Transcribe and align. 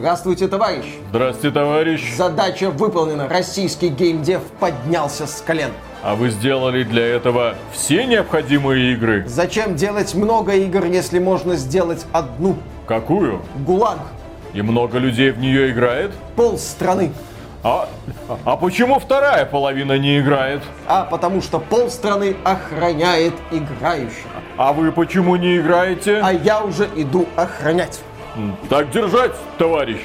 Здравствуйте, 0.00 0.48
товарищ! 0.48 0.86
Здравствуйте, 1.10 1.54
товарищ! 1.54 2.16
Задача 2.16 2.70
выполнена. 2.70 3.28
Российский 3.28 3.88
геймдев 3.88 4.40
поднялся 4.58 5.26
с 5.26 5.42
колен. 5.42 5.72
А 6.02 6.14
вы 6.14 6.30
сделали 6.30 6.84
для 6.84 7.06
этого 7.06 7.54
все 7.70 8.06
необходимые 8.06 8.94
игры? 8.94 9.24
Зачем 9.28 9.76
делать 9.76 10.14
много 10.14 10.54
игр, 10.54 10.86
если 10.86 11.18
можно 11.18 11.54
сделать 11.54 12.06
одну? 12.12 12.56
Какую? 12.86 13.42
ГУЛАГ. 13.66 13.98
И 14.54 14.62
много 14.62 14.96
людей 14.96 15.32
в 15.32 15.38
нее 15.38 15.70
играет? 15.70 16.12
Пол 16.34 16.56
страны. 16.56 17.12
А, 17.62 17.86
а 18.46 18.56
почему 18.56 19.00
вторая 19.00 19.44
половина 19.44 19.98
не 19.98 20.18
играет? 20.20 20.62
А 20.86 21.04
потому 21.04 21.42
что 21.42 21.58
пол 21.58 21.90
страны 21.90 22.36
охраняет 22.42 23.34
играющих. 23.50 24.24
А 24.56 24.72
вы 24.72 24.92
почему 24.92 25.36
не 25.36 25.58
играете? 25.58 26.20
А 26.22 26.32
я 26.32 26.62
уже 26.62 26.88
иду 26.96 27.26
охранять. 27.36 28.00
Так 28.68 28.90
держать, 28.90 29.32
товарищ. 29.58 30.00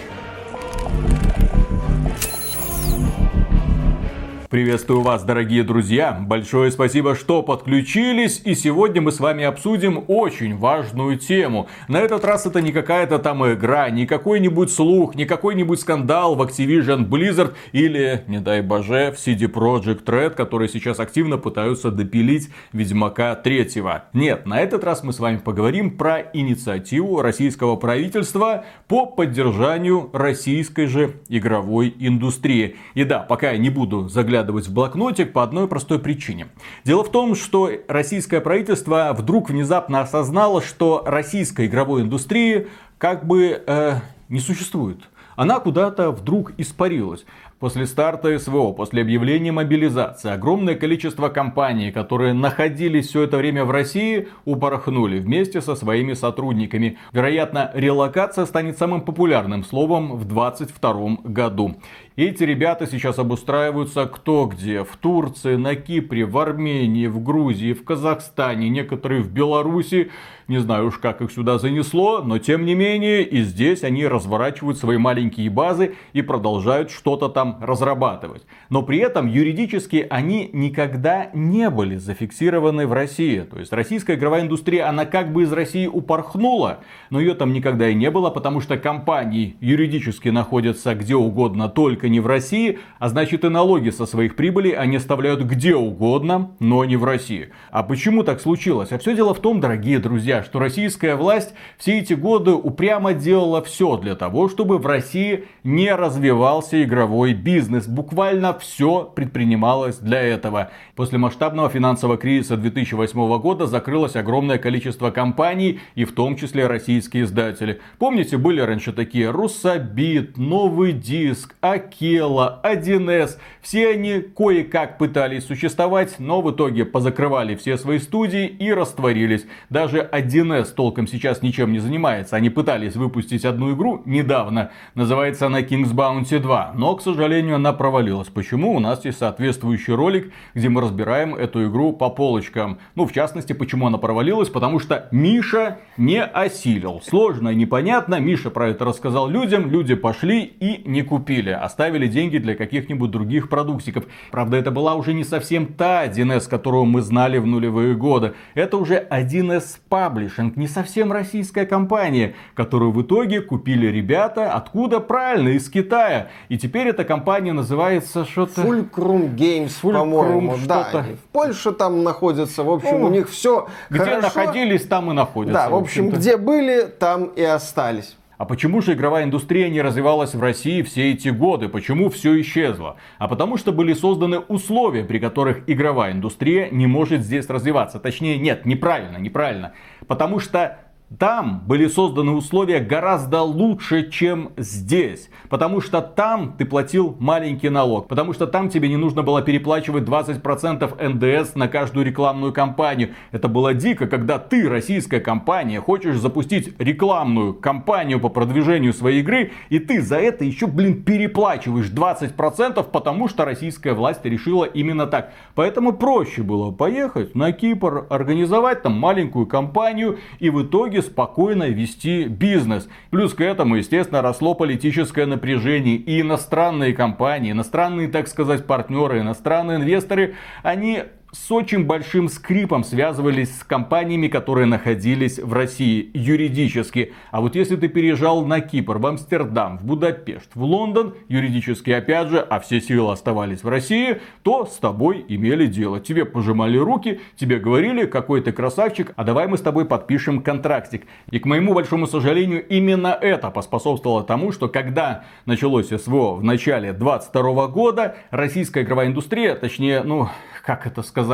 Приветствую 4.55 5.02
вас, 5.02 5.22
дорогие 5.26 5.64
друзья. 5.64 6.18
Большое 6.18 6.72
спасибо, 6.72 7.13
что 7.13 7.44
подключились. 7.44 8.41
И 8.46 8.55
сегодня 8.55 9.02
мы 9.02 9.12
с 9.12 9.20
вами 9.20 9.44
обсудим 9.44 10.05
очень 10.08 10.55
важную 10.55 11.20
тему. 11.20 11.68
На 11.90 12.00
этот 12.00 12.23
раз 12.23 12.46
это 12.46 12.62
не 12.62 12.72
какая-то 12.72 13.20
там 13.20 13.46
игра, 13.52 13.90
не 13.90 14.05
какой-нибудь 14.05 14.72
слух, 14.72 15.13
не 15.13 15.26
какой-нибудь 15.26 15.82
скандал 15.82 16.36
в 16.36 16.41
Activision 16.41 17.05
Blizzard 17.05 17.54
или, 17.73 18.23
не 18.27 18.40
дай 18.40 18.62
боже, 18.62 19.13
в 19.13 19.20
CD 19.20 19.52
Projekt 19.52 20.05
Red, 20.05 20.30
которые 20.36 20.70
сейчас 20.70 21.02
активно 21.02 21.38
пытаются 21.38 21.91
допилить 21.91 22.48
Ведьмака 22.72 23.35
3. 23.35 23.72
Нет, 24.13 24.46
на 24.46 24.62
этот 24.62 24.85
раз 24.85 25.04
мы 25.04 25.12
с 25.12 25.20
вами 25.20 25.35
поговорим 25.35 25.98
про 25.98 26.22
инициативу 26.32 27.22
российского 27.22 27.76
правительства 27.76 28.63
по 28.88 29.05
поддержанию 29.05 30.10
российской 30.13 30.85
же 30.85 31.15
игровой 31.27 31.93
индустрии. 31.99 32.77
И 32.93 33.04
да, 33.04 33.20
пока 33.20 33.52
я 33.52 33.58
не 33.58 33.70
буду 33.70 34.08
заглядывать 34.08 34.45
заглядывать 34.46 34.68
в 34.68 34.74
блокнотик 34.74 35.34
по 35.34 35.43
одной 35.43 35.68
простой 35.68 35.99
причине. 35.99 36.48
Дело 36.84 37.04
в 37.04 37.12
том, 37.12 37.35
что 37.35 37.71
российское 37.88 38.41
правительство 38.41 39.13
вдруг 39.18 39.49
внезапно 39.49 40.02
осознало, 40.02 40.62
что 40.62 41.04
российской 41.05 41.65
игровой 41.65 42.04
индустрии 42.04 42.68
как 42.98 43.26
бы 43.26 43.63
э, 43.65 43.93
не 44.29 44.40
существует. 44.40 44.99
Она 45.35 45.60
куда-то 45.60 46.12
вдруг 46.12 46.54
испарилась. 46.57 47.26
После 47.66 47.88
старта 47.88 48.38
СВО, 48.38 48.74
после 48.74 49.02
объявления 49.02 49.52
мобилизации, 49.52 50.30
огромное 50.30 50.76
количество 50.76 51.30
компаний, 51.30 51.91
которые 51.91 52.34
находились 52.34 53.08
все 53.08 53.24
это 53.24 53.38
время 53.38 53.66
в 53.66 53.71
России, 53.71 54.27
упорхнули 54.46 55.18
вместе 55.18 55.62
со 55.62 55.74
своими 55.74 56.13
сотрудниками. 56.13 56.99
Вероятно, 57.12 57.71
релокация 57.74 58.46
станет 58.46 58.77
самым 58.77 59.02
популярным 59.02 59.63
словом 59.63 60.16
в 60.16 60.26
2022 60.26 61.18
году. 61.24 61.77
Эти 62.16 62.43
ребята 62.43 62.86
сейчас 62.86 63.18
обустраиваются 63.18 64.06
кто 64.06 64.46
где. 64.46 64.84
В 64.84 64.96
Турции, 64.97 65.56
на 65.56 65.75
Кипре, 65.75 66.25
в 66.25 66.38
Армении, 66.38 67.08
в 67.08 67.24
Грузии, 67.24 67.74
в 67.74 67.84
Казахстане, 67.84 68.69
некоторые 68.69 69.24
в 69.24 69.31
Беларуси. 69.31 70.12
Не 70.47 70.59
знаю 70.59 70.88
уж 70.88 71.00
как 71.00 71.22
их 71.22 71.31
сюда 71.31 71.57
занесло, 71.57 72.22
но 72.22 72.38
тем 72.38 72.66
не 72.66 72.75
менее 72.75 73.24
и 73.24 73.41
здесь 73.41 73.84
они 73.84 74.06
разворачивают 74.06 74.78
свои 74.78 74.97
маленькие 74.97 75.50
базы 75.50 75.96
и 76.13 76.22
продолжают 76.22 76.91
что-то 76.91 77.29
там 77.29 77.57
разрабатывать. 77.62 78.44
Но 78.69 78.84
при 78.84 79.00
этом 79.00 79.25
юридически 79.25 80.06
они 80.07 80.52
никогда 80.53 81.31
не 81.34 81.72
были 81.72 81.96
зафиксированы 81.96 82.85
в 82.85 82.94
России. 82.94 83.40
То 83.40 83.57
есть 83.57 83.74
российская 83.74 84.18
игровая 84.18 84.44
индустрия, 84.44 84.88
она 84.88 85.06
как 85.06 85.34
бы 85.34 85.44
из 85.44 85.52
России 85.52 85.88
упорхнула, 85.88 86.81
но 87.09 87.19
ее 87.19 87.34
там 87.34 87.52
никогда 87.52 87.90
и 87.90 87.96
не 87.96 88.12
было, 88.12 88.30
потому 88.30 88.62
что 88.62 88.78
компании 88.78 89.57
юридически 89.62 90.30
находятся 90.30 90.94
где 90.94 91.16
угодно, 91.16 91.69
только 91.69 92.07
не 92.07 92.19
в 92.19 92.28
России, 92.28 92.78
а 93.00 93.09
значит 93.09 93.44
и 93.46 93.50
налоги 93.50 93.90
со 93.90 94.06
своих 94.06 94.35
прибылей 94.35 94.74
они 94.74 94.97
оставляют 94.97 95.41
где 95.41 95.75
угодно, 95.75 96.52
но 96.59 96.86
не 96.86 96.97
в 96.97 97.03
России. 97.03 97.50
А 97.72 97.81
почему 97.81 98.22
так 98.22 98.40
случилось? 98.41 98.91
А 98.91 99.00
все 99.00 99.16
дело 99.16 99.34
в 99.34 99.40
том, 99.40 99.59
дорогие 99.59 99.97
друзья, 99.97 100.34
что 100.44 100.59
российская 100.59 101.16
власть 101.16 101.53
все 101.78 102.00
эти 102.00 102.13
годы 102.13 102.51
упрямо 102.51 103.13
делала 103.13 103.62
все 103.62 103.97
для 103.97 104.16
того, 104.16 104.50
чтобы 104.50 104.78
в 104.78 104.85
России 104.85 105.46
не 105.63 105.94
развивался 105.94 106.84
игровой 106.84 107.34
бизнес. 107.34 107.88
Буквально 107.88 108.57
все 108.57 109.03
предпринималось 109.03 109.97
для 109.97 110.22
этого. 110.22 110.72
После 110.96 111.18
масштабного 111.18 111.69
финансового 111.69 112.18
кризиса 112.18 112.57
2008 112.57 113.40
года 113.40 113.66
закрылось 113.66 114.16
огромное 114.16 114.57
количество 114.57 115.12
компаний, 115.12 115.79
и 115.96 116.06
в 116.06 116.13
том 116.13 116.35
числе 116.35 116.67
российские 116.67 117.23
издатели. 117.23 117.81
Помните, 117.97 118.38
были 118.38 118.62
раньше 118.62 118.94
такие 118.94 119.29
Руссобит, 119.29 120.38
Новый 120.38 120.94
Диск, 120.94 121.56
Акела, 121.62 122.62
1С. 122.63 123.38
Все 123.62 123.90
они 123.90 124.22
кое-как 124.22 124.97
пытались 124.97 125.46
существовать, 125.46 126.16
но 126.19 126.41
в 126.41 126.52
итоге 126.52 126.85
позакрывали 126.85 127.56
все 127.56 127.78
свои 127.78 128.00
студии 128.00 128.47
и 128.47 128.72
растворились. 128.72 129.46
Даже 129.69 130.02
1С 130.25 130.74
толком 130.74 131.08
сейчас 131.08 131.41
ничем 131.41 131.72
не 131.72 131.80
занимается. 131.80 132.36
Они 132.36 132.50
пытались 132.50 132.96
выпустить 132.96 133.46
одну 133.46 133.74
игру 133.74 134.02
недавно. 134.06 134.72
Называется 134.94 135.47
она 135.47 135.62
King's 135.62 135.94
Bounty 135.94 136.40
2. 136.40 136.74
Но, 136.75 136.96
к 136.96 137.02
сожалению, 137.02 137.56
она 137.56 137.74
провалилась. 137.74 138.28
Почему? 138.28 138.75
У 138.75 138.80
нас 138.80 139.06
есть 139.06 139.19
соответствующий 139.19 139.94
ролик, 139.94 140.31
где 140.53 140.69
мы 140.69 140.81
разбираем 140.81 141.35
эту 141.35 141.68
игру 141.68 141.94
по 141.94 142.09
полочкам. 142.09 142.80
Ну, 142.96 143.06
в 143.06 143.14
частности, 143.14 143.53
почему 143.53 143.88
она 143.88 143.97
провалилась? 143.97 144.50
Потому 144.50 144.80
что 144.80 145.08
Миша 145.12 145.80
не 145.97 146.24
осилил. 146.24 147.02
Сложно 147.02 147.50
и 147.50 147.56
непонятно. 147.56 148.19
Миша 148.19 148.50
про 148.50 148.69
это 148.69 148.85
рассказал 148.85 149.30
людям. 149.30 149.69
Люди 149.69 149.96
пошли 149.96 150.41
и 150.41 150.81
не 150.90 151.02
купили. 151.02 151.52
Оставили 151.52 152.08
деньги 152.08 152.38
для 152.38 152.56
каких-нибудь 152.56 153.12
других 153.12 153.50
продуктиков. 153.50 154.06
Правда, 154.31 154.58
это 154.58 154.72
была 154.72 154.96
уже 154.96 155.14
не 155.14 155.24
совсем 155.24 155.68
та 155.68 156.06
1С, 156.06 156.50
которую 156.50 156.85
мы 156.85 157.02
знали 157.02 157.38
в 157.38 157.46
нулевые 157.46 157.96
годы. 157.96 158.34
Это 158.53 158.78
уже 158.78 159.06
1С 159.09 159.80
Publishing, 160.16 160.53
не 160.56 160.68
совсем 160.68 161.12
российская 161.12 161.66
компания, 161.66 162.36
которую 162.53 162.92
в 162.92 163.02
итоге 163.02 163.42
купили 163.42 163.88
ребята, 163.88 164.53
откуда? 164.53 165.00
Правильно, 165.00 165.50
из 165.50 165.70
Китая. 165.70 166.30
И 166.50 166.58
теперь 166.58 166.88
эта 166.88 167.03
компания 167.03 167.53
называется 167.53 168.26
что-то... 168.26 168.62
Fulcrum 168.62 169.36
Games, 169.36 169.74
по-моему. 169.81 170.56
Да, 170.66 171.03
в 171.03 171.31
Польше 171.31 171.72
там 171.72 172.03
находится, 172.03 172.64
в 172.64 172.70
общем, 172.70 173.02
ну, 173.02 173.08
у 173.08 173.09
них 173.09 173.30
все 173.30 173.68
Где 173.90 174.00
хорошо. 174.00 174.22
находились, 174.22 174.84
там 174.84 175.12
и 175.12 175.14
находятся. 175.14 175.53
Да, 175.53 175.70
в 175.70 175.76
общем, 175.76 176.09
в 176.09 176.14
где 176.16 176.38
были, 176.38 176.84
там 176.84 177.26
и 177.26 177.44
остались. 177.44 178.16
А 178.38 178.46
почему 178.46 178.81
же 178.81 178.94
игровая 178.94 179.23
индустрия 179.23 179.69
не 179.69 179.81
развивалась 179.81 180.35
в 180.35 180.41
России 180.41 180.81
все 180.81 181.12
эти 181.12 181.29
годы? 181.29 181.69
Почему 181.69 182.09
все 182.09 182.40
исчезло? 182.41 182.97
А 183.18 183.28
потому 183.28 183.57
что 183.57 183.72
были 183.72 183.94
созданы 183.94 184.40
условия, 184.40 185.03
при 185.03 185.19
которых 185.19 185.63
игровая 185.68 186.12
индустрия 186.12 186.69
не 186.69 186.88
может 186.88 187.22
здесь 187.22 187.47
развиваться. 187.47 188.00
Точнее, 188.00 188.38
нет, 188.38 188.66
неправильно, 188.66 189.18
неправильно. 189.18 189.73
Потому 190.07 190.40
что 190.40 190.79
там 191.20 191.64
были 191.68 191.88
созданы 191.88 192.32
условия 192.32 192.80
гораздо 192.80 193.42
лучше, 193.42 194.10
чем 194.10 194.52
здесь. 194.58 195.30
Потому 195.50 195.80
что 195.80 196.02
там 196.02 196.56
ты 196.58 196.66
платил 196.66 197.16
маленький 197.20 197.70
налог. 197.70 198.08
Потому 198.08 198.34
что 198.34 198.48
там 198.48 198.70
тебе 198.70 198.90
не 198.90 198.98
нужно 198.98 199.22
было 199.22 199.42
переплачивать 199.42 200.04
20% 200.04 201.10
НДС 201.10 201.56
на 201.56 201.68
каждую 201.68 202.06
рекламную 202.06 202.54
кампанию. 202.54 203.10
Это 203.32 203.48
было 203.48 203.74
дико, 203.74 204.08
когда 204.08 204.40
ты, 204.40 204.68
российская 204.68 205.20
компания, 205.20 205.80
хочешь 205.80 206.18
запустить 206.18 206.74
рекламную 206.80 207.54
кампанию 207.54 208.20
по 208.20 208.30
продвижению 208.30 208.92
своей 208.92 209.22
игры, 209.22 209.52
и 209.70 209.80
ты 209.80 210.02
за 210.02 210.18
это 210.18 210.44
еще, 210.44 210.68
блин, 210.68 211.04
переплачиваешь 211.04 211.92
20%, 211.92 212.84
потому 212.92 213.28
что 213.28 213.46
российская 213.46 213.94
власть 213.94 214.26
решила 214.26 214.66
именно 214.66 215.06
так. 215.06 215.34
Поэтому 215.54 215.94
проще 215.94 216.42
было 216.42 216.72
поехать 216.72 217.36
на 217.36 217.52
Кипр, 217.52 218.08
организовать 218.10 218.82
там 218.82 218.94
маленькую 218.94 219.46
кампанию, 219.46 220.18
и 220.40 220.50
в 220.50 220.64
итоге 220.64 221.02
спокойно 221.06 221.70
вести 221.70 222.26
бизнес. 222.26 222.88
Плюс 223.09 223.34
к 223.34 223.41
этому, 223.41 223.76
естественно, 223.76 224.22
росло 224.22 224.53
политическое 224.53 225.26
напряжение. 225.26 225.96
И 225.96 226.22
иностранные 226.22 226.94
компании, 226.94 227.52
иностранные, 227.52 228.08
так 228.08 228.28
сказать, 228.28 228.66
партнеры, 228.66 229.20
иностранные 229.20 229.78
инвесторы, 229.78 230.35
они 230.64 231.03
с 231.35 231.52
очень 231.52 231.85
большим 231.85 232.29
скрипом 232.29 232.84
связывались 232.84 233.59
с 233.59 233.64
компаниями, 233.64 234.28
которые 234.28 234.66
находились 234.67 235.37
в 235.37 235.52
России 235.52 236.09
юридически. 236.14 237.14
А 237.32 237.41
вот 237.41 237.55
если 237.55 237.76
ты 237.76 237.90
переезжал 237.90 238.46
на 238.46 238.61
Кипр, 238.61 238.97
в 238.99 239.05
Амстердам, 239.05 239.78
в 239.78 239.84
Будапешт, 239.84 240.49
в 240.55 240.64
Лондон, 240.64 241.14
юридически 241.28 241.91
опять 241.91 242.29
же, 242.29 242.40
а 242.40 242.59
все 242.59 242.79
силы 242.79 243.11
оставались 243.11 243.64
в 243.64 243.67
России, 243.67 244.22
то 244.43 244.66
с 244.66 244.78
тобой 244.78 245.26
имели 245.28 245.67
дело. 245.67 245.99
Тебе 245.99 246.23
пожимали 246.23 246.78
руки, 246.78 247.20
тебе 247.35 247.59
говорили, 247.59 248.05
какой 248.05 248.41
ты 248.41 248.53
красавчик, 248.53 249.11
а 249.17 249.23
давай 249.26 249.47
мы 249.47 249.58
с 249.58 249.61
тобой 249.61 249.85
подпишем 249.85 250.41
контрактик. 250.41 251.03
И 251.31 251.40
к 251.40 251.46
моему 251.46 251.73
большому 251.73 252.08
сожалению, 252.08 252.66
именно 252.67 253.08
это 253.08 253.52
поспособствовало 253.52 254.23
тому, 254.23 254.53
что 254.53 254.70
когда 254.70 255.26
началось 255.46 255.90
СВО 255.90 256.35
в 256.35 256.43
начале 256.43 256.93
22 256.93 257.67
года, 257.67 258.15
российская 258.31 258.83
игровая 258.83 259.07
индустрия, 259.07 259.55
точнее, 259.55 260.01
ну, 260.03 260.29
как 260.65 260.88
это 260.88 261.03
сказать, 261.03 261.25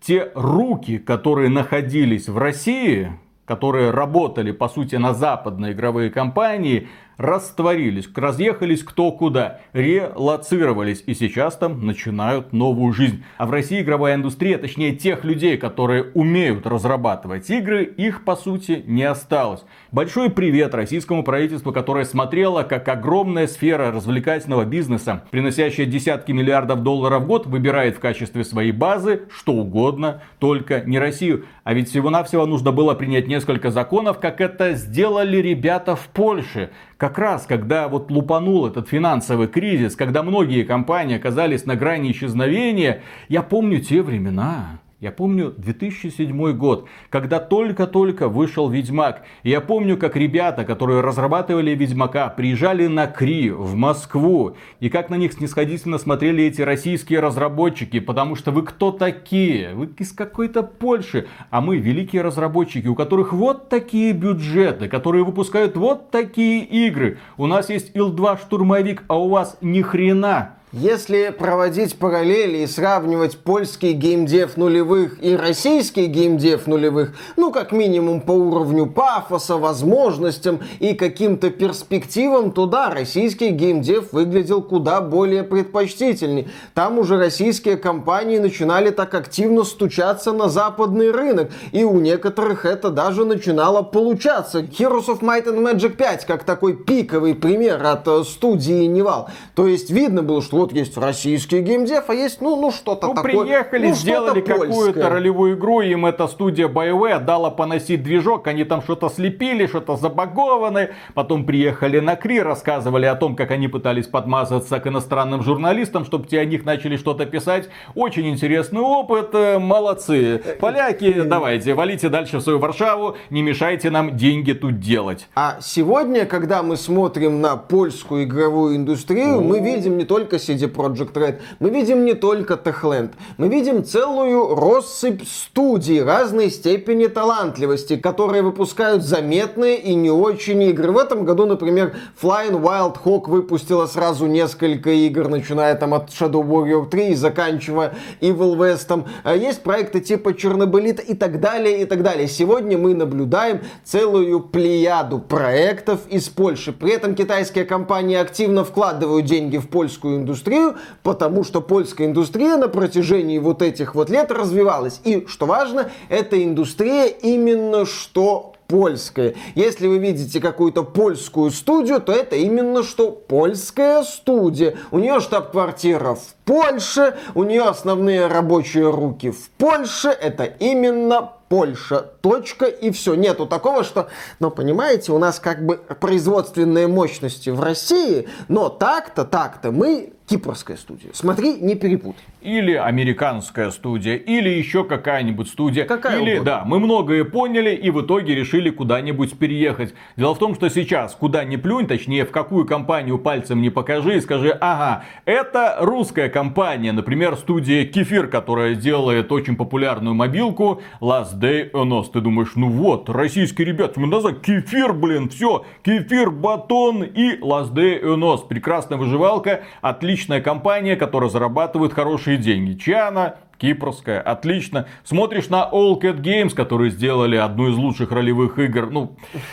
те 0.00 0.30
руки, 0.34 0.98
которые 0.98 1.48
находились 1.48 2.28
в 2.28 2.38
России, 2.38 3.12
которые 3.44 3.90
работали, 3.90 4.52
по 4.52 4.68
сути, 4.68 4.96
на 4.96 5.14
западные 5.14 5.72
игровые 5.72 6.10
компании, 6.10 6.88
растворились, 7.18 8.08
разъехались 8.14 8.82
кто 8.82 9.10
куда, 9.10 9.60
релацировались 9.72 11.02
и 11.06 11.14
сейчас 11.14 11.56
там 11.56 11.84
начинают 11.84 12.52
новую 12.52 12.92
жизнь. 12.92 13.24
А 13.36 13.46
в 13.46 13.50
России 13.50 13.82
игровая 13.82 14.14
индустрия, 14.14 14.56
точнее 14.56 14.94
тех 14.94 15.24
людей, 15.24 15.58
которые 15.58 16.04
умеют 16.14 16.66
разрабатывать 16.66 17.50
игры, 17.50 17.84
их 17.84 18.24
по 18.24 18.36
сути 18.36 18.84
не 18.86 19.02
осталось. 19.02 19.64
Большой 19.90 20.30
привет 20.30 20.74
российскому 20.74 21.24
правительству, 21.24 21.72
которое 21.72 22.04
смотрело, 22.04 22.62
как 22.62 22.88
огромная 22.88 23.48
сфера 23.48 23.90
развлекательного 23.90 24.64
бизнеса, 24.64 25.24
приносящая 25.30 25.86
десятки 25.86 26.30
миллиардов 26.30 26.82
долларов 26.82 27.24
в 27.24 27.26
год, 27.26 27.46
выбирает 27.46 27.96
в 27.96 28.00
качестве 28.00 28.44
своей 28.44 28.72
базы 28.72 29.22
что 29.34 29.52
угодно, 29.52 30.22
только 30.38 30.82
не 30.82 30.98
Россию. 31.00 31.46
А 31.68 31.74
ведь 31.74 31.90
всего-навсего 31.90 32.46
нужно 32.46 32.72
было 32.72 32.94
принять 32.94 33.28
несколько 33.28 33.70
законов, 33.70 34.20
как 34.20 34.40
это 34.40 34.72
сделали 34.72 35.36
ребята 35.36 35.96
в 35.96 36.08
Польше. 36.08 36.70
Как 36.96 37.18
раз, 37.18 37.44
когда 37.44 37.88
вот 37.88 38.10
лупанул 38.10 38.66
этот 38.66 38.88
финансовый 38.88 39.48
кризис, 39.48 39.94
когда 39.94 40.22
многие 40.22 40.62
компании 40.62 41.18
оказались 41.18 41.66
на 41.66 41.76
грани 41.76 42.10
исчезновения, 42.12 43.02
я 43.28 43.42
помню 43.42 43.80
те 43.80 44.00
времена. 44.00 44.80
Я 45.00 45.12
помню 45.12 45.54
2007 45.56 46.54
год, 46.54 46.88
когда 47.08 47.38
только-только 47.38 48.28
вышел 48.28 48.68
Ведьмак. 48.68 49.22
Я 49.44 49.60
помню, 49.60 49.96
как 49.96 50.16
ребята, 50.16 50.64
которые 50.64 51.02
разрабатывали 51.02 51.70
Ведьмака, 51.70 52.28
приезжали 52.30 52.88
на 52.88 53.06
Кри 53.06 53.52
в 53.52 53.76
Москву. 53.76 54.56
И 54.80 54.88
как 54.88 55.08
на 55.08 55.14
них 55.14 55.34
снисходительно 55.34 55.98
смотрели 55.98 56.42
эти 56.42 56.62
российские 56.62 57.20
разработчики. 57.20 58.00
Потому 58.00 58.34
что 58.34 58.50
вы 58.50 58.62
кто 58.62 58.90
такие? 58.90 59.72
Вы 59.72 59.88
из 59.98 60.10
какой-то 60.10 60.64
Польши. 60.64 61.28
А 61.50 61.60
мы 61.60 61.76
великие 61.76 62.22
разработчики, 62.22 62.88
у 62.88 62.96
которых 62.96 63.32
вот 63.32 63.68
такие 63.68 64.12
бюджеты, 64.12 64.88
которые 64.88 65.22
выпускают 65.22 65.76
вот 65.76 66.10
такие 66.10 66.64
игры. 66.64 67.18
У 67.36 67.46
нас 67.46 67.70
есть 67.70 67.94
Ил-2 67.94 68.40
штурмовик, 68.40 69.04
а 69.06 69.16
у 69.16 69.28
вас 69.28 69.58
ни 69.60 69.80
хрена. 69.80 70.57
Если 70.72 71.34
проводить 71.36 71.98
параллели 71.98 72.58
и 72.58 72.66
сравнивать 72.66 73.38
польский 73.38 73.92
геймдев 73.92 74.58
нулевых 74.58 75.16
и 75.24 75.34
российский 75.34 76.04
геймдев 76.04 76.66
нулевых, 76.66 77.14
ну, 77.38 77.50
как 77.50 77.72
минимум 77.72 78.20
по 78.20 78.32
уровню 78.32 78.84
пафоса, 78.84 79.56
возможностям 79.56 80.60
и 80.78 80.92
каким-то 80.92 81.48
перспективам, 81.48 82.52
то 82.52 82.66
да, 82.66 82.90
российский 82.90 83.48
геймдев 83.48 84.12
выглядел 84.12 84.60
куда 84.60 85.00
более 85.00 85.42
предпочтительней. 85.42 86.48
Там 86.74 86.98
уже 86.98 87.16
российские 87.16 87.78
компании 87.78 88.36
начинали 88.36 88.90
так 88.90 89.14
активно 89.14 89.64
стучаться 89.64 90.32
на 90.32 90.50
западный 90.50 91.10
рынок, 91.10 91.50
и 91.72 91.84
у 91.84 91.98
некоторых 91.98 92.66
это 92.66 92.90
даже 92.90 93.24
начинало 93.24 93.80
получаться. 93.80 94.60
Heroes 94.60 95.06
of 95.06 95.20
Might 95.20 95.46
and 95.46 95.62
Magic 95.62 95.96
5 95.96 96.26
как 96.26 96.44
такой 96.44 96.76
пиковый 96.76 97.34
пример 97.34 97.82
от 97.86 98.06
э, 98.06 98.22
студии 98.24 98.84
Nival. 98.84 99.30
То 99.54 99.66
есть 99.66 99.88
видно 99.88 100.22
было, 100.22 100.42
что 100.42 100.57
вот 100.58 100.72
есть 100.72 100.96
российский 100.96 101.60
геймдев, 101.60 102.04
а 102.08 102.14
есть, 102.14 102.40
ну, 102.40 102.56
ну 102.56 102.70
что-то 102.70 103.08
ну, 103.08 103.14
такое. 103.14 103.44
приехали, 103.44 103.88
ну, 103.88 103.94
сделали 103.94 104.40
какую-то 104.40 105.08
ролевую 105.08 105.56
игру, 105.56 105.80
им 105.80 106.06
эта 106.06 106.26
студия 106.28 106.68
BioWare 106.68 107.24
дала 107.24 107.50
поносить 107.50 108.02
движок, 108.02 108.46
они 108.46 108.64
там 108.64 108.82
что-то 108.82 109.08
слепили, 109.08 109.66
что-то 109.66 109.96
забагованное, 109.96 110.90
потом 111.14 111.44
приехали 111.44 112.00
на 112.00 112.16
КРИ, 112.16 112.40
рассказывали 112.40 113.06
о 113.06 113.14
том, 113.14 113.36
как 113.36 113.50
они 113.50 113.68
пытались 113.68 114.06
подмазаться 114.06 114.80
к 114.80 114.86
иностранным 114.86 115.42
журналистам, 115.42 116.04
чтобы 116.04 116.26
те 116.26 116.40
о 116.40 116.44
них 116.44 116.64
начали 116.64 116.96
что-то 116.96 117.26
писать. 117.26 117.68
Очень 117.94 118.28
интересный 118.28 118.80
опыт, 118.80 119.30
э, 119.34 119.58
молодцы. 119.58 120.42
Поляки, 120.60 121.22
давайте, 121.22 121.74
валите 121.74 122.08
дальше 122.08 122.38
в 122.38 122.40
свою 122.40 122.58
Варшаву, 122.58 123.16
не 123.30 123.42
мешайте 123.42 123.90
нам 123.90 124.16
деньги 124.16 124.52
тут 124.52 124.80
делать. 124.80 125.28
А 125.34 125.58
сегодня, 125.60 126.26
когда 126.26 126.62
мы 126.62 126.76
смотрим 126.76 127.40
на 127.40 127.56
польскую 127.56 128.24
игровую 128.24 128.76
индустрию, 128.76 129.40
мы 129.40 129.60
видим 129.60 129.98
не 129.98 130.04
только 130.04 130.38
CD 130.48 130.72
Projekt 130.72 131.12
Red, 131.12 131.40
мы 131.60 131.70
видим 131.70 132.04
не 132.04 132.14
только 132.14 132.54
Techland, 132.54 133.10
мы 133.36 133.48
видим 133.48 133.84
целую 133.84 134.54
россыпь 134.54 135.22
студий 135.26 136.02
разной 136.02 136.50
степени 136.50 137.06
талантливости, 137.06 137.96
которые 137.96 138.42
выпускают 138.42 139.02
заметные 139.02 139.78
и 139.78 139.94
не 139.94 140.10
очень 140.10 140.62
игры. 140.62 140.92
В 140.92 140.98
этом 140.98 141.24
году, 141.24 141.46
например, 141.46 141.94
Flying 142.20 142.60
Wild 142.60 142.96
Hawk 143.04 143.28
выпустила 143.28 143.86
сразу 143.86 144.26
несколько 144.26 144.90
игр, 144.90 145.28
начиная 145.28 145.74
там 145.74 145.94
от 145.94 146.10
Shadow 146.10 146.42
Warrior 146.42 146.88
3 146.88 147.08
и 147.08 147.14
заканчивая 147.14 147.94
Evil 148.20 148.56
West. 148.56 149.04
А 149.24 149.34
есть 149.36 149.62
проекты 149.62 150.00
типа 150.00 150.34
Чернобылита 150.34 151.02
и 151.02 151.14
так 151.14 151.40
далее, 151.40 151.82
и 151.82 151.84
так 151.84 152.02
далее. 152.02 152.26
Сегодня 152.28 152.78
мы 152.78 152.94
наблюдаем 152.94 153.60
целую 153.84 154.40
плеяду 154.40 155.18
проектов 155.18 156.00
из 156.08 156.28
Польши. 156.28 156.72
При 156.72 156.92
этом 156.92 157.14
китайские 157.14 157.64
компании 157.64 158.16
активно 158.16 158.64
вкладывают 158.64 159.26
деньги 159.26 159.58
в 159.58 159.68
польскую 159.68 160.16
индустрию 160.16 160.37
индустрию, 160.38 160.76
потому 161.02 161.44
что 161.44 161.60
польская 161.60 162.06
индустрия 162.06 162.56
на 162.56 162.68
протяжении 162.68 163.38
вот 163.38 163.62
этих 163.62 163.94
вот 163.94 164.10
лет 164.10 164.30
развивалась. 164.30 165.00
И, 165.04 165.26
что 165.26 165.46
важно, 165.46 165.90
эта 166.08 166.42
индустрия 166.42 167.06
именно 167.06 167.84
что 167.84 168.54
польская. 168.68 169.34
Если 169.54 169.86
вы 169.86 169.98
видите 169.98 170.40
какую-то 170.40 170.84
польскую 170.84 171.50
студию, 171.50 172.00
то 172.00 172.12
это 172.12 172.36
именно 172.36 172.82
что 172.82 173.10
польская 173.10 174.02
студия. 174.02 174.76
У 174.90 174.98
нее 174.98 175.20
штаб-квартира 175.20 176.14
в 176.14 176.34
Польше, 176.44 177.16
у 177.34 177.44
нее 177.44 177.62
основные 177.62 178.26
рабочие 178.26 178.90
руки 178.90 179.30
в 179.30 179.48
Польше. 179.50 180.08
Это 180.08 180.44
именно 180.44 181.32
Польша, 181.48 182.00
точка 182.20 182.66
и 182.66 182.90
все. 182.90 183.14
Нету 183.14 183.46
такого, 183.46 183.84
что, 183.84 184.08
ну, 184.38 184.50
понимаете, 184.50 185.12
у 185.12 185.18
нас 185.18 185.40
как 185.40 185.64
бы 185.64 185.76
производственные 185.76 186.88
мощности 186.88 187.48
в 187.48 187.60
России, 187.60 188.28
но 188.48 188.68
так-то, 188.68 189.24
так-то 189.24 189.72
мы 189.72 190.12
кипрская 190.28 190.76
студия. 190.76 191.10
Смотри, 191.14 191.54
не 191.54 191.74
перепутай. 191.74 192.22
Или 192.42 192.74
американская 192.74 193.70
студия, 193.70 194.14
или 194.14 194.50
еще 194.50 194.84
какая-нибудь 194.84 195.48
студия. 195.48 195.84
Какая 195.84 196.20
или, 196.20 196.34
угодно. 196.34 196.44
да, 196.44 196.64
мы 196.64 196.78
многое 196.78 197.24
поняли 197.24 197.74
и 197.74 197.90
в 197.90 198.02
итоге 198.02 198.34
решили 198.34 198.68
куда-нибудь 198.70 199.38
переехать. 199.38 199.94
Дело 200.16 200.34
в 200.34 200.38
том, 200.38 200.54
что 200.54 200.68
сейчас 200.68 201.14
куда 201.14 201.44
ни 201.44 201.56
плюнь, 201.56 201.86
точнее 201.86 202.26
в 202.26 202.30
какую 202.30 202.66
компанию 202.66 203.18
пальцем 203.18 203.62
не 203.62 203.70
покажи 203.70 204.18
и 204.18 204.20
скажи, 204.20 204.50
ага, 204.50 205.04
это 205.24 205.76
русская 205.80 206.28
компания, 206.28 206.92
например, 206.92 207.36
студия 207.36 207.86
Кефир, 207.86 208.28
которая 208.28 208.74
делает 208.74 209.32
очень 209.32 209.56
популярную 209.56 210.14
мобилку 210.14 210.82
Last 211.00 211.38
Day 211.40 211.70
on 211.72 211.88
Us. 211.88 212.10
Ты 212.12 212.20
думаешь, 212.20 212.52
ну 212.54 212.68
вот, 212.68 213.08
российские 213.08 213.66
ребята, 213.66 213.98
мы 213.98 214.06
назвать 214.06 214.42
Кефир, 214.42 214.92
блин, 214.92 215.30
все, 215.30 215.64
Кефир, 215.82 216.30
батон 216.30 217.02
и 217.02 217.38
Last 217.40 217.72
Day 217.72 218.02
on 218.02 218.20
Us. 218.20 218.46
Прекрасная 218.46 218.98
выживалка, 218.98 219.62
отлично 219.80 220.17
отличная 220.18 220.40
компания, 220.40 220.96
которая 220.96 221.30
зарабатывает 221.30 221.92
хорошие 221.92 222.38
деньги. 222.38 222.76
Чья 222.76 223.36
Кипрская, 223.56 224.20
отлично. 224.20 224.86
Смотришь 225.04 225.48
на 225.48 225.68
All 225.72 226.00
Cat 226.00 226.20
Games, 226.20 226.54
которые 226.54 226.90
сделали 226.90 227.36
одну 227.36 227.68
из 227.70 227.76
лучших 227.76 228.10
ролевых 228.12 228.58
игр, 228.58 228.88
ну, 228.90 229.16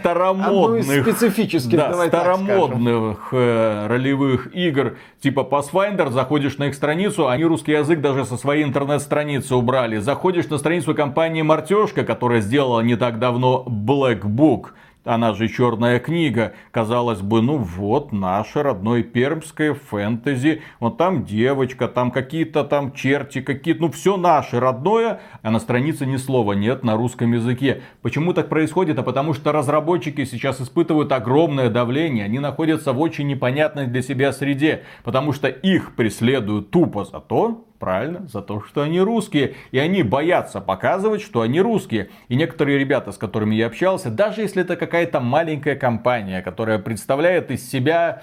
старомодных. 0.00 1.04
специфических, 1.04 1.76
да, 1.76 2.06
старомодных 2.06 3.28
э, 3.32 3.86
ролевых 3.88 4.54
игр, 4.54 4.96
типа 5.20 5.40
Pathfinder, 5.40 6.10
заходишь 6.10 6.58
на 6.58 6.68
их 6.68 6.74
страницу, 6.74 7.28
они 7.28 7.44
русский 7.44 7.72
язык 7.72 8.00
даже 8.00 8.24
со 8.24 8.36
своей 8.36 8.64
интернет-страницы 8.64 9.54
убрали. 9.56 9.98
Заходишь 9.98 10.48
на 10.48 10.58
страницу 10.58 10.94
компании 10.94 11.42
Мартешка, 11.42 12.04
которая 12.04 12.40
сделала 12.40 12.80
не 12.80 12.96
так 12.96 13.18
давно 13.18 13.64
Black 13.66 14.22
Book 14.22 14.70
она 15.10 15.34
же 15.34 15.48
черная 15.48 15.98
книга. 15.98 16.52
Казалось 16.70 17.20
бы, 17.20 17.42
ну 17.42 17.56
вот, 17.56 18.12
наше 18.12 18.62
родное 18.62 19.02
пермское 19.02 19.74
фэнтези. 19.74 20.62
Вот 20.78 20.98
там 20.98 21.24
девочка, 21.24 21.88
там 21.88 22.12
какие-то 22.12 22.62
там 22.62 22.92
черти, 22.92 23.40
какие-то, 23.40 23.82
ну 23.82 23.90
все 23.90 24.16
наше 24.16 24.60
родное. 24.60 25.20
А 25.42 25.50
на 25.50 25.58
странице 25.58 26.06
ни 26.06 26.16
слова 26.16 26.52
нет 26.52 26.84
на 26.84 26.96
русском 26.96 27.32
языке. 27.32 27.82
Почему 28.02 28.32
так 28.34 28.48
происходит? 28.48 29.00
А 29.00 29.02
потому 29.02 29.34
что 29.34 29.50
разработчики 29.50 30.24
сейчас 30.24 30.60
испытывают 30.60 31.10
огромное 31.10 31.70
давление. 31.70 32.26
Они 32.26 32.38
находятся 32.38 32.92
в 32.92 33.00
очень 33.00 33.26
непонятной 33.26 33.88
для 33.88 34.02
себя 34.02 34.32
среде. 34.32 34.84
Потому 35.02 35.32
что 35.32 35.48
их 35.48 35.96
преследуют 35.96 36.70
тупо 36.70 37.04
за 37.04 37.18
то, 37.18 37.66
Правильно, 37.80 38.28
за 38.28 38.42
то, 38.42 38.62
что 38.62 38.82
они 38.82 39.00
русские. 39.00 39.54
И 39.70 39.78
они 39.78 40.02
боятся 40.02 40.60
показывать, 40.60 41.22
что 41.22 41.40
они 41.40 41.62
русские. 41.62 42.10
И 42.28 42.36
некоторые 42.36 42.78
ребята, 42.78 43.10
с 43.10 43.16
которыми 43.16 43.54
я 43.54 43.68
общался, 43.68 44.10
даже 44.10 44.42
если 44.42 44.60
это 44.60 44.76
какая-то 44.76 45.18
маленькая 45.20 45.76
компания, 45.76 46.42
которая 46.42 46.78
представляет 46.78 47.50
из 47.50 47.68
себя 47.68 48.22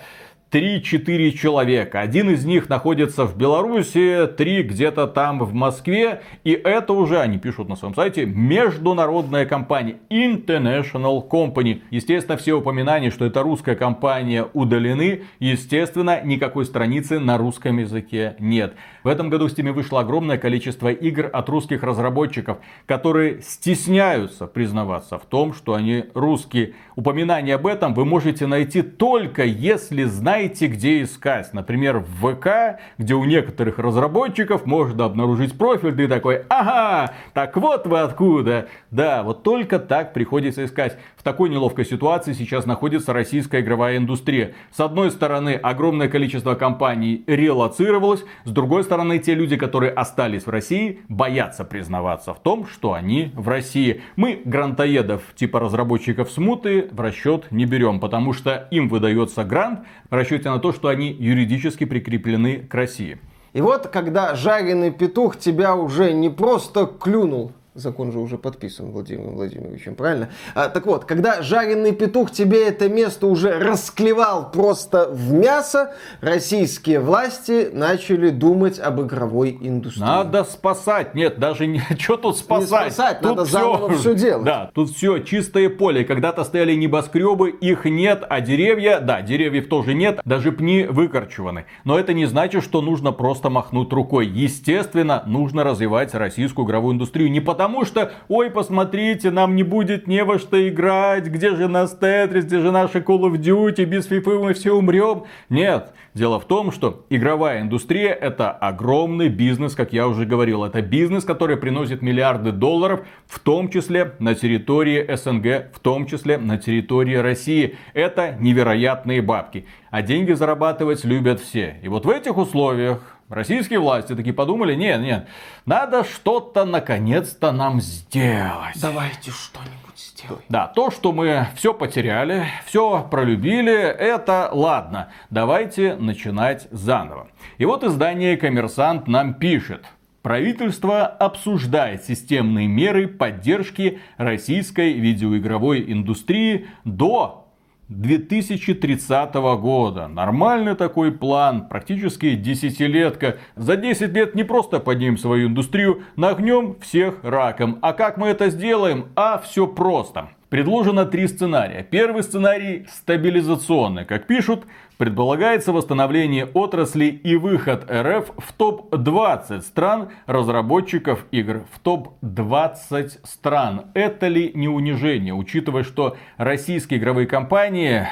3-4 0.51 1.31
человека. 1.31 1.99
Один 1.99 2.29
из 2.29 2.45
них 2.45 2.69
находится 2.69 3.25
в 3.25 3.37
Беларуси, 3.37 4.27
три 4.37 4.63
где-то 4.63 5.07
там 5.07 5.39
в 5.39 5.53
Москве. 5.53 6.21
И 6.45 6.51
это 6.51 6.93
уже, 6.93 7.19
они 7.19 7.37
пишут 7.37 7.67
на 7.67 7.75
своем 7.75 7.93
сайте, 7.93 8.25
международная 8.25 9.45
компания. 9.45 9.97
International 10.09 11.27
Company. 11.27 11.81
Естественно, 11.91 12.37
все 12.37 12.53
упоминания, 12.53 13.11
что 13.11 13.25
это 13.25 13.43
русская 13.43 13.75
компания, 13.75 14.47
удалены. 14.53 15.23
Естественно, 15.39 16.21
никакой 16.23 16.65
страницы 16.65 17.19
на 17.19 17.37
русском 17.37 17.77
языке 17.77 18.35
нет. 18.39 18.73
В 19.03 19.09
этом 19.09 19.29
году 19.29 19.47
в 19.47 19.51
Steam 19.51 19.71
вышло 19.73 19.99
огромное 19.99 20.37
количество 20.37 20.89
игр 20.89 21.29
от 21.31 21.49
русских 21.49 21.83
разработчиков, 21.83 22.59
которые 22.85 23.41
стесняются 23.41 24.47
признаваться 24.47 25.17
в 25.17 25.25
том, 25.25 25.53
что 25.53 25.73
они 25.73 26.05
русские. 26.13 26.73
Упоминание 26.95 27.55
об 27.55 27.67
этом 27.67 27.93
вы 27.93 28.05
можете 28.05 28.47
найти 28.47 28.81
только 28.81 29.43
если 29.43 30.03
знаете, 30.03 30.36
где 30.45 31.01
искать. 31.03 31.53
Например, 31.53 31.99
в 31.99 32.35
ВК, 32.35 32.79
где 32.97 33.15
у 33.15 33.25
некоторых 33.25 33.79
разработчиков 33.79 34.65
можно 34.65 35.05
обнаружить 35.05 35.57
профиль, 35.57 35.95
ты 35.95 36.07
такой, 36.07 36.43
ага, 36.49 37.13
так 37.33 37.55
вот 37.57 37.87
вы 37.87 37.99
откуда. 37.99 38.67
Да, 38.91 39.23
вот 39.23 39.43
только 39.43 39.79
так 39.79 40.13
приходится 40.13 40.63
искать. 40.63 40.97
В 41.17 41.23
такой 41.23 41.49
неловкой 41.49 41.85
ситуации 41.85 42.33
сейчас 42.33 42.65
находится 42.65 43.11
российская 43.11 43.61
игровая 43.61 43.97
индустрия. 43.97 44.53
С 44.71 44.79
одной 44.79 45.11
стороны, 45.11 45.55
огромное 45.55 46.07
количество 46.07 46.55
компаний 46.55 47.23
релацировалось, 47.27 48.23
с 48.45 48.51
другой 48.51 48.83
стороны, 48.83 49.19
те 49.19 49.35
люди, 49.35 49.57
которые 49.57 49.91
остались 49.91 50.45
в 50.45 50.49
России, 50.49 51.01
боятся 51.09 51.65
признаваться 51.65 52.33
в 52.33 52.39
том, 52.41 52.65
что 52.65 52.93
они 52.93 53.31
в 53.33 53.49
России. 53.49 54.01
Мы 54.15 54.41
грантоедов 54.45 55.21
типа 55.35 55.59
разработчиков 55.59 56.31
смуты 56.31 56.87
в 56.91 57.01
расчет 57.01 57.51
не 57.51 57.65
берем, 57.65 57.99
потому 57.99 58.31
что 58.31 58.67
им 58.71 58.87
выдается 58.87 59.43
грант 59.43 59.81
в 60.09 60.13
расчете 60.13 60.49
на 60.49 60.59
то, 60.59 60.71
что 60.71 60.87
они 60.87 61.11
юридически 61.11 61.83
прикреплены 61.83 62.59
к 62.59 62.73
России. 62.73 63.19
И 63.53 63.61
вот, 63.61 63.87
когда 63.87 64.35
жареный 64.35 64.91
петух 64.91 65.37
тебя 65.37 65.75
уже 65.75 66.13
не 66.13 66.29
просто 66.29 66.85
клюнул, 66.85 67.53
Закон 67.77 68.11
же 68.11 68.17
уже 68.17 68.39
подписан 68.39 68.89
Владимиром 68.89 69.35
Владимировичем, 69.35 69.93
правильно? 69.93 70.29
А, 70.55 70.67
так 70.67 70.87
вот, 70.87 71.05
когда 71.05 71.43
жареный 71.43 71.91
петух 71.91 72.31
тебе 72.31 72.67
это 72.67 72.89
место 72.89 73.27
уже 73.27 73.59
расклевал 73.59 74.49
просто 74.49 75.07
в 75.11 75.31
мясо, 75.31 75.93
российские 76.19 76.99
власти 76.99 77.69
начали 77.71 78.31
думать 78.31 78.79
об 78.79 79.01
игровой 79.01 79.55
индустрии. 79.61 80.03
Надо 80.03 80.43
спасать. 80.43 81.13
Нет, 81.13 81.37
даже 81.37 81.67
не... 81.67 81.79
Что 81.99 82.17
тут 82.17 82.39
спасать? 82.39 82.87
Не 82.87 82.91
спасать, 82.91 83.21
тут 83.21 83.29
надо 83.29 83.45
все... 83.45 83.59
заново 83.59 83.89
все 83.95 84.15
делать. 84.15 84.43
Да, 84.43 84.71
тут 84.73 84.89
все 84.89 85.19
чистое 85.19 85.69
поле. 85.69 86.03
Когда-то 86.03 86.43
стояли 86.45 86.73
небоскребы, 86.73 87.51
их 87.51 87.85
нет, 87.85 88.23
а 88.27 88.41
деревья, 88.41 88.99
да, 88.99 89.21
деревьев 89.21 89.69
тоже 89.69 89.93
нет, 89.93 90.19
даже 90.25 90.51
пни 90.51 90.87
выкорчеваны. 90.89 91.65
Но 91.83 91.99
это 91.99 92.13
не 92.13 92.25
значит, 92.25 92.63
что 92.63 92.81
нужно 92.81 93.11
просто 93.11 93.51
махнуть 93.51 93.93
рукой. 93.93 94.25
Естественно, 94.25 95.21
нужно 95.27 95.63
развивать 95.63 96.15
российскую 96.15 96.65
игровую 96.65 96.95
индустрию. 96.95 97.29
Не 97.29 97.39
потому, 97.39 97.66
потому 97.67 97.83
что, 97.83 98.13
ой, 98.29 98.49
посмотрите, 98.49 99.29
нам 99.29 99.53
не 99.57 99.63
будет 99.63 100.07
не 100.07 100.23
во 100.23 100.39
что 100.39 100.69
играть, 100.69 101.25
где 101.25 101.53
же 101.53 101.67
наш 101.67 101.89
Тетрис, 101.89 102.45
где 102.45 102.59
же 102.59 102.71
наши 102.71 102.99
Call 102.99 103.23
of 103.23 103.33
Duty, 103.33 103.83
без 103.83 104.09
FIFA 104.09 104.41
мы 104.41 104.53
все 104.53 104.73
умрем. 104.73 105.25
Нет, 105.49 105.91
дело 106.13 106.39
в 106.39 106.45
том, 106.45 106.71
что 106.71 107.05
игровая 107.09 107.59
индустрия 107.59 108.13
это 108.13 108.51
огромный 108.51 109.27
бизнес, 109.27 109.75
как 109.75 109.91
я 109.91 110.07
уже 110.07 110.25
говорил. 110.25 110.63
Это 110.63 110.81
бизнес, 110.81 111.25
который 111.25 111.57
приносит 111.57 112.01
миллиарды 112.01 112.53
долларов, 112.53 113.01
в 113.25 113.37
том 113.39 113.69
числе 113.69 114.13
на 114.19 114.33
территории 114.33 115.05
СНГ, 115.13 115.75
в 115.75 115.79
том 115.81 116.05
числе 116.05 116.37
на 116.37 116.57
территории 116.57 117.15
России. 117.15 117.75
Это 117.93 118.37
невероятные 118.39 119.21
бабки. 119.21 119.65
А 119.91 120.01
деньги 120.01 120.31
зарабатывать 120.31 121.03
любят 121.03 121.41
все. 121.41 121.81
И 121.83 121.89
вот 121.89 122.05
в 122.05 122.09
этих 122.09 122.37
условиях 122.37 123.16
Российские 123.29 123.79
власти 123.79 124.15
такие 124.15 124.33
подумали, 124.33 124.73
нет, 124.73 125.01
нет, 125.01 125.27
надо 125.65 126.05
что-то 126.05 126.63
наконец-то 126.63 127.51
нам 127.51 127.81
сделать. 127.81 128.79
Давайте 128.81 129.31
что-нибудь 129.31 129.97
сделаем. 129.97 130.43
Да, 130.47 130.67
то, 130.67 130.91
что 130.91 131.11
мы 131.11 131.47
все 131.55 131.73
потеряли, 131.73 132.45
все 132.65 133.05
пролюбили, 133.11 133.75
это 133.75 134.49
ладно. 134.53 135.11
Давайте 135.29 135.95
начинать 135.95 136.69
заново. 136.71 137.27
И 137.57 137.65
вот 137.65 137.83
издание 137.83 138.37
«Коммерсант» 138.37 139.09
нам 139.09 139.33
пишет. 139.33 139.85
Правительство 140.21 141.05
обсуждает 141.05 142.05
системные 142.05 142.67
меры 142.67 143.09
поддержки 143.09 143.99
российской 144.17 144.93
видеоигровой 144.93 145.83
индустрии 145.91 146.67
до 146.85 147.46
2030 147.89 149.33
года. 149.59 150.07
Нормальный 150.07 150.75
такой 150.75 151.11
план, 151.11 151.67
практически 151.67 152.35
десятилетка. 152.35 153.37
За 153.55 153.77
10 153.77 154.13
лет 154.13 154.35
не 154.35 154.43
просто 154.43 154.79
поднимем 154.79 155.17
свою 155.17 155.47
индустрию, 155.47 156.03
нагнем 156.15 156.77
всех 156.81 157.23
раком. 157.23 157.79
А 157.81 157.93
как 157.93 158.17
мы 158.17 158.27
это 158.27 158.49
сделаем? 158.49 159.07
А 159.15 159.37
все 159.37 159.67
просто. 159.67 160.29
Предложено 160.49 161.05
три 161.05 161.27
сценария. 161.27 161.83
Первый 161.83 162.23
сценарий 162.23 162.87
стабилизационный. 162.89 164.05
Как 164.05 164.27
пишут, 164.27 164.63
предполагается 164.97 165.73
восстановление 165.73 166.45
отрасли 166.45 167.07
и 167.07 167.35
выход 167.35 167.85
РФ 167.91 168.31
в 168.37 168.53
топ-20 168.53 169.61
стран 169.61 170.09
разработчиков 170.25 171.25
игр. 171.31 171.65
В 171.73 171.79
топ-20 171.79 173.19
стран. 173.25 173.87
Это 173.93 174.29
ли 174.29 174.53
не 174.55 174.69
унижение, 174.69 175.33
учитывая, 175.33 175.83
что 175.83 176.15
российские 176.37 177.01
игровые 177.01 177.27
компании 177.27 178.07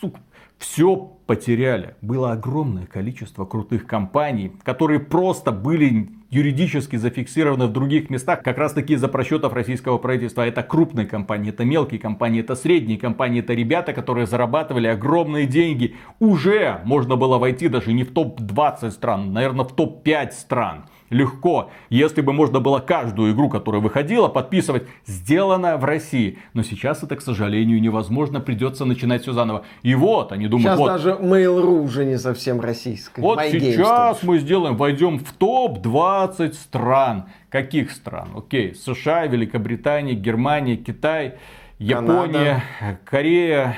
сука, 0.00 0.20
все 0.56 0.96
потеряли. 1.26 1.96
Было 2.00 2.32
огромное 2.32 2.86
количество 2.86 3.44
крутых 3.44 3.86
компаний, 3.86 4.52
которые 4.64 5.00
просто 5.00 5.52
были 5.52 6.08
юридически 6.30 6.96
зафиксированы 6.96 7.66
в 7.66 7.72
других 7.72 8.10
местах, 8.10 8.42
как 8.42 8.58
раз 8.58 8.72
таки 8.72 8.94
из-за 8.94 9.08
просчетов 9.08 9.52
российского 9.52 9.98
правительства. 9.98 10.46
Это 10.46 10.62
крупные 10.62 11.06
компании, 11.06 11.50
это 11.50 11.64
мелкие 11.64 12.00
компании, 12.00 12.40
это 12.40 12.54
средние 12.54 12.98
компании, 12.98 13.40
это 13.40 13.54
ребята, 13.54 13.92
которые 13.92 14.26
зарабатывали 14.26 14.86
огромные 14.86 15.46
деньги. 15.46 15.94
Уже 16.18 16.80
можно 16.84 17.16
было 17.16 17.38
войти 17.38 17.68
даже 17.68 17.92
не 17.92 18.04
в 18.04 18.12
топ-20 18.12 18.90
стран, 18.90 19.32
наверное, 19.32 19.64
в 19.64 19.74
топ-5 19.74 20.32
стран 20.32 20.84
легко, 21.10 21.70
если 21.90 22.20
бы 22.20 22.32
можно 22.32 22.60
было 22.60 22.78
каждую 22.80 23.32
игру, 23.32 23.48
которая 23.48 23.80
выходила, 23.80 24.28
подписывать 24.28 24.84
«сделано 25.04 25.76
в 25.76 25.84
России». 25.84 26.38
Но 26.54 26.62
сейчас 26.62 27.02
это, 27.02 27.16
к 27.16 27.20
сожалению, 27.20 27.80
невозможно, 27.80 28.40
придется 28.40 28.84
начинать 28.84 29.22
все 29.22 29.32
заново. 29.32 29.64
И 29.82 29.94
вот, 29.94 30.32
они 30.32 30.48
думают... 30.48 30.70
Сейчас 30.70 30.78
вот, 30.78 30.88
даже 30.88 31.10
Mail.ru 31.10 31.82
уже 31.82 32.04
не 32.04 32.18
совсем 32.18 32.60
российская. 32.60 33.22
Вот 33.22 33.38
My 33.38 33.50
сейчас 33.50 34.22
мы 34.22 34.38
сделаем, 34.38 34.76
войдем 34.76 35.18
в 35.18 35.32
топ-20 35.32 36.52
стран. 36.54 37.26
Каких 37.48 37.92
стран? 37.92 38.30
Окей, 38.36 38.74
США, 38.74 39.26
Великобритания, 39.26 40.14
Германия, 40.14 40.76
Китай, 40.76 41.34
Япония, 41.78 42.64
Канада. 42.78 43.00
Корея, 43.04 43.76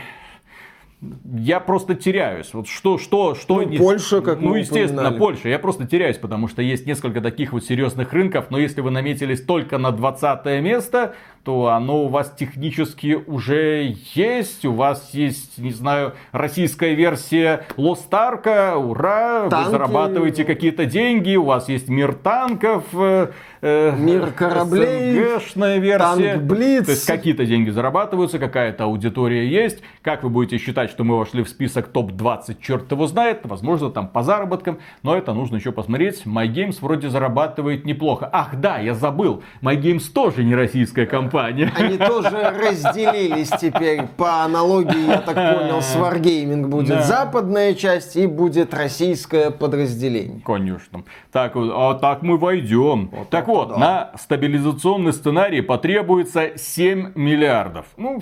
я 1.01 1.61
просто 1.61 1.95
теряюсь. 1.95 2.53
Вот 2.53 2.67
что, 2.67 2.99
что, 2.99 3.35
что... 3.37 3.63
Ну, 3.63 3.77
Польша, 3.77 4.21
как 4.21 4.41
Ну, 4.41 4.57
естественно, 4.57 5.03
упоминали. 5.03 5.19
Польша. 5.19 5.49
Я 5.49 5.59
просто 5.61 5.87
теряюсь, 5.87 6.17
потому 6.17 6.49
что 6.49 6.61
есть 6.61 6.87
несколько 6.87 7.21
таких 7.21 7.53
вот 7.53 7.65
серьезных 7.65 8.13
рынков, 8.13 8.47
но 8.51 8.59
если 8.59 8.81
вы 8.81 8.91
наметились 8.91 9.41
только 9.43 9.79
на 9.79 9.93
20 9.93 10.45
место, 10.61 11.15
то 11.49 11.69
оно 11.69 12.05
у 12.05 12.09
вас 12.09 12.31
технически 12.39 13.17
уже 13.27 13.97
есть. 14.15 14.67
У 14.67 14.75
вас 14.75 15.15
есть, 15.15 15.57
не 15.57 15.71
знаю, 15.71 16.13
российская 16.31 16.95
версия 16.95 17.65
Lost 17.79 18.11
Ark, 18.11 18.75
ура, 18.75 19.49
Танки. 19.49 19.65
вы 19.65 19.71
зарабатываете 19.71 20.45
какие-то 20.45 20.85
деньги, 20.85 21.37
у 21.37 21.45
вас 21.45 21.71
есть 21.71 21.89
мир 21.89 22.13
танков, 22.13 22.85
э, 22.93 23.29
э 23.63 23.97
мир 23.97 24.33
кораблей, 24.33 25.25
СНГшная 25.25 25.79
версия. 25.79 26.35
Танк 26.35 26.43
Блиц. 26.43 26.85
То 26.85 26.91
есть 26.91 27.07
какие-то 27.07 27.47
деньги 27.47 27.71
зарабатываются, 27.71 28.39
какая-то 28.39 28.85
аудитория 28.85 29.49
есть. 29.49 29.79
Как 30.03 30.25
вы 30.25 30.29
будете 30.29 30.59
считать, 30.59 30.91
что 30.91 31.03
мы 31.03 31.17
вошли 31.17 31.43
в 31.43 31.49
список 31.49 31.89
топ-20, 31.89 32.59
черт 32.61 32.93
его 32.93 33.07
знает. 33.07 33.41
Возможно, 33.45 33.89
там 33.89 34.09
по 34.09 34.23
заработкам, 34.23 34.81
но 35.03 35.17
это 35.17 35.33
нужно 35.33 35.57
еще 35.57 35.73
посмотреть. 35.73 36.27
MyGames 36.27 36.77
вроде 36.83 37.09
зарабатывает 37.09 37.87
неплохо. 37.87 38.29
Ах, 38.31 38.57
да, 38.57 38.81
я 38.81 38.93
забыл. 38.93 39.43
MyGames 39.63 40.13
тоже 40.13 40.45
не 40.45 40.55
российская 40.55 41.07
компания 41.07 41.38
компания. 41.39 41.73
Они 41.77 41.99
тоже 41.99 42.51
разделились 42.51 43.51
теперь 43.61 44.03
по 44.17 44.45
аналогии, 44.45 45.09
я 45.09 45.21
так 45.21 45.35
понял, 45.35 45.81
с 45.81 45.97
Wargaming 45.97 46.67
будет 46.67 46.89
да. 46.89 47.03
западная 47.03 47.75
часть 47.75 48.17
и 48.17 48.27
будет 48.27 48.75
российское 48.75 49.51
подразделение. 49.51 50.41
Конечно. 50.45 51.05
Так, 51.33 51.53
а 51.55 51.95
так 51.95 52.23
мы 52.23 52.37
войдем. 52.39 53.11
Вот 53.13 53.31
так 53.31 53.49
вот, 53.49 53.71
да. 53.71 53.79
на 53.79 54.11
стабилизационный 54.19 55.13
сценарий 55.13 55.61
потребуется 55.61 56.57
7 56.57 57.13
миллиардов. 57.15 57.87
Ну, 57.97 58.21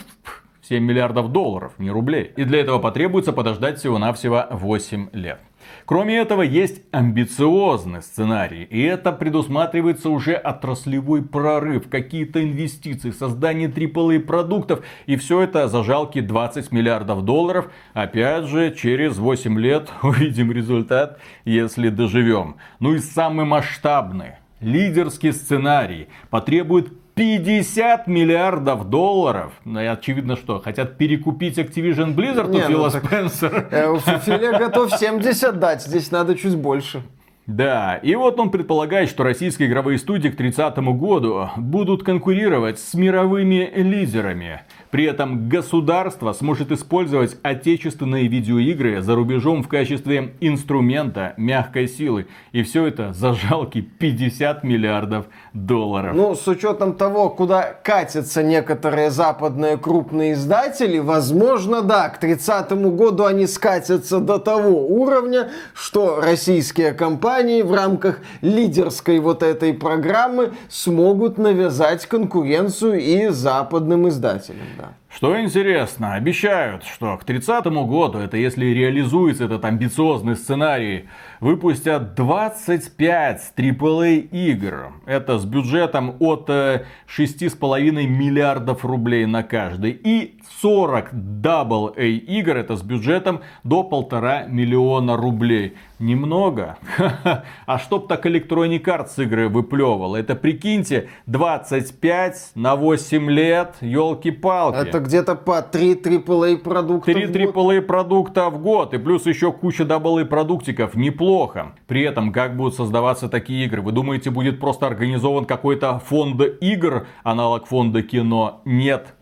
7 0.68 0.82
миллиардов 0.82 1.30
долларов, 1.30 1.72
не 1.78 1.90
рублей. 1.90 2.32
И 2.36 2.44
для 2.44 2.60
этого 2.60 2.78
потребуется 2.78 3.32
подождать 3.32 3.78
всего-навсего 3.78 4.46
8 4.50 5.10
лет. 5.12 5.38
Кроме 5.84 6.16
этого, 6.18 6.42
есть 6.42 6.82
амбициозный 6.90 8.02
сценарий, 8.02 8.64
и 8.64 8.82
это 8.82 9.12
предусматривается 9.12 10.10
уже 10.10 10.34
отраслевой 10.34 11.22
прорыв, 11.22 11.88
какие-то 11.88 12.42
инвестиции, 12.42 13.10
создание 13.12 13.68
AAA 13.68 14.20
продуктов, 14.20 14.84
и 15.06 15.16
все 15.16 15.42
это 15.42 15.68
за 15.68 15.84
жалкие 15.84 16.24
20 16.24 16.72
миллиардов 16.72 17.24
долларов. 17.24 17.70
Опять 17.94 18.46
же, 18.46 18.74
через 18.74 19.18
8 19.18 19.60
лет 19.60 19.88
увидим 20.02 20.50
результат, 20.50 21.20
если 21.44 21.88
доживем. 21.88 22.56
Ну 22.80 22.94
и 22.94 22.98
самый 22.98 23.44
масштабный, 23.46 24.32
лидерский 24.60 25.32
сценарий 25.32 26.08
потребует 26.30 26.92
50 27.16 28.08
миллиардов 28.08 28.90
долларов. 28.90 29.52
Ну, 29.64 29.80
и 29.80 29.86
очевидно, 29.86 30.36
что 30.36 30.60
хотят 30.60 30.98
перекупить 30.98 31.58
Activision 31.58 32.14
Blizzard 32.14 32.50
Не, 32.50 32.58
у 32.58 32.60
ну 32.60 32.68
Фила 32.68 32.90
так, 32.90 33.06
Спенсера. 33.06 33.66
Э, 33.70 34.58
готов 34.58 34.92
70 34.92 35.58
дать, 35.58 35.82
здесь 35.82 36.10
надо 36.10 36.36
чуть 36.36 36.54
больше. 36.56 37.02
Да, 37.46 37.96
и 38.02 38.14
вот 38.16 38.38
он 38.38 38.50
предполагает, 38.50 39.08
что 39.08 39.22
российские 39.22 39.68
игровые 39.68 39.98
студии 39.98 40.28
к 40.28 40.36
30 40.36 40.76
году 40.78 41.48
будут 41.56 42.02
конкурировать 42.02 42.78
с 42.80 42.92
мировыми 42.92 43.70
лидерами. 43.74 44.62
При 44.90 45.04
этом 45.04 45.48
государство 45.48 46.32
сможет 46.32 46.70
использовать 46.72 47.36
отечественные 47.42 48.28
видеоигры 48.28 49.02
за 49.02 49.14
рубежом 49.14 49.62
в 49.62 49.68
качестве 49.68 50.34
инструмента 50.40 51.34
мягкой 51.36 51.88
силы. 51.88 52.26
И 52.52 52.62
все 52.62 52.86
это 52.86 53.12
за 53.12 53.34
жалкие 53.34 53.82
50 53.84 54.64
миллиардов 54.64 55.26
долларов. 55.52 56.14
Ну, 56.14 56.34
с 56.34 56.46
учетом 56.46 56.94
того, 56.94 57.30
куда 57.30 57.62
катятся 57.62 58.42
некоторые 58.42 59.10
западные 59.10 59.76
крупные 59.76 60.34
издатели, 60.34 60.98
возможно, 60.98 61.82
да, 61.82 62.08
к 62.08 62.18
30 62.18 62.72
году 62.94 63.24
они 63.24 63.46
скатятся 63.46 64.20
до 64.20 64.38
того 64.38 64.86
уровня, 64.86 65.50
что 65.74 66.20
российские 66.20 66.92
компании 66.92 67.62
в 67.62 67.72
рамках 67.72 68.20
лидерской 68.40 69.18
вот 69.18 69.42
этой 69.42 69.74
программы 69.74 70.52
смогут 70.68 71.38
навязать 71.38 72.06
конкуренцию 72.06 73.00
и 73.00 73.28
западным 73.28 74.08
издателям. 74.08 74.66
Да. 74.78 74.85
Sarah. 74.86 75.05
Что 75.16 75.40
интересно, 75.40 76.12
обещают, 76.12 76.84
что 76.84 77.16
к 77.16 77.24
30 77.24 77.64
году, 77.64 78.18
это 78.18 78.36
если 78.36 78.66
реализуется 78.66 79.44
этот 79.44 79.64
амбициозный 79.64 80.36
сценарий, 80.36 81.08
выпустят 81.40 82.14
25 82.14 83.54
AAA 83.56 84.28
игр. 84.30 84.92
Это 85.06 85.38
с 85.38 85.46
бюджетом 85.46 86.16
от 86.20 86.50
6,5 86.50 88.06
миллиардов 88.06 88.84
рублей 88.84 89.24
на 89.24 89.42
каждый. 89.42 89.92
И 89.92 90.38
40 90.60 91.14
AA 91.14 92.16
игр, 92.16 92.56
это 92.58 92.76
с 92.76 92.82
бюджетом 92.82 93.40
до 93.64 93.84
полтора 93.84 94.44
миллиона 94.44 95.16
рублей. 95.16 95.76
Немного. 95.98 96.76
А 97.66 97.78
чтоб 97.78 98.06
так 98.06 98.26
Electronic 98.26 98.84
Arts 98.84 99.22
игры 99.22 99.48
выплевывал. 99.48 100.14
Это 100.14 100.36
прикиньте, 100.36 101.08
25 101.26 102.52
на 102.54 102.76
8 102.76 103.30
лет, 103.30 103.76
елки-палки. 103.80 104.76
Это 104.76 105.00
где-то 105.06 105.34
по 105.34 105.62
3 105.62 105.94
AAA 105.94 106.58
продукта 106.58 107.12
3 107.12 107.26
AAA 107.26 107.82
продукта 107.82 108.50
в 108.50 108.60
год. 108.60 108.94
И 108.94 108.98
плюс 108.98 109.26
еще 109.26 109.52
куча 109.52 109.84
AA 109.84 110.24
продуктиков. 110.24 110.94
Неплохо. 110.94 111.74
При 111.86 112.02
этом, 112.02 112.32
как 112.32 112.56
будут 112.56 112.74
создаваться 112.74 113.28
такие 113.28 113.66
игры? 113.66 113.82
Вы 113.82 113.92
думаете, 113.92 114.30
будет 114.30 114.60
просто 114.60 114.86
организован 114.86 115.44
какой-то 115.44 115.98
фонд 115.98 116.40
игр, 116.60 117.06
аналог 117.22 117.66
фонда 117.66 118.02
кино? 118.02 118.60
Нет. 118.64 119.14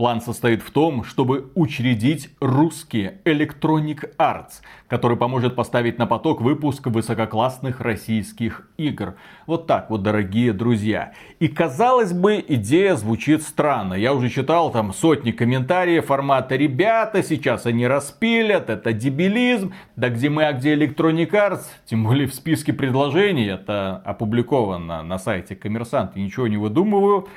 План 0.00 0.22
состоит 0.22 0.62
в 0.62 0.70
том, 0.70 1.04
чтобы 1.04 1.50
учредить 1.54 2.30
русский 2.40 3.10
Electronic 3.26 4.16
Arts, 4.16 4.62
который 4.88 5.18
поможет 5.18 5.54
поставить 5.54 5.98
на 5.98 6.06
поток 6.06 6.40
выпуск 6.40 6.86
высококлассных 6.86 7.82
российских 7.82 8.66
игр. 8.78 9.16
Вот 9.46 9.66
так 9.66 9.90
вот, 9.90 10.02
дорогие 10.02 10.54
друзья. 10.54 11.12
И 11.38 11.48
казалось 11.48 12.14
бы, 12.14 12.42
идея 12.48 12.96
звучит 12.96 13.42
странно. 13.42 13.92
Я 13.92 14.14
уже 14.14 14.30
читал 14.30 14.70
там 14.70 14.94
сотни 14.94 15.32
комментариев 15.32 16.06
формата 16.06 16.56
«Ребята, 16.56 17.22
сейчас 17.22 17.66
они 17.66 17.86
распилят, 17.86 18.70
это 18.70 18.94
дебилизм». 18.94 19.74
Да 19.96 20.08
где 20.08 20.30
мы, 20.30 20.46
а 20.46 20.54
где 20.54 20.74
Electronic 20.76 21.30
Arts? 21.32 21.64
Тем 21.84 22.04
более 22.04 22.26
в 22.26 22.34
списке 22.34 22.72
предложений, 22.72 23.48
это 23.48 24.00
опубликовано 24.06 25.02
на 25.02 25.18
сайте 25.18 25.56
Коммерсант, 25.56 26.16
ничего 26.16 26.48
не 26.48 26.56
выдумываю. 26.56 27.28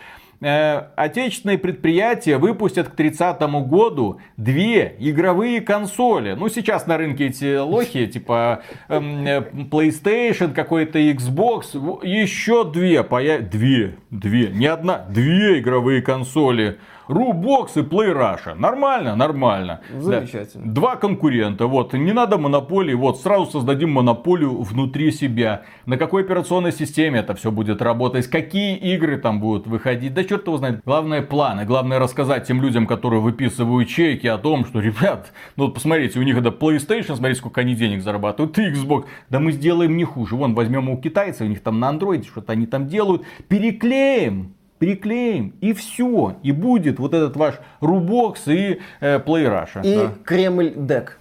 Э, 0.44 0.88
отечественные 0.98 1.58
предприятия 1.58 2.38
выпустят 2.38 2.90
к 2.90 2.96
30 2.96 3.40
году 3.66 4.20
две 4.36 4.94
игровые 5.00 5.62
консоли. 5.62 6.34
Ну, 6.34 6.50
сейчас 6.50 6.86
на 6.86 6.98
рынке 6.98 7.28
эти 7.28 7.58
лохи, 7.58 8.08
типа 8.08 8.62
эм, 8.90 9.26
э, 9.26 9.40
PlayStation, 9.72 10.54
какой-то 10.54 11.00
Xbox, 11.00 11.78
еще 12.06 12.70
две, 12.70 13.04
появ... 13.04 13.50
две, 13.50 13.96
две, 14.10 14.50
не 14.50 14.66
одна, 14.66 15.06
две 15.10 15.60
игровые 15.60 16.02
консоли 16.02 16.78
Рубокс 17.08 17.76
и 17.78 17.82
Play 17.82 18.14
Russia. 18.14 18.54
Нормально, 18.56 19.16
нормально. 19.16 19.82
Замечательно. 19.98 20.66
Да. 20.66 20.72
Два 20.72 20.96
конкурента. 20.96 21.68
Вот, 21.68 21.94
не 21.94 22.14
надо 22.14 22.38
монополии. 22.38 22.94
Вот, 22.94 23.20
сразу 23.20 23.46
создадим 23.46 23.92
монополию 23.92 24.62
внутри 24.62 25.12
себя. 25.12 25.64
На 25.86 25.98
какой 25.98 26.24
операционной 26.24 26.72
системе 26.72 27.20
это 27.20 27.36
все 27.36 27.52
будет 27.52 27.82
работать? 27.82 28.28
Какие 28.28 28.78
игры 28.78 29.18
там 29.18 29.40
будут 29.40 29.68
выходить? 29.68 30.14
Да 30.14 30.24
черт 30.34 30.48
его 30.48 30.58
знает. 30.58 30.82
Главное 30.86 31.22
планы. 31.22 31.66
Главное 31.66 32.00
рассказать 32.00 32.48
тем 32.48 32.62
людям, 32.62 32.88
которые 32.88 33.22
выписывают 33.22 33.88
чеки 33.88 34.28
о 34.28 34.38
том, 34.38 34.66
что, 34.66 34.80
ребят, 34.80 35.32
ну 35.56 35.66
вот 35.66 35.76
посмотрите, 35.76 36.20
у 36.20 36.24
них 36.24 36.38
это 36.38 36.50
PlayStation, 36.50 37.16
смотрите, 37.16 37.40
сколько 37.40 37.62
они 37.62 37.76
денег 37.76 38.02
зарабатывают. 38.02 38.58
И 38.58 38.72
Xbox. 38.72 39.06
Да 39.30 39.40
мы 39.40 39.52
сделаем 39.52 39.96
не 39.96 40.06
хуже. 40.06 40.36
Вон, 40.36 40.56
возьмем 40.56 40.90
у 40.90 40.98
китайцев, 40.98 41.42
у 41.42 41.50
них 41.50 41.62
там 41.62 41.80
на 41.80 41.92
Android 41.92 42.26
что-то 42.26 42.54
они 42.54 42.66
там 42.66 42.88
делают. 42.88 43.24
Переклеим 43.48 44.56
переклеим, 44.80 45.54
и 45.62 45.72
все. 45.72 46.36
И 46.44 46.52
будет 46.52 47.00
вот 47.00 47.14
этот 47.14 47.38
ваш 47.38 47.56
Рубокс 47.80 48.50
и 48.50 48.82
э, 49.00 49.20
Play 49.20 49.46
Russia. 49.46 49.82
И 49.82 49.96
да. 49.96 50.14
Кремль 50.26 50.74
Дек. 50.76 51.20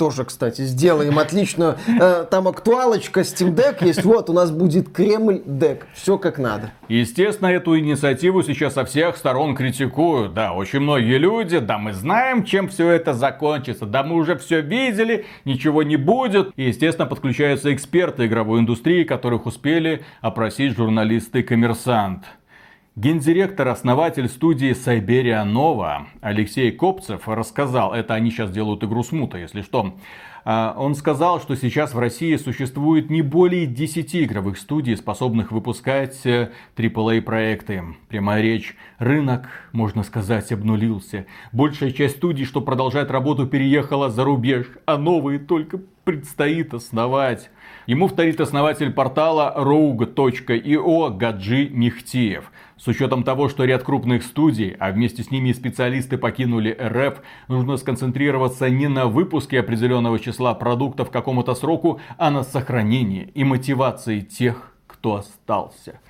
Тоже, 0.00 0.24
кстати, 0.24 0.62
сделаем 0.62 1.18
отлично. 1.18 1.76
Э, 1.86 2.24
там 2.24 2.48
актуалочка 2.48 3.20
Steam 3.20 3.54
Deck 3.54 3.84
есть. 3.84 4.02
Вот, 4.02 4.30
у 4.30 4.32
нас 4.32 4.50
будет 4.50 4.88
Кремль 4.88 5.42
Дек. 5.44 5.86
Все 5.92 6.16
как 6.16 6.38
надо. 6.38 6.72
Естественно, 6.88 7.48
эту 7.48 7.78
инициативу 7.78 8.42
сейчас 8.42 8.72
со 8.72 8.86
всех 8.86 9.18
сторон 9.18 9.54
критикуют. 9.54 10.32
Да, 10.32 10.54
очень 10.54 10.80
многие 10.80 11.18
люди, 11.18 11.58
да, 11.58 11.76
мы 11.76 11.92
знаем, 11.92 12.44
чем 12.44 12.68
все 12.68 12.88
это 12.88 13.12
закончится. 13.12 13.84
Да, 13.84 14.02
мы 14.02 14.16
уже 14.16 14.38
все 14.38 14.62
видели, 14.62 15.26
ничего 15.44 15.82
не 15.82 15.96
будет. 15.96 16.50
И, 16.56 16.62
естественно, 16.62 17.06
подключаются 17.06 17.70
эксперты 17.74 18.24
игровой 18.24 18.60
индустрии, 18.60 19.04
которых 19.04 19.44
успели 19.44 20.02
опросить 20.22 20.74
журналисты 20.74 21.42
«Коммерсант». 22.94 23.24
Гендиректор, 23.24 23.68
основатель 23.68 24.28
студии 24.28 24.72
Сайберия 24.72 25.44
Нова 25.44 26.08
Алексей 26.20 26.72
Копцев 26.72 27.28
рассказал, 27.28 27.94
это 27.94 28.14
они 28.14 28.30
сейчас 28.30 28.50
делают 28.50 28.82
игру 28.82 29.02
Смута, 29.02 29.38
если 29.38 29.62
что, 29.62 29.94
а, 30.44 30.74
он 30.76 30.94
сказал, 30.94 31.40
что 31.40 31.54
сейчас 31.54 31.94
в 31.94 31.98
России 31.98 32.34
существует 32.36 33.10
не 33.10 33.22
более 33.22 33.66
10 33.66 34.16
игровых 34.16 34.58
студий, 34.58 34.96
способных 34.96 35.52
выпускать 35.52 36.20
AAA 36.24 37.18
э, 37.18 37.22
проекты. 37.22 37.84
Прямая 38.08 38.42
речь, 38.42 38.76
рынок, 38.98 39.48
можно 39.72 40.02
сказать, 40.02 40.50
обнулился. 40.52 41.26
Большая 41.52 41.90
часть 41.90 42.16
студий, 42.16 42.44
что 42.44 42.60
продолжает 42.60 43.10
работу, 43.10 43.46
переехала 43.46 44.10
за 44.10 44.24
рубеж, 44.24 44.66
а 44.86 44.96
новые 44.96 45.38
только 45.38 45.80
предстоит 46.04 46.74
основать. 46.74 47.50
Ему 47.86 48.08
вторит 48.08 48.40
основатель 48.40 48.92
портала 48.92 49.54
rogue.io 49.56 51.16
Гаджи 51.16 51.68
Мехтиев. 51.68 52.50
С 52.80 52.88
учетом 52.88 53.24
того, 53.24 53.50
что 53.50 53.64
ряд 53.64 53.82
крупных 53.82 54.22
студий, 54.22 54.74
а 54.78 54.90
вместе 54.90 55.22
с 55.22 55.30
ними 55.30 55.50
и 55.50 55.54
специалисты 55.54 56.16
покинули 56.16 56.74
РФ, 56.80 57.20
нужно 57.46 57.76
сконцентрироваться 57.76 58.70
не 58.70 58.88
на 58.88 59.06
выпуске 59.06 59.60
определенного 59.60 60.18
числа 60.18 60.54
продуктов 60.54 61.10
к 61.10 61.12
какому-то 61.12 61.54
сроку, 61.54 62.00
а 62.16 62.30
на 62.30 62.42
сохранении 62.42 63.30
и 63.34 63.44
мотивации 63.44 64.20
тех, 64.20 64.72
кто 64.86 65.16
остался. 65.16 66.00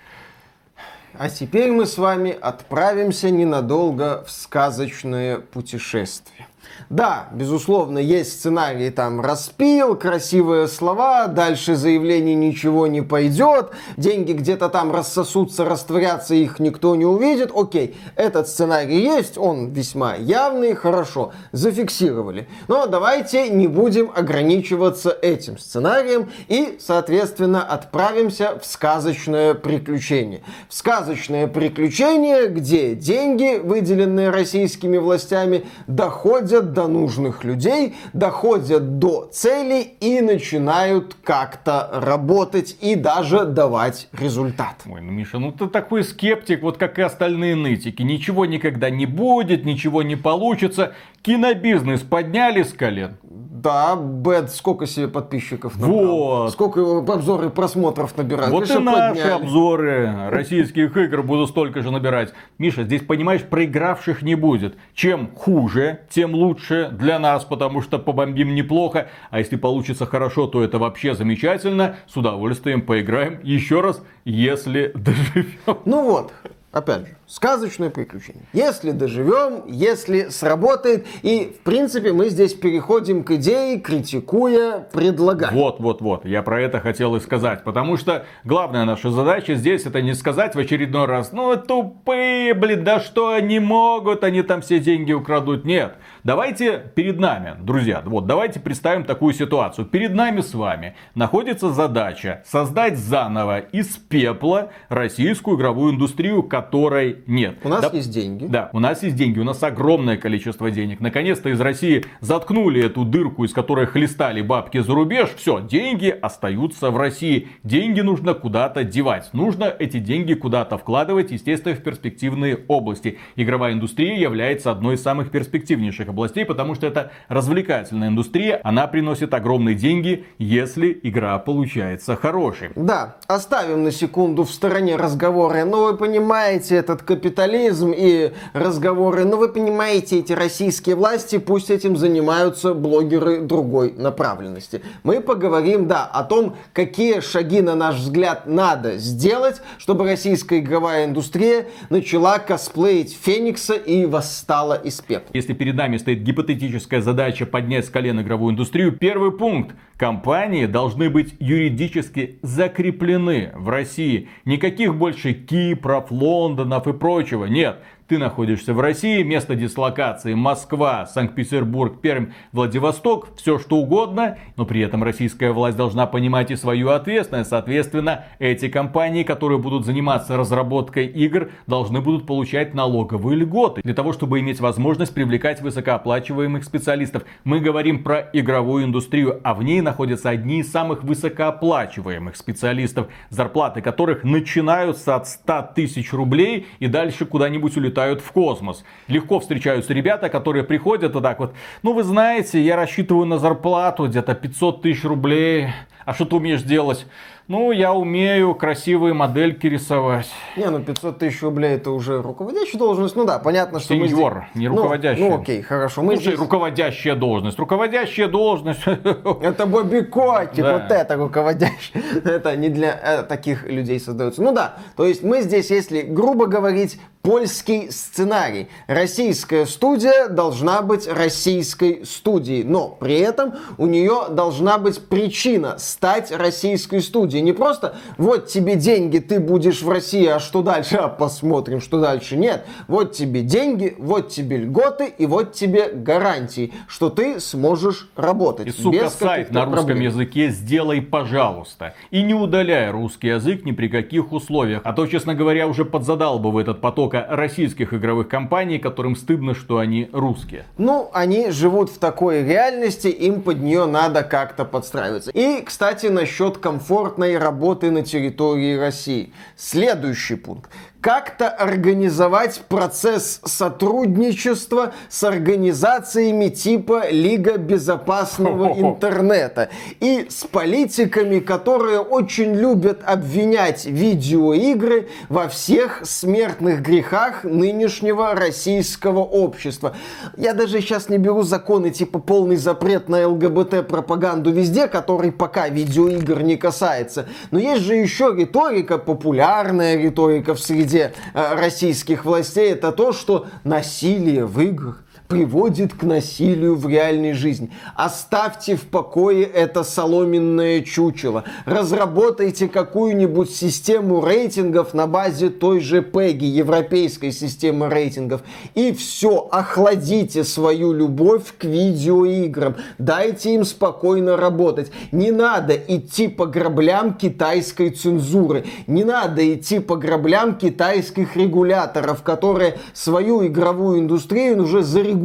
А 1.19 1.29
теперь 1.29 1.73
мы 1.73 1.87
с 1.87 1.99
вами 1.99 2.31
отправимся 2.31 3.31
ненадолго 3.31 4.23
в 4.25 4.31
сказочное 4.31 5.39
путешествие. 5.39 6.47
Да, 6.91 7.29
безусловно, 7.33 7.99
есть 7.99 8.33
сценарий 8.33 8.91
там 8.91 9.21
распил, 9.21 9.95
красивые 9.95 10.67
слова, 10.67 11.29
дальше 11.29 11.77
заявление 11.77 12.35
ничего 12.35 12.89
не 12.89 13.01
пойдет, 13.01 13.71
деньги 13.97 14.33
где-то 14.33 14.69
там 14.69 14.93
рассосутся, 14.93 15.65
растворятся, 15.65 16.35
их 16.35 16.59
никто 16.59 16.97
не 16.97 17.07
увидит. 17.07 17.53
Окей, 17.55 17.97
этот 18.17 18.49
сценарий 18.49 19.01
есть, 19.01 19.39
он 19.39 19.71
весьма 19.71 20.17
явный, 20.17 20.75
хорошо, 20.75 21.33
зафиксировали. 21.53 22.49
Но 22.67 22.87
давайте 22.87 23.49
не 23.51 23.69
будем 23.69 24.11
ограничиваться 24.13 25.11
этим 25.11 25.59
сценарием 25.59 26.29
и, 26.49 26.79
соответственно, 26.81 27.63
отправимся 27.63 28.59
в 28.61 28.67
сказочное 28.67 29.55
приключение. 29.55 30.43
В 30.69 30.75
сказочное 30.75 31.47
приключение, 31.47 32.49
где 32.49 32.97
деньги, 32.97 33.61
выделенные 33.63 34.31
российскими 34.31 34.99
властями, 34.99 35.67
доходят 35.87 36.71
доходят 36.71 36.80
до 36.81 36.89
нужных 36.89 37.45
людей, 37.45 37.95
доходят 38.15 38.99
до 38.99 39.29
цели 39.33 39.83
и 40.01 40.23
начинают 40.23 41.15
как-то 41.23 41.91
работать 41.93 42.77
и 42.81 42.95
даже 42.95 43.45
давать 43.45 44.09
результат. 44.13 44.77
Ой, 44.87 45.03
ну 45.03 45.13
Миша, 45.13 45.39
ну 45.39 45.53
ты 45.53 45.67
такой 45.67 46.05
скептик, 46.05 46.63
вот 46.63 46.79
как 46.79 46.99
и 46.99 47.03
остальные 47.03 47.57
нытики. 47.57 48.03
Ничего 48.03 48.47
никогда 48.47 48.89
не 48.89 49.05
будет, 49.05 49.67
ничего 49.67 50.03
не 50.03 50.17
получится. 50.17 50.95
Кинобизнес 51.23 52.01
подняли 52.01 52.63
с 52.63 52.73
колен. 52.73 53.19
Да, 53.63 53.95
Бэд 53.97 54.51
сколько 54.51 54.87
себе 54.87 55.09
подписчиков 55.09 55.79
набрал? 55.79 56.07
Вот. 56.07 56.53
Сколько 56.53 56.99
обзоры 56.99 57.51
просмотров 57.51 58.17
набирают? 58.17 58.51
Вот 58.53 58.65
и 58.65 58.69
Конечно, 58.69 58.91
наши 58.91 59.21
подняли. 59.23 59.31
обзоры 59.43 60.15
российских 60.31 60.97
игр 60.97 61.23
будут 61.23 61.51
столько 61.51 61.83
же 61.83 61.91
набирать. 61.91 62.33
Миша, 62.59 62.85
здесь, 62.85 63.03
понимаешь, 63.03 63.43
проигравших 63.43 64.23
не 64.23 64.35
будет. 64.35 64.77
Чем 64.95 65.31
хуже, 65.35 66.01
тем 66.09 66.35
лучше 66.35 66.89
для 66.93 67.19
нас, 67.19 67.45
потому 67.45 67.83
что 67.83 67.99
побомбим 67.99 68.55
неплохо. 68.55 69.09
А 69.31 69.39
если 69.39 69.57
получится 69.57 70.07
хорошо, 70.07 70.47
то 70.47 70.63
это 70.65 70.79
вообще 70.79 71.15
замечательно. 71.15 71.97
С 72.07 72.17
удовольствием 72.17 72.81
поиграем 72.83 73.41
еще 73.43 73.81
раз, 73.81 74.03
если 74.25 74.93
доживем. 74.95 75.79
Ну 75.85 76.05
вот, 76.11 76.33
опять 76.73 77.07
же, 77.07 77.17
сказочное 77.27 77.91
приключение. 77.91 78.45
Если 78.53 78.93
доживем, 78.93 79.65
если 79.67 80.29
сработает. 80.29 81.07
И, 81.23 81.57
в 81.59 81.65
принципе, 81.65 82.13
мы 82.13 82.29
здесь 82.29 82.55
переходим 82.55 83.25
к 83.25 83.33
идее, 83.33 83.81
критикуя, 83.81 84.89
предлагая. 84.93 85.51
Вот, 85.53 85.81
вот, 85.81 86.01
вот. 86.01 86.25
Я 86.25 86.43
про 86.43 86.61
это 86.61 86.81
хотел 86.81 87.17
и 87.17 87.21
сказать. 87.21 87.65
Потому 87.65 87.97
что 87.97 88.25
главная 88.45 88.85
наша 88.85 89.11
задача 89.11 89.55
здесь 89.55 89.87
это 89.87 90.01
не 90.03 90.15
сказать 90.15 90.55
в 90.55 90.59
очередной 90.59 91.07
раз, 91.07 91.33
ну 91.33 91.57
тупые, 91.57 92.55
блин, 92.55 92.85
да 92.85 93.01
что 93.01 93.33
они 93.33 93.59
могут, 93.59 94.25
они 94.25 94.43
там 94.43 94.63
все 94.63 94.79
деньги 94.79 95.13
украдут. 95.13 95.65
Нет. 95.65 95.95
Давайте 96.23 96.79
перед 96.95 97.19
нами, 97.19 97.55
друзья, 97.61 98.03
вот 98.05 98.27
давайте 98.27 98.61
представим 98.61 99.05
такую 99.05 99.33
ситуацию. 99.33 99.87
Перед 99.87 100.13
нами 100.15 100.43
с 100.43 100.53
вами 100.53 100.95
находится 101.15 101.71
задача 101.73 102.43
создать 102.47 102.99
заново 102.99 103.59
из 103.61 103.97
пепла 103.97 104.71
российскую 104.91 105.57
игровую 105.57 105.95
индустрию, 105.95 106.43
которой 106.43 107.19
нет. 107.27 107.59
У 107.65 107.71
нас 107.71 107.81
Да- 107.91 107.97
есть 107.97 108.13
деньги. 108.13 108.45
да, 108.47 108.69
у 108.75 108.81
нас 108.81 109.03
есть 109.03 109.17
деньги, 109.17 109.39
у 109.39 109.45
нас 109.45 109.63
огромное 109.63 110.19
количество 110.19 110.71
денег. 110.71 111.01
Наконец-то 111.01 111.49
из 111.49 111.61
России 111.61 112.05
заткнули 112.21 112.85
эту 112.85 113.05
дырку, 113.07 113.45
из 113.45 113.55
которой 113.55 113.87
хлестали 113.87 114.43
бабки 114.43 114.79
за 114.79 114.93
рубеж. 114.93 115.31
Все, 115.37 115.61
деньги 115.61 116.09
остаются 116.09 116.91
в 116.91 116.99
России. 116.99 117.49
Деньги 117.63 118.03
нужно 118.03 118.35
куда-то 118.35 118.85
девать. 118.85 119.31
Нужно 119.33 119.65
эти 119.65 119.99
деньги 119.99 120.35
куда-то 120.35 120.77
вкладывать, 120.77 121.31
естественно, 121.31 121.75
в 121.75 121.83
перспективные 121.83 122.59
области. 122.69 123.19
Игровая 123.37 123.73
индустрия 123.73 124.17
является 124.19 124.71
одной 124.71 124.97
из 124.97 125.03
самых 125.03 125.31
перспективнейших 125.31 126.10
областей, 126.11 126.45
потому 126.45 126.75
что 126.75 126.87
это 126.87 127.11
развлекательная 127.29 128.09
индустрия. 128.09 128.61
Она 128.65 128.87
приносит 128.87 129.33
огромные 129.35 129.75
деньги, 129.75 130.25
если 130.39 130.99
игра 131.03 131.39
получается 131.39 132.17
хорошей. 132.17 132.71
Да, 132.77 133.17
оставим 133.27 133.85
на 133.85 133.91
секунду 133.91 134.45
в 134.45 134.51
стороне 134.51 134.97
разговоры. 134.97 135.65
Ну, 135.65 135.85
вы 135.85 135.97
понимаете, 135.97 136.77
этот 136.77 137.03
капитализм 137.03 137.93
и 137.97 138.33
разговоры. 138.53 139.25
Ну, 139.25 139.37
вы 139.37 139.49
понимаете, 139.49 140.19
эти 140.19 140.33
российские 140.33 140.97
власти, 140.97 141.39
пусть 141.39 141.71
этим 141.71 141.97
занимаются 141.97 142.75
блогеры 142.75 143.41
другой 143.41 143.93
направленности. 143.97 144.83
Мы 145.03 145.21
поговорим, 145.21 145.87
да, 145.89 146.05
о 146.05 146.25
том, 146.25 146.57
какие 146.73 147.21
шаги, 147.21 147.61
на 147.61 147.75
наш 147.75 147.97
взгляд, 147.97 148.47
надо 148.47 148.99
сделать, 148.99 149.63
чтобы 149.79 150.05
российская 150.05 150.59
игровая 150.59 151.07
индустрия 151.07 151.67
начала 151.89 152.39
косплеить 152.39 153.17
Феникса 153.21 153.75
и 153.75 154.07
восстала 154.07 154.75
из 154.75 155.01
пепла. 155.01 155.31
Если 155.33 155.53
перед 155.53 155.75
нами 155.75 155.97
стоит 156.01 156.23
гипотетическая 156.23 157.01
задача 157.01 157.47
поднять 157.47 157.87
с 157.87 157.91
колен 157.91 158.21
игровую 158.21 158.53
индустрию, 158.53 158.93
первый 158.93 159.31
пункт. 159.33 159.77
Компании 159.97 160.67
должны 160.67 161.11
быть 161.11 161.35
юридически 161.39 162.39
закреплены 162.43 163.53
в 163.55 163.69
России. 163.69 164.29
Никаких 164.45 164.97
больше 164.97 165.35
Кипров, 165.35 166.11
Лондонов 166.11 166.89
и 166.89 166.93
прочего. 166.93 167.45
Нет. 167.45 167.81
Ты 168.11 168.19
находишься 168.19 168.75
в 168.75 168.81
России, 168.81 169.23
место 169.23 169.55
дислокации 169.55 170.35
Москва, 170.35 171.07
Санкт-Петербург, 171.07 172.01
Пермь, 172.01 172.33
Владивосток, 172.51 173.29
все 173.37 173.61
что 173.61 173.77
угодно, 173.77 174.37
но 174.57 174.65
при 174.65 174.81
этом 174.81 175.05
российская 175.05 175.53
власть 175.53 175.77
должна 175.77 176.09
понимать 176.09 176.51
и 176.51 176.57
свою 176.57 176.89
ответственность. 176.89 177.51
Соответственно, 177.51 178.25
эти 178.41 178.69
компании, 178.69 179.23
которые 179.23 179.61
будут 179.61 179.87
заниматься 179.87 180.37
разработкой 180.37 181.07
игр, 181.07 181.51
должны 181.69 182.01
будут 182.01 182.27
получать 182.27 182.75
налоговые 182.75 183.37
льготы 183.37 183.81
для 183.85 183.95
того, 183.95 184.13
чтобы 184.13 184.41
иметь 184.41 184.59
возможность 184.59 185.15
привлекать 185.15 185.63
высокооплачиваемых 185.63 186.65
специалистов. 186.65 187.23
Мы 187.45 187.61
говорим 187.61 188.03
про 188.03 188.29
игровую 188.33 188.87
индустрию, 188.87 189.41
а 189.45 189.55
в 189.55 189.63
ней 189.63 189.83
находятся 189.83 190.31
одни 190.31 190.63
из 190.63 190.73
самых 190.73 191.05
высокооплачиваемых 191.05 192.35
специалистов, 192.35 193.07
зарплаты 193.29 193.83
которых 193.83 194.25
начинаются 194.25 195.15
от 195.15 195.29
100 195.29 195.75
тысяч 195.77 196.13
рублей 196.13 196.67
и 196.81 196.89
дальше 196.89 197.25
куда-нибудь 197.25 197.77
улетают 197.77 198.00
в 198.09 198.33
космос. 198.33 198.85
Легко 199.09 199.41
встречаются 199.41 199.93
ребята, 199.93 200.29
которые 200.29 200.65
приходят 200.65 201.15
вот 201.15 201.23
так 201.23 201.39
вот, 201.39 201.53
ну 201.83 201.93
вы 201.93 202.03
знаете, 202.03 202.61
я 202.61 202.77
рассчитываю 202.77 203.27
на 203.27 203.39
зарплату 203.39 204.07
где-то 204.07 204.35
500 204.35 204.83
тысяч 204.83 205.05
рублей, 205.05 205.69
а 206.05 206.15
что 206.15 206.25
ты 206.25 206.37
умеешь 206.37 206.63
делать? 206.63 207.07
Ну, 207.47 207.73
я 207.73 207.93
умею 207.93 208.55
красивые 208.55 209.13
модельки 209.13 209.67
рисовать. 209.67 210.29
Не, 210.57 210.71
ну 210.71 210.79
500 210.81 211.19
тысяч 211.19 211.43
рублей 211.43 211.73
это 211.75 211.91
уже 211.91 212.23
руководящая 212.23 212.79
должность. 212.79 213.17
Ну 213.17 213.25
да, 213.25 213.41
понятно, 213.41 213.81
что 213.81 213.95
мы 213.95 214.07
Сеньор, 214.07 214.45
здесь- 214.53 214.61
не 214.63 214.69
Ну, 214.69 214.77
руководящая. 214.77 215.29
Ну, 215.31 215.41
окей, 215.41 215.61
хорошо. 215.61 216.03
Мы 216.03 216.13
Слушай, 216.15 216.29
здесь- 216.29 216.39
руководящая 216.39 217.17
должность. 217.17 217.59
Руководящая 217.59 218.29
должность. 218.29 218.83
Это 219.43 219.67
Бобби 219.67 220.01
Котик, 220.03 220.63
Да. 220.63 220.75
вот 220.75 220.93
это 220.93 221.17
руководящий. 221.17 221.93
Это 222.25 222.57
не 222.57 222.69
для 222.69 222.97
э, 223.03 223.23
таких 223.25 223.65
людей 223.69 223.99
создается. 223.99 224.43
Ну 224.43 224.53
да, 224.53 224.77
то 224.97 225.05
есть 225.05 225.25
мы 225.25 225.43
здесь, 225.43 225.71
если 225.73 226.03
грубо 226.03 226.47
говорить, 226.47 227.01
польский 227.23 227.91
сценарий. 227.91 228.69
Российская 228.87 229.67
студия 229.67 230.29
должна 230.29 230.83
быть 230.83 231.07
российской 231.07 232.05
студией, 232.05 232.65
но 232.65 232.89
при 232.89 233.19
этом 233.19 233.55
у 233.79 233.87
нее 233.87 234.27
должна 234.31 234.79
быть 234.79 235.01
причина 235.07 235.77
стать 235.79 236.31
российской 236.33 237.01
студией. 237.01 237.43
Не 237.43 237.53
просто 237.53 237.97
вот 238.17 238.47
тебе 238.47 238.77
деньги, 238.77 239.19
ты 239.19 239.39
будешь 239.39 239.83
в 239.83 239.91
России, 239.91 240.27
а 240.27 240.39
что 240.39 240.63
дальше? 240.63 240.97
А 240.97 241.09
посмотрим, 241.09 241.81
что 241.81 242.01
дальше. 242.01 242.37
Нет, 242.37 242.67
вот 242.89 243.13
тебе 243.13 243.43
деньги, 243.43 243.95
вот 243.99 244.31
тебе 244.31 244.59
льготы 244.59 245.13
и 245.17 245.27
вот 245.27 245.53
тебе 245.53 245.91
гарантии, 245.91 246.73
что 246.89 247.11
ты 247.11 247.39
сможешь 247.41 248.09
работать. 248.17 248.67
И, 248.67 248.71
сука, 248.71 249.05
без 249.05 249.13
сайт 249.15 249.51
на 249.51 249.67
русском 249.67 249.87
проблем. 249.87 250.01
языке 250.05 250.49
сделай, 250.49 251.03
пожалуйста. 251.03 251.95
И 252.11 252.23
не 252.23 252.35
удаляй 252.35 252.91
русский 252.91 253.29
язык 253.29 253.65
ни 253.65 253.73
при 253.73 253.89
каких 253.89 254.33
условиях. 254.33 254.81
А 254.85 254.93
то, 254.93 255.07
честно 255.07 255.35
говоря, 255.35 255.67
уже 255.67 255.85
подзадалбывает 255.85 256.69
от 256.69 256.81
потока 257.11 257.27
российских 257.29 257.93
игровых 257.93 258.29
компаний, 258.29 258.79
которым 258.79 259.17
стыдно, 259.17 259.55
что 259.55 259.79
они 259.79 260.09
русские. 260.13 260.65
Ну, 260.79 261.11
они 261.13 261.51
живут 261.51 261.91
в 261.91 261.99
такой 261.99 262.45
реальности, 262.45 263.09
им 263.09 263.43
под 263.43 263.61
нее 263.61 263.87
надо 263.87 264.23
как-то 264.23 264.65
подстраиваться. 264.65 265.31
И, 265.33 265.63
кстати, 265.63 266.07
насчет 266.07 266.59
комфортной 266.59 267.39
работы 267.39 267.91
на 267.91 268.03
территории 268.03 268.77
России. 268.77 269.33
Следующий 269.57 270.37
пункт. 270.37 270.71
Как-то 271.01 271.49
организовать 271.49 272.61
процесс 272.69 273.41
сотрудничества 273.45 274.93
с 275.09 275.25
организациями 275.25 276.49
типа 276.49 277.11
Лига 277.11 277.57
безопасного 277.57 278.79
интернета 278.79 279.71
и 280.01 280.27
с 280.29 280.45
политиками, 280.45 281.39
которые 281.39 282.01
очень 282.01 282.55
любят 282.55 283.01
обвинять 283.03 283.87
видеоигры 283.87 285.09
во 285.31 285.49
всех 285.49 286.03
смертных 286.05 286.83
грехах 286.83 287.45
нынешнего 287.45 288.35
российского 288.35 289.21
общества. 289.21 289.97
Я 290.37 290.53
даже 290.53 290.83
сейчас 290.83 291.09
не 291.09 291.17
беру 291.17 291.45
законы 291.45 291.91
типа 291.93 292.19
полный 292.19 292.57
запрет 292.57 293.09
на 293.09 293.27
ЛГБТ-пропаганду 293.27 294.51
везде, 294.51 294.87
который 294.87 295.33
пока 295.33 295.71
видеоигр 295.71 296.43
не 296.43 296.59
касается. 296.59 297.27
Но 297.51 297.59
есть 297.59 297.85
же 297.85 297.95
еще 297.95 298.35
риторика, 298.37 298.99
популярная 298.99 299.97
риторика 299.97 300.55
в 300.55 300.61
среде 300.61 300.90
э, 300.99 301.13
российских 301.35 302.25
властей, 302.25 302.73
это 302.73 302.93
то, 302.93 303.13
что 303.13 303.47
насилие 303.65 304.47
в 304.47 304.61
играх 304.61 305.03
приводит 305.31 305.95
к 305.95 306.03
насилию 306.03 306.75
в 306.75 306.89
реальной 306.89 307.35
жизни. 307.35 307.71
Оставьте 307.95 308.75
в 308.75 308.83
покое 308.83 309.45
это 309.45 309.85
соломенное 309.85 310.81
чучело. 310.81 311.45
Разработайте 311.67 312.67
какую-нибудь 312.69 313.49
систему 313.49 314.27
рейтингов 314.27 314.93
на 314.93 315.07
базе 315.07 315.49
той 315.49 315.79
же 315.79 316.01
PEGI, 316.01 316.47
европейской 316.47 317.31
системы 317.31 317.89
рейтингов. 317.89 318.43
И 318.75 318.93
все, 318.93 319.49
охладите 319.53 320.43
свою 320.43 320.93
любовь 320.93 321.55
к 321.57 321.63
видеоиграм. 321.63 322.75
Дайте 322.99 323.55
им 323.55 323.65
спокойно 323.65 324.37
работать. 324.37 324.91
Не 325.13 325.31
надо 325.31 325.77
идти 325.77 326.27
по 326.27 326.47
граблям 326.47 327.15
китайской 327.15 327.91
цензуры. 327.91 328.65
Не 328.89 329.05
надо 329.05 329.55
идти 329.55 329.79
по 329.79 329.95
граблям 329.95 330.57
китайских 330.59 331.37
регуляторов, 331.37 332.25
которые 332.25 332.79
свою 332.95 333.47
игровую 333.47 334.01
индустрию 334.01 334.61
уже 334.61 334.83
зарегулировали 334.83 335.20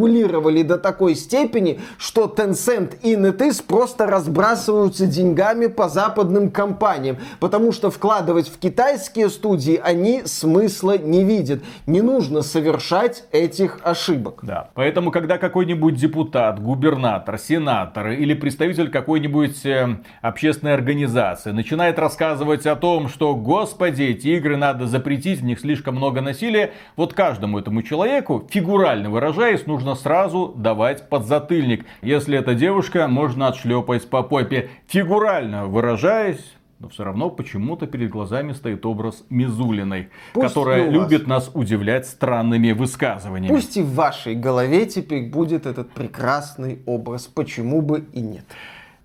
до 0.65 0.77
такой 0.77 1.15
степени, 1.15 1.79
что 1.97 2.25
Tencent 2.25 2.97
и 3.01 3.15
NetEase 3.15 3.63
просто 3.65 4.05
разбрасываются 4.05 5.05
деньгами 5.05 5.67
по 5.67 5.89
западным 5.89 6.51
компаниям, 6.51 7.17
потому 7.39 7.71
что 7.71 7.91
вкладывать 7.91 8.47
в 8.47 8.57
китайские 8.59 9.29
студии 9.29 9.79
они 9.81 10.23
смысла 10.25 10.97
не 10.97 11.23
видят. 11.23 11.63
Не 11.85 12.01
нужно 12.01 12.41
совершать 12.41 13.23
этих 13.31 13.79
ошибок. 13.83 14.39
Да, 14.41 14.69
поэтому 14.73 15.11
когда 15.11 15.37
какой-нибудь 15.37 15.95
депутат, 15.95 16.61
губернатор, 16.61 17.37
сенатор 17.37 18.09
или 18.09 18.33
представитель 18.33 18.89
какой-нибудь 18.89 19.65
э, 19.65 19.97
общественной 20.21 20.73
организации 20.73 21.51
начинает 21.51 21.99
рассказывать 21.99 22.65
о 22.65 22.75
том, 22.75 23.07
что, 23.07 23.35
господи, 23.35 24.03
эти 24.03 24.27
игры 24.29 24.57
надо 24.57 24.87
запретить, 24.87 25.41
в 25.41 25.43
них 25.43 25.59
слишком 25.59 25.95
много 25.95 26.21
насилия, 26.21 26.71
вот 26.95 27.13
каждому 27.13 27.59
этому 27.59 27.81
человеку, 27.83 28.47
фигурально 28.49 29.09
выражаясь, 29.09 29.65
нужно 29.65 29.84
сразу 29.93 30.53
давать 30.55 31.09
подзатыльник. 31.09 31.85
Если 32.01 32.39
это 32.39 32.55
девушка, 32.55 33.07
можно 33.07 33.49
отшлепать 33.49 34.09
по 34.09 34.23
попе. 34.23 34.71
Фигурально 34.87 35.67
выражаясь, 35.67 36.55
но 36.79 36.89
все 36.89 37.03
равно 37.03 37.29
почему-то 37.29 37.87
перед 37.87 38.09
глазами 38.09 38.53
стоит 38.53 38.85
образ 38.85 39.23
Мизулиной, 39.29 40.09
Пусть 40.33 40.47
которая 40.47 40.89
любит 40.89 41.25
нас 41.27 41.49
удивлять 41.53 42.05
странными 42.05 42.71
высказываниями. 42.71 43.53
Пусть 43.53 43.77
и 43.77 43.81
в 43.81 43.93
вашей 43.93 44.35
голове 44.35 44.85
теперь 44.85 45.29
будет 45.29 45.65
этот 45.65 45.91
прекрасный 45.91 46.79
образ, 46.85 47.27
почему 47.27 47.81
бы 47.81 48.05
и 48.13 48.21
нет. 48.21 48.45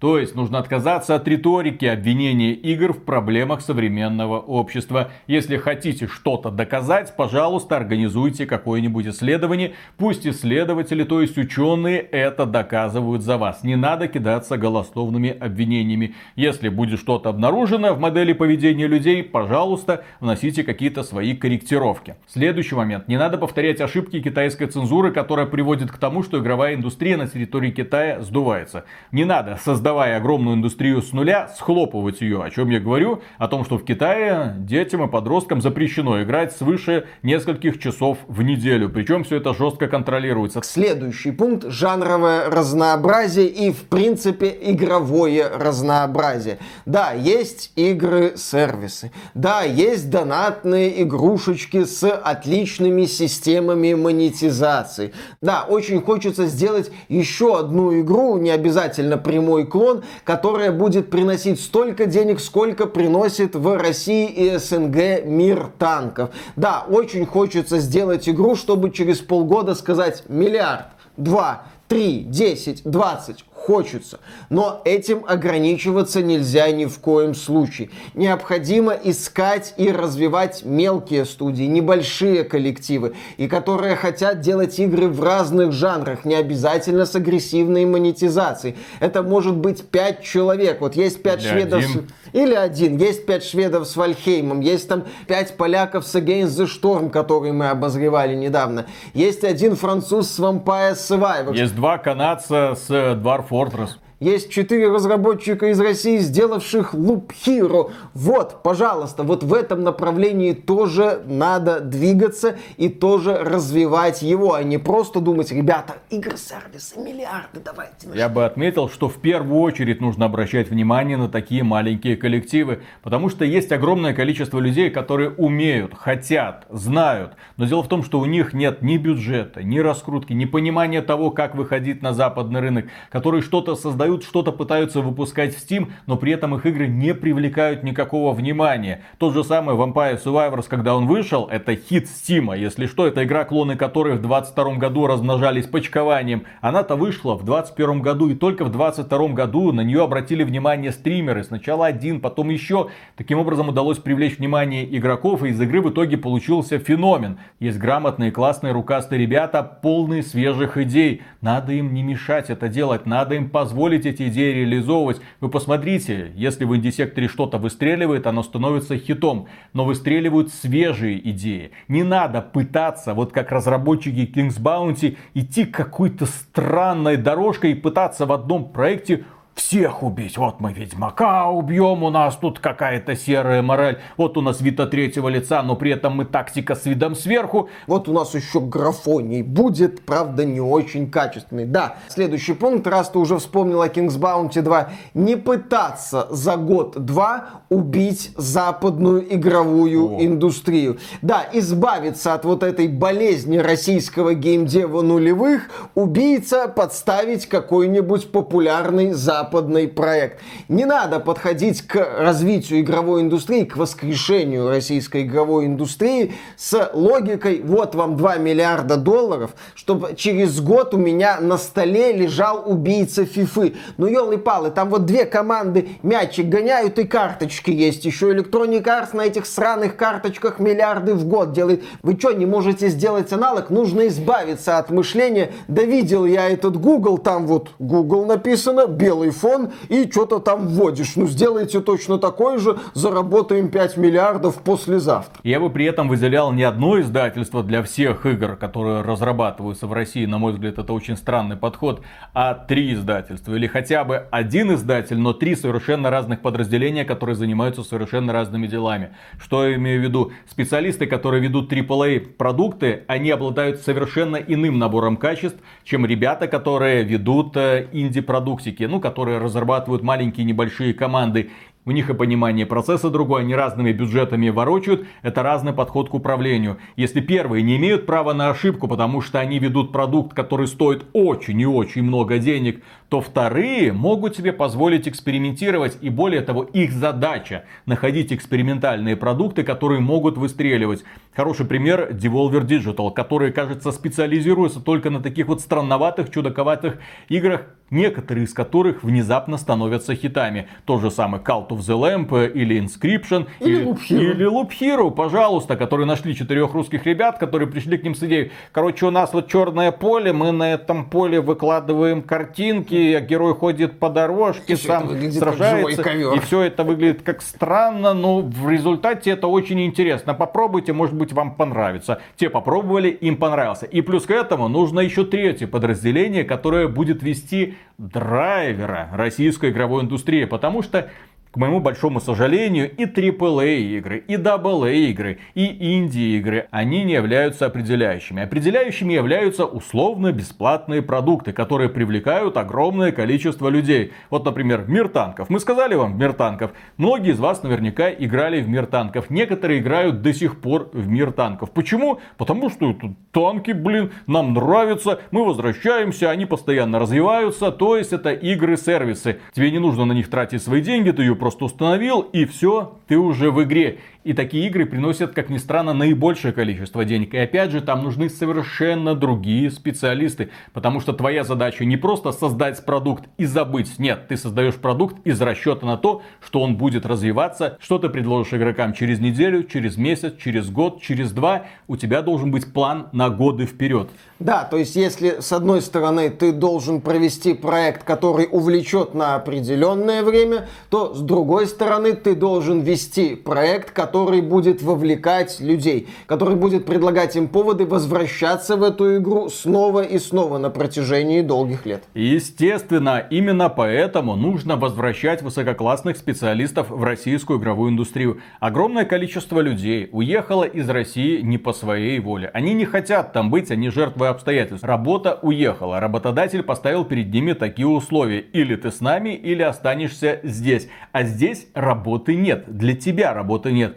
То 0.00 0.18
есть 0.18 0.34
нужно 0.34 0.58
отказаться 0.58 1.14
от 1.14 1.28
риторики 1.28 1.84
обвинения 1.84 2.52
игр 2.52 2.94
в 2.94 3.04
проблемах 3.04 3.60
современного 3.60 4.38
общества. 4.38 5.10
Если 5.26 5.58
хотите 5.58 6.06
что-то 6.06 6.50
доказать, 6.50 7.14
пожалуйста, 7.14 7.76
организуйте 7.76 8.46
какое-нибудь 8.46 9.06
исследование. 9.08 9.74
Пусть 9.98 10.26
исследователи, 10.26 11.04
то 11.04 11.20
есть 11.20 11.36
ученые, 11.36 11.98
это 11.98 12.46
доказывают 12.46 13.22
за 13.22 13.36
вас. 13.36 13.62
Не 13.62 13.76
надо 13.76 14.08
кидаться 14.08 14.56
голословными 14.56 15.36
обвинениями. 15.38 16.14
Если 16.34 16.70
будет 16.70 16.98
что-то 16.98 17.28
обнаружено 17.28 17.92
в 17.92 18.00
модели 18.00 18.32
поведения 18.32 18.86
людей, 18.86 19.22
пожалуйста, 19.22 20.04
вносите 20.18 20.64
какие-то 20.64 21.02
свои 21.02 21.36
корректировки. 21.36 22.14
Следующий 22.26 22.74
момент. 22.74 23.06
Не 23.06 23.18
надо 23.18 23.36
повторять 23.36 23.82
ошибки 23.82 24.22
китайской 24.22 24.64
цензуры, 24.64 25.12
которая 25.12 25.44
приводит 25.44 25.90
к 25.90 25.98
тому, 25.98 26.22
что 26.22 26.38
игровая 26.38 26.74
индустрия 26.74 27.18
на 27.18 27.28
территории 27.28 27.70
Китая 27.70 28.22
сдувается. 28.22 28.86
Не 29.12 29.26
надо 29.26 29.58
создавать 29.62 29.89
создавая 29.90 30.18
огромную 30.18 30.54
индустрию 30.54 31.02
с 31.02 31.12
нуля, 31.12 31.50
схлопывать 31.58 32.20
ее. 32.20 32.44
О 32.44 32.50
чем 32.50 32.70
я 32.70 32.78
говорю? 32.78 33.22
О 33.38 33.48
том, 33.48 33.64
что 33.64 33.76
в 33.76 33.84
Китае 33.84 34.54
детям 34.58 35.02
и 35.02 35.08
подросткам 35.08 35.60
запрещено 35.60 36.22
играть 36.22 36.52
свыше 36.52 37.08
нескольких 37.24 37.80
часов 37.80 38.18
в 38.28 38.40
неделю. 38.42 38.88
Причем 38.88 39.24
все 39.24 39.38
это 39.38 39.52
жестко 39.52 39.88
контролируется. 39.88 40.60
Следующий 40.62 41.32
пункт– 41.32 41.66
жанровое 41.68 42.48
разнообразие 42.48 43.48
и, 43.48 43.72
в 43.72 43.88
принципе, 43.88 44.56
игровое 44.62 45.48
разнообразие. 45.48 46.58
Да, 46.86 47.10
есть 47.10 47.72
игры-сервисы. 47.74 49.10
Да, 49.34 49.62
есть 49.64 50.08
донатные 50.08 51.02
игрушечки 51.02 51.82
с 51.82 52.08
отличными 52.08 53.06
системами 53.06 53.94
монетизации. 53.94 55.12
Да, 55.42 55.64
очень 55.68 56.00
хочется 56.00 56.46
сделать 56.46 56.92
еще 57.08 57.58
одну 57.58 58.00
игру, 58.00 58.38
не 58.38 58.50
обязательно 58.50 59.18
прямой 59.18 59.66
клон, 59.66 59.79
уклон, 59.80 60.02
которая 60.24 60.72
будет 60.72 61.10
приносить 61.10 61.60
столько 61.60 62.06
денег, 62.06 62.40
сколько 62.40 62.86
приносит 62.86 63.54
в 63.54 63.76
России 63.78 64.28
и 64.28 64.58
СНГ 64.58 65.24
мир 65.24 65.70
танков. 65.78 66.30
Да, 66.56 66.84
очень 66.88 67.26
хочется 67.26 67.78
сделать 67.78 68.28
игру, 68.28 68.56
чтобы 68.56 68.90
через 68.90 69.18
полгода 69.18 69.74
сказать 69.74 70.24
миллиард, 70.28 70.86
два, 71.16 71.62
три, 71.88 72.20
десять, 72.20 72.82
двадцать 72.84 73.44
хочется. 73.60 74.20
Но 74.48 74.80
этим 74.84 75.24
ограничиваться 75.26 76.22
нельзя 76.22 76.70
ни 76.70 76.86
в 76.86 76.98
коем 76.98 77.34
случае. 77.34 77.90
Необходимо 78.14 78.92
искать 78.92 79.74
и 79.76 79.92
развивать 79.92 80.64
мелкие 80.64 81.24
студии, 81.24 81.64
небольшие 81.64 82.44
коллективы, 82.44 83.14
и 83.36 83.48
которые 83.48 83.96
хотят 83.96 84.40
делать 84.40 84.78
игры 84.78 85.08
в 85.08 85.22
разных 85.22 85.72
жанрах, 85.72 86.24
не 86.24 86.34
обязательно 86.34 87.04
с 87.04 87.14
агрессивной 87.14 87.84
монетизацией. 87.84 88.76
Это 88.98 89.22
может 89.22 89.56
быть 89.56 89.84
5 89.84 90.22
человек. 90.22 90.80
Вот 90.80 90.96
есть 90.96 91.22
5 91.22 91.40
Или 91.40 91.48
шведов... 91.48 91.78
Один. 91.84 92.08
Или 92.32 92.54
один. 92.54 92.96
Есть 92.96 93.26
5 93.26 93.44
шведов 93.44 93.86
с 93.88 93.96
Вальхеймом. 93.96 94.60
Есть 94.60 94.88
там 94.88 95.04
5 95.26 95.56
поляков 95.56 96.06
с 96.06 96.14
Against 96.14 96.56
the 96.58 96.66
Storm, 96.66 97.10
который 97.10 97.52
мы 97.52 97.68
обозревали 97.68 98.34
недавно. 98.34 98.86
Есть 99.14 99.44
один 99.44 99.76
француз 99.76 100.30
с 100.30 100.38
Vampire 100.38 100.94
Survivors. 100.94 101.56
Есть 101.56 101.74
два 101.74 101.98
канадца 101.98 102.74
с 102.74 102.88
Dwarf 102.90 103.49
Fortress. 103.50 103.98
Есть 104.20 104.50
четыре 104.50 104.92
разработчика 104.92 105.70
из 105.70 105.80
России, 105.80 106.18
сделавших 106.18 106.92
Loop 106.92 107.30
Hero. 107.46 107.92
Вот, 108.12 108.62
пожалуйста, 108.62 109.22
вот 109.22 109.42
в 109.42 109.54
этом 109.54 109.82
направлении 109.82 110.52
тоже 110.52 111.22
надо 111.24 111.80
двигаться 111.80 112.58
и 112.76 112.90
тоже 112.90 113.38
развивать 113.38 114.20
его, 114.20 114.52
а 114.52 114.62
не 114.62 114.76
просто 114.76 115.20
думать, 115.20 115.50
ребята, 115.52 115.94
игры-сервисы, 116.10 117.00
миллиарды, 117.00 117.62
давайте. 117.64 118.08
Начнем. 118.08 118.18
Я 118.18 118.28
бы 118.28 118.44
отметил, 118.44 118.90
что 118.90 119.08
в 119.08 119.16
первую 119.16 119.58
очередь 119.62 120.02
нужно 120.02 120.26
обращать 120.26 120.68
внимание 120.68 121.16
на 121.16 121.30
такие 121.30 121.64
маленькие 121.64 122.18
коллективы, 122.18 122.82
потому 123.02 123.30
что 123.30 123.46
есть 123.46 123.72
огромное 123.72 124.12
количество 124.12 124.58
людей, 124.58 124.90
которые 124.90 125.30
умеют, 125.30 125.94
хотят, 125.94 126.66
знают, 126.68 127.36
но 127.56 127.64
дело 127.64 127.82
в 127.82 127.88
том, 127.88 128.04
что 128.04 128.20
у 128.20 128.26
них 128.26 128.52
нет 128.52 128.82
ни 128.82 128.98
бюджета, 128.98 129.62
ни 129.62 129.78
раскрутки, 129.78 130.34
ни 130.34 130.44
понимания 130.44 131.00
того, 131.00 131.30
как 131.30 131.54
выходить 131.54 132.02
на 132.02 132.12
западный 132.12 132.60
рынок, 132.60 132.84
которые 133.10 133.40
что-то 133.40 133.76
создают 133.76 134.09
создают, 134.10 134.24
что-то 134.24 134.52
пытаются 134.52 135.00
выпускать 135.00 135.54
в 135.54 135.58
Steam, 135.58 135.92
но 136.06 136.16
при 136.16 136.32
этом 136.32 136.54
их 136.54 136.66
игры 136.66 136.88
не 136.88 137.14
привлекают 137.14 137.82
никакого 137.82 138.32
внимания. 138.32 139.02
Тот 139.18 139.34
же 139.34 139.44
самый 139.44 139.76
Vampire 139.76 140.20
Survivors, 140.22 140.66
когда 140.68 140.96
он 140.96 141.06
вышел, 141.06 141.46
это 141.50 141.76
хит 141.76 142.06
Steam. 142.06 142.56
Если 142.58 142.86
что, 142.86 143.06
это 143.06 143.24
игра, 143.24 143.44
клоны 143.44 143.76
которой 143.76 144.14
в 144.14 144.22
22 144.22 144.74
году 144.74 145.06
размножались 145.06 145.66
почкованием. 145.66 146.44
Она-то 146.60 146.96
вышла 146.96 147.34
в 147.34 147.44
21 147.44 148.02
году, 148.02 148.28
и 148.28 148.34
только 148.34 148.64
в 148.64 148.70
22 148.70 149.28
году 149.28 149.72
на 149.72 149.82
нее 149.82 150.02
обратили 150.02 150.42
внимание 150.42 150.92
стримеры. 150.92 151.44
Сначала 151.44 151.86
один, 151.86 152.20
потом 152.20 152.50
еще. 152.50 152.88
Таким 153.16 153.38
образом 153.38 153.68
удалось 153.68 153.98
привлечь 153.98 154.38
внимание 154.38 154.84
игроков, 154.96 155.44
и 155.44 155.48
из 155.48 155.60
игры 155.60 155.80
в 155.80 155.90
итоге 155.90 156.16
получился 156.16 156.78
феномен. 156.78 157.38
Есть 157.60 157.78
грамотные, 157.78 158.32
классные, 158.32 158.72
рукастые 158.72 159.20
ребята, 159.20 159.62
полные 159.62 160.22
свежих 160.22 160.76
идей. 160.76 161.22
Надо 161.40 161.72
им 161.72 161.94
не 161.94 162.02
мешать 162.02 162.50
это 162.50 162.68
делать, 162.68 163.06
надо 163.06 163.34
им 163.34 163.50
позволить 163.50 163.99
позволить 164.00 164.06
эти 164.06 164.28
идеи 164.28 164.52
реализовывать. 164.52 165.20
Вы 165.40 165.48
посмотрите, 165.48 166.32
если 166.34 166.64
в 166.64 166.74
инди-секторе 166.74 167.28
что-то 167.28 167.58
выстреливает, 167.58 168.26
оно 168.26 168.42
становится 168.42 168.96
хитом. 168.96 169.46
Но 169.72 169.84
выстреливают 169.84 170.52
свежие 170.52 171.18
идеи. 171.30 171.70
Не 171.88 172.02
надо 172.02 172.40
пытаться, 172.40 173.14
вот 173.14 173.32
как 173.32 173.52
разработчики 173.52 174.30
King's 174.34 174.60
Bounty, 174.60 175.16
идти 175.34 175.64
какой-то 175.64 176.26
странной 176.26 177.16
дорожкой 177.16 177.72
и 177.72 177.74
пытаться 177.74 178.26
в 178.26 178.32
одном 178.32 178.72
проекте 178.72 179.24
всех 179.70 180.02
убить. 180.02 180.36
Вот 180.36 180.58
мы 180.58 180.72
Ведьмака 180.72 181.48
убьем, 181.48 182.02
у 182.02 182.10
нас 182.10 182.34
тут 182.34 182.58
какая-то 182.58 183.14
серая 183.14 183.62
мораль. 183.62 184.00
Вот 184.16 184.36
у 184.36 184.40
нас 184.40 184.60
Вита 184.60 184.86
третьего 184.86 185.28
лица, 185.28 185.62
но 185.62 185.76
при 185.76 185.92
этом 185.92 186.16
мы 186.16 186.24
тактика 186.24 186.74
с 186.74 186.86
видом 186.86 187.14
сверху. 187.14 187.68
Вот 187.86 188.08
у 188.08 188.12
нас 188.12 188.34
еще 188.34 188.58
графоний 188.58 189.42
будет, 189.42 190.04
правда, 190.04 190.44
не 190.44 190.60
очень 190.60 191.08
качественный. 191.08 191.66
Да, 191.66 191.98
следующий 192.08 192.54
пункт, 192.54 192.88
раз 192.88 193.10
ты 193.10 193.20
уже 193.20 193.38
вспомнила 193.38 193.86
King's 193.86 194.18
Bounty 194.18 194.60
2, 194.60 194.90
не 195.14 195.36
пытаться 195.36 196.26
за 196.30 196.56
год-два 196.56 197.62
убить 197.68 198.32
западную 198.36 199.32
игровую 199.32 200.16
О. 200.16 200.20
индустрию. 200.20 200.98
Да, 201.22 201.46
избавиться 201.52 202.34
от 202.34 202.44
вот 202.44 202.64
этой 202.64 202.88
болезни 202.88 203.58
российского 203.58 204.34
геймдева 204.34 205.02
нулевых, 205.02 205.70
убийца 205.94 206.66
подставить 206.66 207.46
какой-нибудь 207.46 208.32
популярный 208.32 209.12
западный 209.12 209.59
западный 209.60 209.88
проект. 209.88 210.40
Не 210.68 210.84
надо 210.84 211.20
подходить 211.20 211.82
к 211.82 211.96
развитию 212.18 212.80
игровой 212.80 213.22
индустрии, 213.22 213.64
к 213.64 213.76
воскрешению 213.76 214.68
российской 214.68 215.22
игровой 215.22 215.66
индустрии 215.66 216.32
с 216.56 216.90
логикой, 216.94 217.60
вот 217.62 217.94
вам 217.94 218.16
2 218.16 218.36
миллиарда 218.36 218.96
долларов, 218.96 219.50
чтобы 219.74 220.14
через 220.16 220.60
год 220.60 220.94
у 220.94 220.96
меня 220.96 221.38
на 221.40 221.58
столе 221.58 222.12
лежал 222.12 222.62
убийца 222.66 223.26
фифы. 223.26 223.74
Ну, 223.98 224.06
елы-палы, 224.06 224.70
там 224.70 224.88
вот 224.88 225.04
две 225.04 225.26
команды 225.26 225.88
мячик 226.02 226.46
гоняют 226.46 226.98
и 226.98 227.04
карточки 227.04 227.70
есть. 227.70 228.04
Еще 228.06 228.32
Electronic 228.32 228.84
Arts 228.84 229.14
на 229.14 229.22
этих 229.22 229.46
сраных 229.46 229.96
карточках 229.96 230.58
миллиарды 230.58 231.14
в 231.14 231.26
год 231.26 231.52
делает. 231.52 231.82
Вы 232.02 232.16
что, 232.18 232.32
не 232.32 232.46
можете 232.46 232.88
сделать 232.88 233.32
аналог? 233.32 233.70
Нужно 233.70 234.06
избавиться 234.08 234.78
от 234.78 234.90
мышления. 234.90 235.50
Да 235.68 235.82
видел 235.82 236.24
я 236.24 236.48
этот 236.48 236.76
Google, 236.76 237.18
там 237.18 237.46
вот 237.46 237.70
Google 237.78 238.24
написано, 238.24 238.86
белый 238.86 239.30
iPhone 239.50 239.72
и 239.88 240.10
что-то 240.10 240.38
там 240.38 240.66
вводишь. 240.66 241.16
Ну, 241.16 241.26
сделайте 241.26 241.80
точно 241.80 242.18
такой 242.18 242.58
же, 242.58 242.78
заработаем 242.94 243.68
5 243.68 243.96
миллиардов 243.96 244.62
послезавтра. 244.62 245.40
Я 245.42 245.60
бы 245.60 245.70
при 245.70 245.84
этом 245.84 246.08
выделял 246.08 246.52
не 246.52 246.62
одно 246.62 247.00
издательство 247.00 247.62
для 247.62 247.82
всех 247.82 248.26
игр, 248.26 248.56
которые 248.56 249.02
разрабатываются 249.02 249.86
в 249.86 249.92
России. 249.92 250.26
На 250.26 250.38
мой 250.38 250.52
взгляд, 250.52 250.78
это 250.78 250.92
очень 250.92 251.16
странный 251.16 251.56
подход. 251.56 252.02
А 252.34 252.54
три 252.54 252.94
издательства. 252.94 253.54
Или 253.54 253.66
хотя 253.66 254.04
бы 254.04 254.26
один 254.30 254.74
издатель, 254.74 255.18
но 255.18 255.32
три 255.32 255.54
совершенно 255.54 256.10
разных 256.10 256.40
подразделения, 256.40 257.04
которые 257.04 257.36
занимаются 257.36 257.82
совершенно 257.82 258.32
разными 258.32 258.66
делами. 258.66 259.10
Что 259.40 259.66
я 259.66 259.76
имею 259.76 260.00
в 260.00 260.04
виду? 260.04 260.32
Специалисты, 260.48 261.06
которые 261.06 261.42
ведут 261.42 261.72
AAA 261.72 262.20
продукты, 262.20 263.04
они 263.06 263.30
обладают 263.30 263.80
совершенно 263.80 264.36
иным 264.36 264.78
набором 264.78 265.16
качеств, 265.16 265.58
чем 265.84 266.06
ребята, 266.06 266.46
которые 266.46 267.02
ведут 267.02 267.56
э, 267.56 267.88
инди-продуктики, 267.92 268.84
ну, 268.84 269.00
которые 269.00 269.39
разрабатывают 269.40 270.02
маленькие 270.02 270.46
небольшие 270.46 270.94
команды. 270.94 271.50
У 271.86 271.92
них 271.92 272.10
и 272.10 272.14
понимание 272.14 272.66
процесса 272.66 273.08
другое, 273.08 273.40
они 273.40 273.54
разными 273.54 273.90
бюджетами 273.90 274.50
ворочают, 274.50 275.06
это 275.22 275.42
разный 275.42 275.72
подход 275.72 276.10
к 276.10 276.14
управлению. 276.14 276.76
Если 276.96 277.22
первые 277.22 277.62
не 277.62 277.78
имеют 277.78 278.04
права 278.04 278.34
на 278.34 278.50
ошибку, 278.50 278.86
потому 278.86 279.22
что 279.22 279.40
они 279.40 279.58
ведут 279.58 279.90
продукт, 279.90 280.34
который 280.34 280.66
стоит 280.66 281.06
очень 281.14 281.58
и 281.58 281.66
очень 281.66 282.02
много 282.02 282.38
денег, 282.38 282.82
то 283.08 283.22
вторые 283.22 283.94
могут 283.94 284.36
себе 284.36 284.52
позволить 284.52 285.08
экспериментировать. 285.08 285.96
И 286.02 286.10
более 286.10 286.42
того, 286.42 286.64
их 286.64 286.92
задача 286.92 287.64
находить 287.86 288.30
экспериментальные 288.30 289.16
продукты, 289.16 289.62
которые 289.62 290.00
могут 290.00 290.36
выстреливать. 290.36 291.02
Хороший 291.34 291.64
пример 291.64 292.10
Devolver 292.12 292.66
Digital, 292.66 293.10
которые, 293.10 293.52
кажется, 293.52 293.90
специализируются 293.90 294.80
только 294.80 295.08
на 295.08 295.20
таких 295.20 295.48
вот 295.48 295.62
странноватых, 295.62 296.30
чудаковатых 296.30 296.98
играх, 297.30 297.66
некоторые 297.90 298.44
из 298.44 298.54
которых 298.54 299.02
внезапно 299.02 299.58
становятся 299.58 300.14
хитами. 300.14 300.68
Тот 300.84 301.00
же 301.00 301.10
самый 301.10 301.40
Cult 301.40 301.68
of 301.68 301.78
the 301.78 301.98
Lamp 301.98 302.52
или 302.52 302.80
Inscription. 302.80 303.46
Или 303.60 303.84
Loop 303.84 303.98
Hero. 304.08 304.20
Или 304.20 304.46
Loop 304.46 304.70
Hero, 304.80 305.10
пожалуйста, 305.10 305.76
которые 305.76 306.06
нашли 306.06 306.34
четырех 306.34 306.72
русских 306.74 307.04
ребят, 307.06 307.38
которые 307.38 307.68
пришли 307.68 307.98
к 307.98 308.04
ним 308.04 308.14
с 308.14 308.22
идеей. 308.22 308.52
Короче, 308.72 309.06
у 309.06 309.10
нас 309.10 309.32
вот 309.32 309.48
черное 309.48 309.92
поле, 309.92 310.32
мы 310.32 310.52
на 310.52 310.72
этом 310.72 311.08
поле 311.10 311.40
выкладываем 311.40 312.22
картинки, 312.22 313.14
а 313.14 313.20
герой 313.20 313.54
ходит 313.54 313.98
по 313.98 314.08
дорожке, 314.08 314.74
И 314.74 314.76
сам 314.76 315.08
сражается. 315.30 316.02
И 316.34 316.38
все 316.40 316.62
это 316.62 316.84
выглядит 316.84 317.22
как 317.22 317.42
странно, 317.42 318.14
но 318.14 318.40
в 318.40 318.68
результате 318.68 319.30
это 319.30 319.46
очень 319.46 319.80
интересно. 319.84 320.34
Попробуйте, 320.34 320.92
может 320.92 321.14
быть, 321.14 321.32
вам 321.32 321.54
понравится. 321.54 322.20
Те 322.36 322.50
попробовали, 322.50 323.08
им 323.08 323.36
понравился. 323.36 323.86
И 323.86 324.00
плюс 324.00 324.26
к 324.26 324.30
этому 324.30 324.68
нужно 324.68 325.00
еще 325.00 325.24
третье 325.24 325.66
подразделение, 325.66 326.44
которое 326.44 326.88
будет 326.88 327.22
вести 327.22 327.74
драйвера 327.98 329.10
российской 329.12 329.70
игровой 329.70 330.02
индустрии. 330.02 330.44
Потому 330.44 330.82
что 330.82 331.10
к 331.52 331.56
моему 331.56 331.80
большому 331.80 332.20
сожалению, 332.20 332.90
и 332.90 333.06
AAA 333.06 333.98
игры, 333.98 334.24
и 334.28 334.36
AA 334.36 334.94
игры, 335.10 335.38
и 335.54 335.96
инди 335.96 336.36
игры, 336.38 336.68
они 336.70 337.02
не 337.02 337.14
являются 337.14 337.66
определяющими. 337.66 338.42
Определяющими 338.42 339.14
являются 339.14 339.64
условно-бесплатные 339.64 341.02
продукты, 341.02 341.52
которые 341.52 341.88
привлекают 341.88 342.56
огромное 342.56 343.10
количество 343.10 343.68
людей. 343.68 344.12
Вот, 344.30 344.44
например, 344.44 344.84
Мир 344.86 345.08
танков. 345.08 345.50
Мы 345.50 345.58
сказали 345.58 345.94
вам 345.94 346.16
Мир 346.16 346.34
танков. 346.34 346.70
Многие 346.96 347.32
из 347.32 347.40
вас 347.40 347.62
наверняка 347.64 348.10
играли 348.10 348.60
в 348.60 348.68
Мир 348.68 348.86
танков. 348.86 349.28
Некоторые 349.28 349.80
играют 349.80 350.22
до 350.22 350.32
сих 350.32 350.60
пор 350.60 350.90
в 350.92 351.08
Мир 351.08 351.32
танков. 351.32 351.72
Почему? 351.72 352.20
Потому 352.38 352.70
что 352.70 352.92
это 352.92 353.14
танки, 353.32 353.72
блин, 353.72 354.12
нам 354.26 354.54
нравятся, 354.54 355.20
мы 355.32 355.44
возвращаемся, 355.44 356.30
они 356.30 356.46
постоянно 356.46 357.00
развиваются, 357.00 357.72
то 357.72 357.96
есть 357.96 358.12
это 358.12 358.30
игры-сервисы. 358.32 359.40
Тебе 359.52 359.72
не 359.72 359.80
нужно 359.80 360.04
на 360.04 360.12
них 360.12 360.30
тратить 360.30 360.62
свои 360.62 360.80
деньги, 360.80 361.10
ты 361.10 361.22
ее 361.22 361.39
просто 361.40 361.64
установил 361.64 362.20
и 362.20 362.44
все, 362.44 362.96
ты 363.08 363.18
уже 363.18 363.50
в 363.50 363.60
игре. 363.64 363.98
И 364.22 364.34
такие 364.34 364.66
игры 364.66 364.84
приносят, 364.84 365.32
как 365.32 365.48
ни 365.48 365.56
странно, 365.56 365.94
наибольшее 365.94 366.52
количество 366.52 367.06
денег. 367.06 367.32
И 367.32 367.38
опять 367.38 367.70
же, 367.70 367.80
там 367.80 368.02
нужны 368.02 368.28
совершенно 368.28 369.14
другие 369.14 369.70
специалисты. 369.70 370.50
Потому 370.74 371.00
что 371.00 371.14
твоя 371.14 371.42
задача 371.42 371.86
не 371.86 371.96
просто 371.96 372.32
создать 372.32 372.84
продукт 372.84 373.24
и 373.38 373.46
забыть. 373.46 373.98
Нет, 373.98 374.28
ты 374.28 374.36
создаешь 374.36 374.74
продукт 374.74 375.26
из 375.26 375.40
расчета 375.40 375.86
на 375.86 375.96
то, 375.96 376.20
что 376.44 376.60
он 376.60 376.76
будет 376.76 377.06
развиваться. 377.06 377.78
Что 377.80 377.98
ты 377.98 378.10
предложишь 378.10 378.52
игрокам 378.52 378.92
через 378.92 379.20
неделю, 379.20 379.64
через 379.64 379.96
месяц, 379.96 380.34
через 380.38 380.68
год, 380.68 381.00
через 381.00 381.32
два. 381.32 381.66
У 381.88 381.96
тебя 381.96 382.20
должен 382.20 382.50
быть 382.50 382.70
план 382.74 383.08
на 383.12 383.30
годы 383.30 383.64
вперед. 383.64 384.10
Да, 384.38 384.64
то 384.64 384.76
есть 384.76 384.96
если 384.96 385.40
с 385.40 385.50
одной 385.50 385.80
стороны 385.80 386.28
ты 386.28 386.52
должен 386.52 387.00
провести 387.00 387.54
проект, 387.54 388.04
который 388.04 388.48
увлечет 388.50 389.14
на 389.14 389.34
определенное 389.34 390.22
время, 390.22 390.68
то 390.90 391.14
с 391.14 391.20
другой 391.20 391.66
стороны 391.66 392.12
ты 392.12 392.34
должен 392.34 392.80
вести 392.80 393.34
проект, 393.34 393.92
который 393.92 394.09
будет 394.12 394.82
вовлекать 394.82 395.60
людей, 395.60 396.08
который 396.26 396.56
будет 396.56 396.86
предлагать 396.86 397.36
им 397.36 397.48
поводы 397.48 397.86
возвращаться 397.86 398.76
в 398.76 398.82
эту 398.82 399.16
игру 399.16 399.48
снова 399.48 400.02
и 400.02 400.18
снова 400.18 400.58
на 400.58 400.70
протяжении 400.70 401.42
долгих 401.42 401.86
лет. 401.86 402.04
Естественно, 402.14 403.18
именно 403.30 403.68
поэтому 403.68 404.36
нужно 404.36 404.76
возвращать 404.76 405.42
высококлассных 405.42 406.16
специалистов 406.16 406.90
в 406.90 407.02
российскую 407.02 407.58
игровую 407.58 407.92
индустрию. 407.92 408.40
Огромное 408.60 409.04
количество 409.04 409.60
людей 409.60 410.08
уехало 410.12 410.64
из 410.64 410.88
России 410.88 411.40
не 411.40 411.58
по 411.58 411.72
своей 411.72 412.18
воле. 412.20 412.50
Они 412.54 412.74
не 412.74 412.84
хотят 412.84 413.32
там 413.32 413.50
быть, 413.50 413.70
они 413.70 413.90
жертвы 413.90 414.28
обстоятельств. 414.28 414.84
Работа 414.84 415.38
уехала. 415.42 416.00
Работодатель 416.00 416.62
поставил 416.62 417.04
перед 417.04 417.32
ними 417.32 417.52
такие 417.52 417.86
условия. 417.86 418.40
Или 418.40 418.76
ты 418.76 418.90
с 418.90 419.00
нами, 419.00 419.30
или 419.30 419.62
останешься 419.62 420.40
здесь. 420.42 420.88
А 421.12 421.24
здесь 421.24 421.68
работы 421.74 422.34
нет. 422.34 422.64
Для 422.66 422.94
тебя 422.94 423.34
работы 423.34 423.72
нет. 423.72 423.96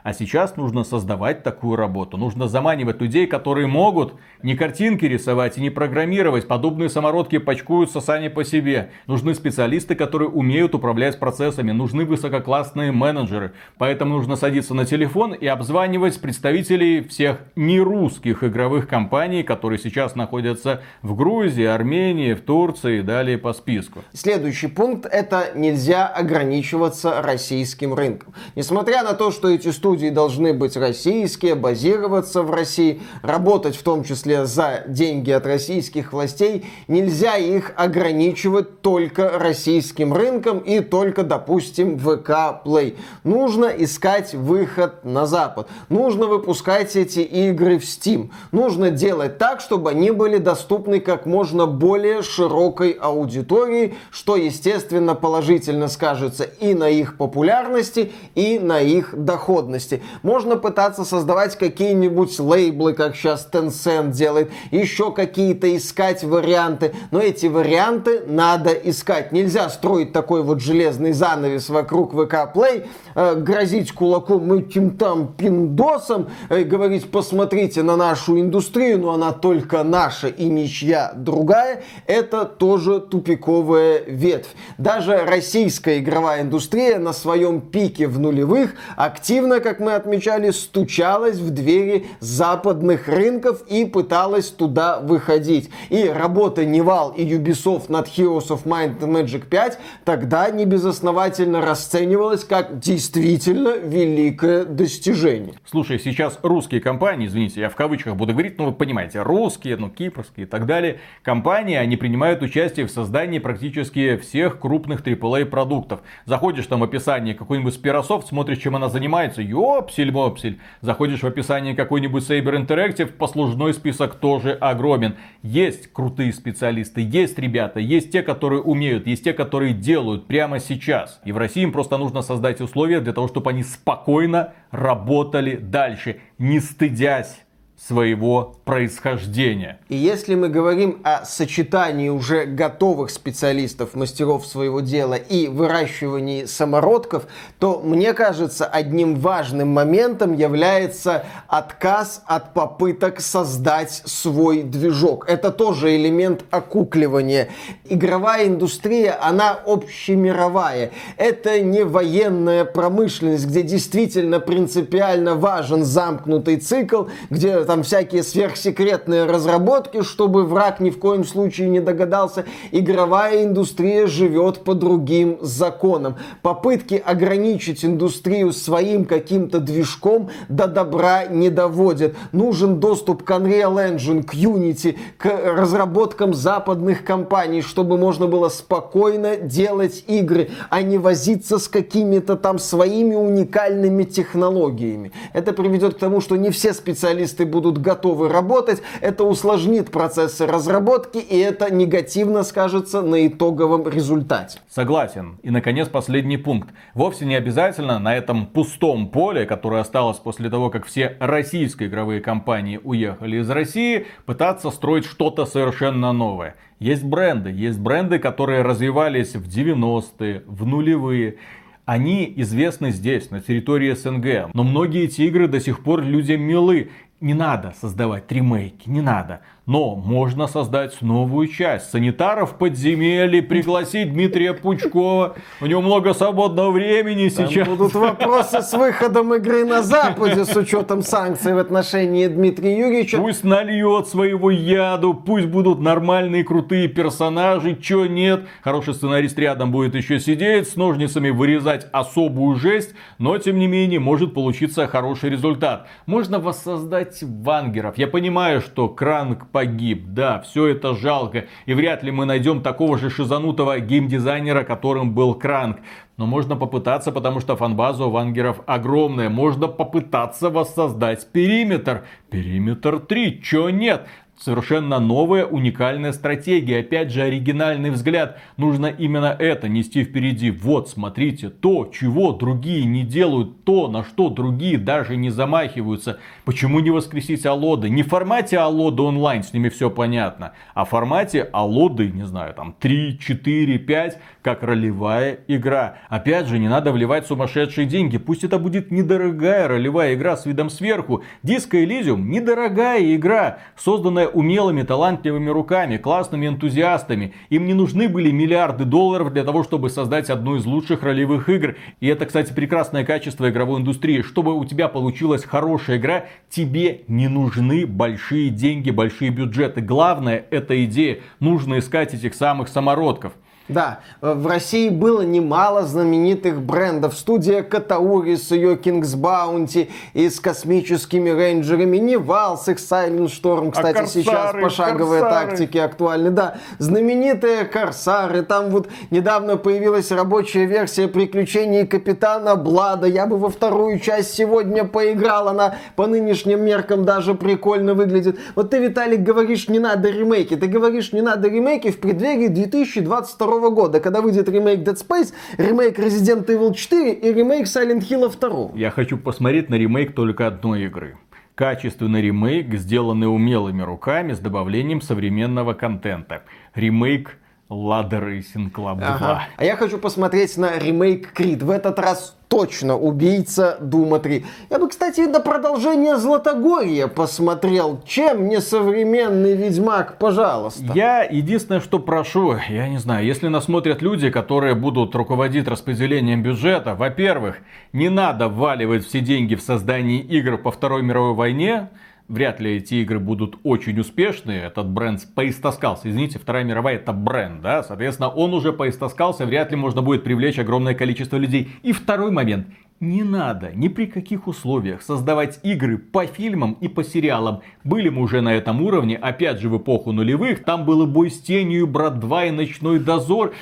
А 0.03 0.13
сейчас 0.13 0.57
нужно 0.57 0.83
создавать 0.83 1.43
такую 1.43 1.75
работу. 1.75 2.17
Нужно 2.17 2.47
заманивать 2.47 2.99
людей, 2.99 3.27
которые 3.27 3.67
могут 3.67 4.15
не 4.41 4.55
картинки 4.55 5.05
рисовать 5.05 5.57
и 5.57 5.61
не 5.61 5.69
программировать. 5.69 6.47
Подобные 6.47 6.89
самородки 6.89 7.37
почкуются 7.37 8.01
сами 8.01 8.27
по 8.27 8.43
себе. 8.43 8.91
Нужны 9.05 9.35
специалисты, 9.35 9.95
которые 9.95 10.29
умеют 10.29 10.73
управлять 10.73 11.19
процессами. 11.19 11.71
Нужны 11.71 12.05
высококлассные 12.05 12.91
менеджеры. 12.91 13.53
Поэтому 13.77 14.15
нужно 14.15 14.35
садиться 14.35 14.73
на 14.73 14.85
телефон 14.85 15.33
и 15.33 15.45
обзванивать 15.45 16.19
представителей 16.19 17.03
всех 17.03 17.37
нерусских 17.55 18.43
игровых 18.43 18.87
компаний, 18.87 19.43
которые 19.43 19.77
сейчас 19.77 20.15
находятся 20.15 20.81
в 21.03 21.15
Грузии, 21.15 21.65
Армении, 21.65 22.33
в 22.33 22.41
Турции 22.41 22.99
и 22.99 23.01
далее 23.01 23.37
по 23.37 23.53
списку. 23.53 24.03
Следующий 24.13 24.67
пункт 24.67 25.05
это 25.05 25.51
нельзя 25.55 26.07
ограничиваться 26.07 27.21
российским 27.21 27.93
рынком. 27.93 28.33
Несмотря 28.55 29.03
на 29.03 29.13
то, 29.13 29.29
что 29.31 29.49
эти 29.49 29.69
студии 29.69 29.90
должны 29.95 30.53
быть 30.53 30.77
российские, 30.77 31.55
базироваться 31.55 32.43
в 32.43 32.51
России, 32.51 33.01
работать 33.21 33.75
в 33.75 33.83
том 33.83 34.03
числе 34.03 34.45
за 34.45 34.83
деньги 34.87 35.31
от 35.31 35.45
российских 35.45 36.13
властей, 36.13 36.65
нельзя 36.87 37.37
их 37.37 37.73
ограничивать 37.75 38.81
только 38.81 39.37
российским 39.37 40.13
рынком 40.13 40.59
и 40.59 40.79
только, 40.79 41.23
допустим, 41.23 41.97
ВК 41.99 42.63
Play. 42.65 42.97
Нужно 43.23 43.65
искать 43.65 44.33
выход 44.33 45.03
на 45.03 45.25
Запад. 45.25 45.67
Нужно 45.89 46.27
выпускать 46.27 46.95
эти 46.95 47.19
игры 47.19 47.79
в 47.79 47.83
Steam. 47.83 48.31
Нужно 48.51 48.91
делать 48.91 49.37
так, 49.37 49.61
чтобы 49.61 49.89
они 49.91 50.11
были 50.11 50.37
доступны 50.37 50.99
как 50.99 51.25
можно 51.25 51.65
более 51.65 52.21
широкой 52.21 52.91
аудитории, 52.91 53.95
что, 54.11 54.35
естественно, 54.35 55.15
положительно 55.15 55.87
скажется 55.87 56.43
и 56.43 56.73
на 56.73 56.89
их 56.89 57.17
популярности, 57.17 58.11
и 58.35 58.59
на 58.59 58.81
их 58.81 59.13
доходности. 59.15 59.80
Можно 60.23 60.57
пытаться 60.57 61.05
создавать 61.05 61.57
какие-нибудь 61.57 62.39
лейблы, 62.39 62.93
как 62.93 63.15
сейчас 63.15 63.47
Tencent 63.51 64.11
делает, 64.11 64.51
еще 64.71 65.11
какие-то 65.11 65.75
искать 65.75 66.23
варианты, 66.23 66.93
но 67.11 67.19
эти 67.19 67.47
варианты 67.47 68.23
надо 68.27 68.71
искать. 68.71 69.31
Нельзя 69.31 69.69
строить 69.69 70.13
такой 70.13 70.43
вот 70.43 70.61
железный 70.61 71.13
занавес 71.13 71.69
вокруг 71.69 72.11
ВК 72.13 72.53
Play, 72.53 72.87
э, 73.15 73.35
грозить 73.35 73.91
кулаком 73.91 74.51
этим 74.53 74.97
там 74.97 75.33
пиндосом, 75.33 76.29
э, 76.49 76.63
говорить, 76.63 77.09
посмотрите 77.09 77.83
на 77.83 77.95
нашу 77.95 78.39
индустрию, 78.39 78.99
но 78.99 79.13
она 79.13 79.31
только 79.31 79.83
наша 79.83 80.27
и 80.27 80.45
ничья 80.45 81.13
другая. 81.15 81.83
Это 82.07 82.45
тоже 82.45 82.99
тупиковая 82.99 84.01
ветвь. 84.05 84.49
Даже 84.77 85.17
российская 85.25 85.99
игровая 85.99 86.41
индустрия 86.41 86.99
на 86.99 87.13
своем 87.13 87.61
пике 87.61 88.07
в 88.07 88.19
нулевых 88.19 88.73
активно, 88.95 89.59
как 89.59 89.70
как 89.71 89.79
мы 89.79 89.93
отмечали, 89.93 90.49
стучалась 90.51 91.37
в 91.37 91.49
двери 91.51 92.07
западных 92.19 93.07
рынков 93.07 93.63
и 93.69 93.85
пыталась 93.85 94.49
туда 94.49 94.99
выходить. 94.99 95.69
И 95.89 96.09
работа 96.09 96.65
Невал 96.65 97.11
и 97.11 97.23
Ubisoft 97.25 97.85
над 97.87 98.09
Heroes 98.09 98.49
of 98.49 98.65
Might 98.65 98.99
and 98.99 99.13
Magic 99.13 99.47
5 99.47 99.79
тогда 100.03 100.49
не 100.49 100.65
безосновательно 100.65 101.61
расценивалась 101.61 102.43
как 102.43 102.79
действительно 102.79 103.77
великое 103.77 104.65
достижение. 104.65 105.53
Слушай, 105.63 105.99
сейчас 105.99 106.37
русские 106.43 106.81
компании, 106.81 107.27
извините, 107.27 107.61
я 107.61 107.69
в 107.69 107.75
кавычках 107.77 108.17
буду 108.17 108.33
говорить, 108.33 108.57
но 108.57 108.65
вы 108.65 108.71
понимаете, 108.73 109.21
русские, 109.21 109.77
ну, 109.77 109.89
кипрские 109.89 110.47
и 110.47 110.49
так 110.49 110.65
далее, 110.65 110.99
компании, 111.23 111.77
они 111.77 111.95
принимают 111.95 112.41
участие 112.41 112.87
в 112.87 112.91
создании 112.91 113.39
практически 113.39 114.17
всех 114.17 114.59
крупных 114.59 115.01
AAA 115.01 115.45
продуктов. 115.45 116.01
Заходишь 116.25 116.65
там 116.65 116.81
в 116.81 116.83
описание 116.83 117.35
какой-нибудь 117.35 117.79
Spirasoft, 117.81 118.27
смотришь, 118.27 118.57
чем 118.57 118.75
она 118.75 118.89
занимается, 118.89 119.41
ёпсель-мопсель. 119.61 120.59
Заходишь 120.81 121.21
в 121.21 121.27
описание 121.27 121.75
какой-нибудь 121.75 122.23
Saber 122.23 122.55
Interactive, 122.55 123.11
послужной 123.11 123.73
список 123.73 124.15
тоже 124.15 124.53
огромен. 124.53 125.15
Есть 125.43 125.91
крутые 125.93 126.33
специалисты, 126.33 127.01
есть 127.01 127.37
ребята, 127.37 127.79
есть 127.79 128.11
те, 128.11 128.23
которые 128.23 128.61
умеют, 128.61 129.07
есть 129.07 129.23
те, 129.23 129.33
которые 129.33 129.73
делают 129.73 130.27
прямо 130.27 130.59
сейчас. 130.59 131.21
И 131.25 131.31
в 131.31 131.37
России 131.37 131.63
им 131.63 131.71
просто 131.71 131.97
нужно 131.97 132.21
создать 132.21 132.61
условия 132.61 133.01
для 133.01 133.13
того, 133.13 133.27
чтобы 133.27 133.51
они 133.51 133.63
спокойно 133.63 134.53
работали 134.71 135.55
дальше, 135.55 136.21
не 136.37 136.59
стыдясь 136.59 137.41
своего 137.87 138.55
происхождения. 138.63 139.79
И 139.89 139.95
если 139.95 140.35
мы 140.35 140.49
говорим 140.49 141.01
о 141.03 141.25
сочетании 141.25 142.09
уже 142.09 142.45
готовых 142.45 143.09
специалистов, 143.09 143.95
мастеров 143.95 144.45
своего 144.45 144.81
дела 144.81 145.15
и 145.15 145.47
выращивании 145.47 146.45
самородков, 146.45 147.25
то 147.59 147.81
мне 147.83 148.13
кажется, 148.13 148.65
одним 148.65 149.15
важным 149.15 149.69
моментом 149.69 150.33
является 150.33 151.25
отказ 151.47 152.21
от 152.27 152.53
попыток 152.53 153.19
создать 153.19 154.03
свой 154.05 154.61
движок. 154.61 155.25
Это 155.27 155.51
тоже 155.51 155.95
элемент 155.95 156.45
окукливания. 156.51 157.49
Игровая 157.85 158.47
индустрия, 158.47 159.17
она 159.21 159.51
общемировая. 159.51 160.91
Это 161.17 161.59
не 161.61 161.83
военная 161.83 162.63
промышленность, 162.63 163.47
где 163.47 163.63
действительно 163.63 164.39
принципиально 164.39 165.35
важен 165.35 165.83
замкнутый 165.83 166.57
цикл, 166.57 167.05
где 167.29 167.63
там 167.71 167.83
всякие 167.83 168.21
сверхсекретные 168.21 169.23
разработки, 169.23 170.01
чтобы 170.01 170.43
враг 170.43 170.81
ни 170.81 170.89
в 170.89 170.99
коем 170.99 171.23
случае 171.23 171.69
не 171.69 171.79
догадался. 171.79 172.43
Игровая 172.73 173.45
индустрия 173.45 174.07
живет 174.07 174.65
по 174.65 174.73
другим 174.73 175.37
законам. 175.39 176.17
Попытки 176.41 176.95
ограничить 176.95 177.85
индустрию 177.85 178.51
своим 178.51 179.05
каким-то 179.05 179.61
движком 179.61 180.31
до 180.49 180.67
добра 180.67 181.27
не 181.27 181.49
доводят. 181.49 182.13
Нужен 182.33 182.81
доступ 182.81 183.23
к 183.23 183.31
Unreal 183.31 183.95
Engine, 183.95 184.23
к 184.23 184.33
Unity, 184.33 184.97
к 185.17 185.27
разработкам 185.27 186.33
западных 186.33 187.05
компаний, 187.05 187.61
чтобы 187.61 187.97
можно 187.97 188.27
было 188.27 188.49
спокойно 188.49 189.37
делать 189.37 190.03
игры, 190.07 190.49
а 190.69 190.81
не 190.81 190.97
возиться 190.97 191.57
с 191.57 191.69
какими-то 191.69 192.35
там 192.35 192.59
своими 192.59 193.15
уникальными 193.15 194.03
технологиями. 194.03 195.13
Это 195.31 195.53
приведет 195.53 195.93
к 195.93 195.99
тому, 195.99 196.19
что 196.19 196.35
не 196.35 196.49
все 196.49 196.73
специалисты 196.73 197.45
будут 197.45 197.60
будут 197.61 197.81
готовы 197.81 198.27
работать, 198.29 198.81
это 199.01 199.23
усложнит 199.23 199.91
процессы 199.91 200.45
разработки, 200.45 201.17
и 201.17 201.37
это 201.37 201.73
негативно 201.73 202.43
скажется 202.43 203.01
на 203.01 203.27
итоговом 203.27 203.87
результате. 203.87 204.59
Согласен. 204.69 205.37
И, 205.43 205.51
наконец, 205.51 205.87
последний 205.87 206.37
пункт. 206.37 206.69
Вовсе 206.93 207.25
не 207.25 207.35
обязательно 207.35 207.99
на 207.99 208.15
этом 208.15 208.47
пустом 208.47 209.09
поле, 209.09 209.45
которое 209.45 209.81
осталось 209.81 210.17
после 210.17 210.49
того, 210.49 210.69
как 210.69 210.85
все 210.85 211.15
российские 211.19 211.89
игровые 211.89 212.21
компании 212.21 212.79
уехали 212.83 213.37
из 213.37 213.49
России, 213.49 214.07
пытаться 214.25 214.71
строить 214.71 215.05
что-то 215.05 215.45
совершенно 215.45 216.11
новое. 216.11 216.55
Есть 216.79 217.03
бренды, 217.03 217.51
есть 217.51 217.79
бренды, 217.79 218.17
которые 218.17 218.63
развивались 218.63 219.35
в 219.35 219.47
90-е, 219.47 220.43
в 220.47 220.65
нулевые 220.65 221.37
они 221.85 222.31
известны 222.37 222.91
здесь, 222.91 223.31
на 223.31 223.41
территории 223.41 223.93
СНГ. 223.93 224.53
Но 224.53 224.63
многие 224.63 225.03
эти 225.03 225.23
игры 225.23 225.47
до 225.47 225.59
сих 225.59 225.83
пор 225.83 226.03
людям 226.03 226.41
милы 226.41 226.89
не 227.21 227.33
надо 227.33 227.73
создавать 227.79 228.31
ремейки, 228.31 228.89
не 228.89 229.01
надо. 229.01 229.41
Но 229.67 229.95
можно 229.95 230.47
создать 230.47 230.99
новую 231.01 231.47
часть. 231.47 231.91
Санитаров 231.91 232.57
подземелья, 232.57 233.41
пригласить 233.47 234.11
Дмитрия 234.11 234.53
Пучкова. 234.53 235.35
У 235.61 235.65
него 235.67 235.81
много 235.81 236.15
свободного 236.15 236.71
времени 236.71 237.29
Там 237.29 237.47
сейчас. 237.47 237.67
будут 237.67 237.93
вопросы 237.93 238.63
с 238.63 238.73
выходом 238.73 239.35
игры 239.35 239.63
на 239.63 239.83
Западе 239.83 240.45
с 240.45 240.55
учетом 240.55 241.03
санкций 241.03 241.53
в 241.53 241.59
отношении 241.59 242.25
Дмитрия 242.25 242.75
Юрьевича. 242.79 243.17
Пусть 243.17 243.43
нальет 243.43 244.07
своего 244.07 244.49
яду, 244.49 245.13
пусть 245.13 245.45
будут 245.45 245.79
нормальные 245.79 246.43
крутые 246.43 246.87
персонажи, 246.87 247.75
чё 247.75 248.07
нет. 248.07 248.47
Хороший 248.63 248.95
сценарист 248.95 249.37
рядом 249.37 249.71
будет 249.71 249.93
еще 249.93 250.19
сидеть, 250.19 250.69
с 250.69 250.75
ножницами 250.75 251.29
вырезать 251.29 251.85
особую 251.91 252.55
жесть, 252.55 252.95
но 253.19 253.37
тем 253.37 253.59
не 253.59 253.67
менее 253.67 253.99
может 253.99 254.33
получиться 254.33 254.87
хороший 254.87 255.29
результат. 255.29 255.87
Можно 256.07 256.39
воссоздать 256.39 257.19
вангеров. 257.21 257.99
Я 257.99 258.07
понимаю, 258.07 258.61
что 258.61 258.89
Кранк 258.89 259.50
погиб. 259.51 260.05
Да, 260.07 260.39
все 260.41 260.67
это 260.67 260.95
жалко. 260.95 261.45
И 261.65 261.73
вряд 261.73 262.03
ли 262.03 262.11
мы 262.11 262.25
найдем 262.25 262.61
такого 262.61 262.97
же 262.97 263.09
шизанутого 263.09 263.79
геймдизайнера, 263.79 264.63
которым 264.63 265.13
был 265.13 265.33
Кранк. 265.33 265.79
Но 266.17 266.25
можно 266.25 266.55
попытаться, 266.55 267.11
потому 267.11 267.39
что 267.39 267.55
фанбаза 267.55 268.05
у 268.05 268.11
вангеров 268.11 268.61
огромная. 268.65 269.29
Можно 269.29 269.67
попытаться 269.67 270.49
воссоздать 270.49 271.31
периметр. 271.31 272.05
Периметр 272.29 272.99
3, 272.99 273.41
чё 273.41 273.69
нет? 273.69 274.07
Совершенно 274.43 274.99
новая, 274.99 275.45
уникальная 275.45 276.13
стратегия. 276.13 276.79
Опять 276.79 277.11
же, 277.11 277.21
оригинальный 277.21 277.91
взгляд. 277.91 278.39
Нужно 278.57 278.87
именно 278.87 279.35
это 279.37 279.69
нести 279.69 280.03
впереди. 280.03 280.49
Вот, 280.49 280.89
смотрите, 280.89 281.49
то, 281.49 281.91
чего 281.93 282.31
другие 282.31 282.85
не 282.85 283.03
делают, 283.03 283.63
то, 283.65 283.87
на 283.87 284.03
что 284.03 284.29
другие 284.29 284.79
даже 284.79 285.15
не 285.15 285.29
замахиваются. 285.29 286.17
Почему 286.43 286.79
не 286.79 286.89
воскресить 286.89 287.45
Алоды? 287.45 287.91
Не 287.91 288.01
в 288.01 288.07
формате 288.07 288.57
Алоды 288.57 289.03
онлайн, 289.03 289.43
с 289.43 289.53
ними 289.53 289.69
все 289.69 289.91
понятно. 289.91 290.53
А 290.73 290.85
в 290.85 290.89
формате 290.89 291.47
Алоды, 291.53 292.09
не 292.09 292.25
знаю, 292.25 292.55
там 292.55 292.73
3, 292.79 293.19
4, 293.19 293.77
5, 293.77 294.17
как 294.41 294.63
ролевая 294.63 295.39
игра. 295.47 295.97
Опять 296.09 296.47
же, 296.47 296.57
не 296.59 296.67
надо 296.67 296.91
вливать 296.91 297.27
сумасшедшие 297.27 297.85
деньги. 297.85 298.17
Пусть 298.17 298.43
это 298.43 298.57
будет 298.57 298.91
недорогая 298.91 299.67
ролевая 299.67 300.15
игра 300.15 300.35
с 300.35 300.45
видом 300.45 300.69
сверху. 300.69 301.23
Диско 301.43 301.77
Elysium 301.77 302.21
недорогая 302.21 303.15
игра, 303.15 303.59
созданная 303.75 304.27
умелыми, 304.27 304.83
талантливыми 304.83 305.49
руками, 305.49 305.97
классными 305.97 306.47
энтузиастами. 306.47 307.33
Им 307.49 307.65
не 307.65 307.73
нужны 307.73 308.09
были 308.09 308.31
миллиарды 308.31 308.85
долларов 308.85 309.31
для 309.31 309.43
того, 309.43 309.63
чтобы 309.63 309.89
создать 309.89 310.29
одну 310.29 310.55
из 310.55 310.65
лучших 310.65 311.03
ролевых 311.03 311.47
игр. 311.49 311.75
И 311.99 312.07
это, 312.07 312.25
кстати, 312.25 312.51
прекрасное 312.53 313.05
качество 313.05 313.49
игровой 313.49 313.79
индустрии. 313.79 314.21
Чтобы 314.21 314.55
у 314.57 314.65
тебя 314.65 314.87
получилась 314.87 315.43
хорошая 315.43 315.97
игра, 315.97 316.25
тебе 316.49 317.01
не 317.07 317.27
нужны 317.27 317.85
большие 317.85 318.49
деньги, 318.49 318.89
большие 318.89 319.29
бюджеты. 319.29 319.81
Главное, 319.81 320.45
это 320.49 320.83
идея. 320.85 321.19
Нужно 321.39 321.79
искать 321.79 322.13
этих 322.13 322.33
самых 322.33 322.67
самородков. 322.67 323.33
Да, 323.67 323.99
в 324.21 324.47
России 324.47 324.89
было 324.89 325.21
немало 325.21 325.83
знаменитых 325.83 326.61
брендов. 326.61 327.13
Студия 327.13 327.63
Katauri 327.63 328.35
с 328.35 328.51
ее 328.51 328.75
King's 328.75 329.15
Bounty 329.15 329.89
и 330.13 330.29
с 330.29 330.39
Космическими 330.39 331.29
рейнджерами. 331.29 331.97
Nival 331.97 332.57
с 332.57 332.67
их 332.67 332.77
Silent 332.77 333.27
Storm, 333.27 333.71
кстати, 333.71 333.97
а 333.97 334.01
Корсары, 334.01 334.07
сейчас 334.07 334.51
пошаговые 334.53 335.21
корсары. 335.21 335.49
тактики 335.49 335.77
актуальны. 335.77 336.31
Да, 336.31 336.57
знаменитые 336.79 337.65
Корсары. 337.65 338.41
Там 338.43 338.69
вот 338.69 338.89
недавно 339.09 339.57
появилась 339.57 340.11
рабочая 340.11 340.65
версия 340.65 341.07
приключений 341.07 341.87
Капитана 341.87 342.55
Блада. 342.55 343.07
Я 343.07 343.25
бы 343.25 343.37
во 343.37 343.49
вторую 343.49 343.99
часть 343.99 344.33
сегодня 344.33 344.83
поиграл. 344.83 345.47
Она 345.47 345.75
по 345.95 346.07
нынешним 346.07 346.63
меркам 346.65 347.05
даже 347.05 347.35
прикольно 347.35 347.93
выглядит. 347.93 348.39
Вот 348.55 348.71
ты, 348.71 348.79
Виталик, 348.79 349.21
говоришь, 349.21 349.69
не 349.69 349.79
надо 349.79 350.09
ремейки. 350.09 350.55
Ты 350.55 350.67
говоришь, 350.67 351.13
не 351.13 351.21
надо 351.21 351.47
ремейки 351.47 351.91
в 351.91 351.99
преддверии 351.99 352.47
2022 352.47 353.50
года, 353.59 353.99
когда 353.99 354.21
выйдет 354.21 354.47
ремейк 354.49 354.79
Dead 354.81 354.95
Space, 354.95 355.33
ремейк 355.57 355.99
Resident 355.99 356.45
Evil 356.45 356.73
4 356.73 357.13
и 357.13 357.33
ремейк 357.33 357.65
Silent 357.65 358.01
Hill 358.01 358.31
2. 358.39 358.71
Я 358.75 358.91
хочу 358.91 359.17
посмотреть 359.17 359.69
на 359.69 359.75
ремейк 359.75 360.13
только 360.13 360.47
одной 360.47 360.85
игры. 360.85 361.17
Качественный 361.55 362.21
ремейк, 362.21 362.73
сделанный 362.75 363.27
умелыми 363.27 363.81
руками 363.81 364.33
с 364.33 364.39
добавлением 364.39 365.01
современного 365.01 365.73
контента. 365.73 366.43
Ремейк 366.73 367.37
Lada 367.71 368.19
Racing 368.19 368.71
Club 368.71 368.97
2. 368.97 369.07
Ага. 369.07 369.47
А 369.55 369.63
я 369.63 369.75
хочу 369.77 369.97
посмотреть 369.97 370.57
на 370.57 370.77
ремейк 370.77 371.31
Крид. 371.31 371.63
В 371.63 371.69
этот 371.69 371.97
раз 371.99 372.35
точно 372.49 372.97
убийца 372.97 373.77
Дума 373.79 374.19
3. 374.19 374.45
Я 374.69 374.77
бы, 374.77 374.89
кстати, 374.89 375.21
на 375.21 375.39
продолжение 375.39 376.17
Златогорья 376.17 377.07
посмотрел. 377.07 378.01
Чем 378.05 378.49
не 378.49 378.59
современный 378.59 379.55
Ведьмак, 379.55 380.17
пожалуйста. 380.17 380.91
Я 380.93 381.23
единственное, 381.23 381.79
что 381.79 381.99
прошу, 381.99 382.57
я 382.69 382.89
не 382.89 382.97
знаю, 382.97 383.25
если 383.25 383.47
нас 383.47 383.65
смотрят 383.65 384.01
люди, 384.01 384.29
которые 384.29 384.75
будут 384.75 385.15
руководить 385.15 385.69
распределением 385.69 386.43
бюджета, 386.43 386.93
во-первых, 386.93 387.59
не 387.93 388.09
надо 388.09 388.49
вваливать 388.49 389.05
все 389.05 389.21
деньги 389.21 389.55
в 389.55 389.61
создание 389.61 390.19
игр 390.19 390.57
по 390.57 390.71
Второй 390.71 391.03
мировой 391.03 391.33
войне, 391.33 391.87
вряд 392.31 392.59
ли 392.59 392.77
эти 392.77 392.95
игры 392.95 393.19
будут 393.19 393.59
очень 393.63 393.99
успешные. 393.99 394.63
Этот 394.63 394.89
бренд 394.89 395.21
поистоскался. 395.35 396.09
Извините, 396.09 396.39
Вторая 396.39 396.63
мировая 396.63 396.95
это 396.95 397.11
бренд, 397.11 397.61
да? 397.61 397.83
Соответственно, 397.83 398.29
он 398.29 398.53
уже 398.53 398.71
поистоскался, 398.71 399.45
вряд 399.45 399.71
ли 399.71 399.77
можно 399.77 400.01
будет 400.01 400.23
привлечь 400.23 400.57
огромное 400.57 400.93
количество 400.93 401.35
людей. 401.37 401.69
И 401.83 401.91
второй 401.91 402.31
момент 402.31 402.67
не 403.01 403.23
надо 403.23 403.71
ни 403.73 403.87
при 403.89 404.05
каких 404.05 404.47
условиях 404.47 405.01
создавать 405.01 405.59
игры 405.63 405.97
по 405.97 406.25
фильмам 406.25 406.73
и 406.79 406.87
по 406.87 407.03
сериалам. 407.03 407.61
Были 407.83 408.09
мы 408.09 408.21
уже 408.21 408.41
на 408.41 408.53
этом 408.53 408.81
уровне, 408.81 409.17
опять 409.17 409.59
же 409.59 409.69
в 409.69 409.77
эпоху 409.77 410.11
нулевых. 410.11 410.63
Там 410.63 410.85
было 410.85 411.05
Бой 411.05 411.31
с 411.31 411.39
тенью, 411.39 411.87
Брат 411.87 412.19
2 412.19 412.45
и 412.45 412.51
Ночной 412.51 412.99
дозор. 412.99 413.53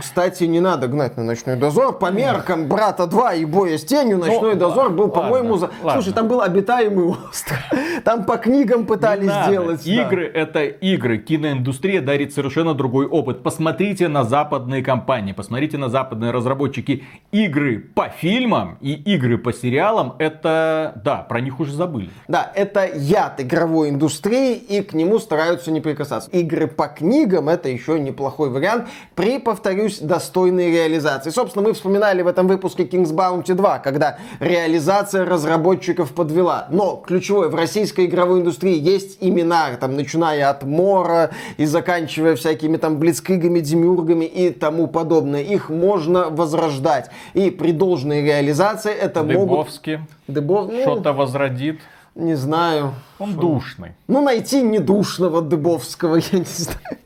Кстати, 0.00 0.44
не 0.44 0.60
надо 0.60 0.88
гнать 0.88 1.16
на 1.16 1.24
Ночной 1.24 1.56
дозор. 1.56 1.98
По 1.98 2.10
меркам 2.10 2.68
Брата 2.68 3.06
2 3.06 3.34
и 3.34 3.44
Боя 3.44 3.78
с 3.78 3.84
тенью 3.84 4.18
Ночной 4.18 4.54
ну, 4.54 4.60
дозор 4.60 4.90
был, 4.90 5.08
по-моему, 5.08 5.56
за... 5.56 5.70
Слушай, 5.92 6.12
там 6.12 6.28
был 6.28 6.40
обитаемый 6.40 7.06
остров. 7.06 7.58
Там 8.04 8.24
по 8.24 8.36
книгам 8.36 8.86
пытались 8.86 9.30
сделать. 9.46 9.86
Игры 9.86 10.30
да. 10.32 10.40
это 10.40 10.64
игры. 10.64 11.18
Киноиндустрия 11.18 12.00
дарит 12.00 12.34
совершенно 12.34 12.74
другой 12.74 13.06
опыт. 13.06 13.42
Посмотрите 13.42 14.08
на 14.08 14.24
западные 14.24 14.82
компании, 14.82 15.32
посмотрите 15.32 15.78
на 15.78 15.88
западные 15.88 16.30
разработчики. 16.30 17.04
Игры 17.32 17.78
по 17.78 18.08
фильмам 18.08 18.78
и 18.80 18.92
игры 18.92 19.38
по 19.38 19.52
сериалам, 19.52 20.14
это, 20.18 21.00
да, 21.04 21.18
про 21.18 21.40
них 21.40 21.60
уже 21.60 21.72
забыли. 21.72 22.10
Да, 22.28 22.50
это 22.54 22.86
яд 22.86 23.40
игровой 23.60 23.90
индустрии, 23.90 24.54
и 24.54 24.80
к 24.82 24.94
нему 24.94 25.18
стараются 25.18 25.70
не 25.70 25.80
прикасаться. 25.80 26.30
Игры 26.30 26.66
по 26.66 26.88
книгам 26.88 27.48
это 27.48 27.68
еще 27.68 28.00
неплохой 28.00 28.48
вариант 28.48 28.88
при, 29.14 29.38
повторюсь, 29.38 29.98
достойной 29.98 30.70
реализации. 30.70 31.30
Собственно, 31.30 31.68
мы 31.68 31.74
вспоминали 31.74 32.22
в 32.22 32.26
этом 32.26 32.48
выпуске 32.48 32.84
King's 32.84 33.12
Bounty 33.14 33.54
2, 33.54 33.78
когда 33.80 34.18
реализация 34.40 35.26
разработчиков 35.26 36.12
подвела. 36.14 36.68
Но 36.70 36.96
ключевое, 37.06 37.48
в 37.48 37.54
российской 37.54 38.06
игровой 38.06 38.40
индустрии 38.40 38.78
есть 38.78 39.18
имена, 39.20 39.76
там, 39.78 39.94
начиная 39.94 40.48
от 40.48 40.62
Мора 40.62 41.30
и 41.58 41.66
заканчивая 41.66 42.36
всякими 42.36 42.78
там 42.78 42.98
блицкригами, 42.98 43.60
демиургами 43.60 44.24
и 44.24 44.50
тому 44.50 44.86
подобное. 44.86 45.42
Их 45.42 45.68
можно 45.68 46.30
возрождать. 46.30 47.10
И 47.34 47.50
при 47.50 47.72
должной 47.72 48.22
реализации 48.22 48.92
это 48.92 49.22
Дыбовский. 49.22 49.96
могут... 49.96 50.10
Дыбов... 50.26 50.70
Ну, 50.72 50.80
Что-то 50.80 51.12
возродит. 51.12 51.80
Не 52.14 52.34
знаю. 52.34 52.94
Он 53.20 53.34
Шо? 53.34 53.40
душный. 53.40 53.92
Ну, 54.08 54.22
найти 54.22 54.62
недушного 54.62 55.42
Дыбовского, 55.42 56.16
я 56.32 56.38
не 56.38 56.44
знаю. 56.44 56.98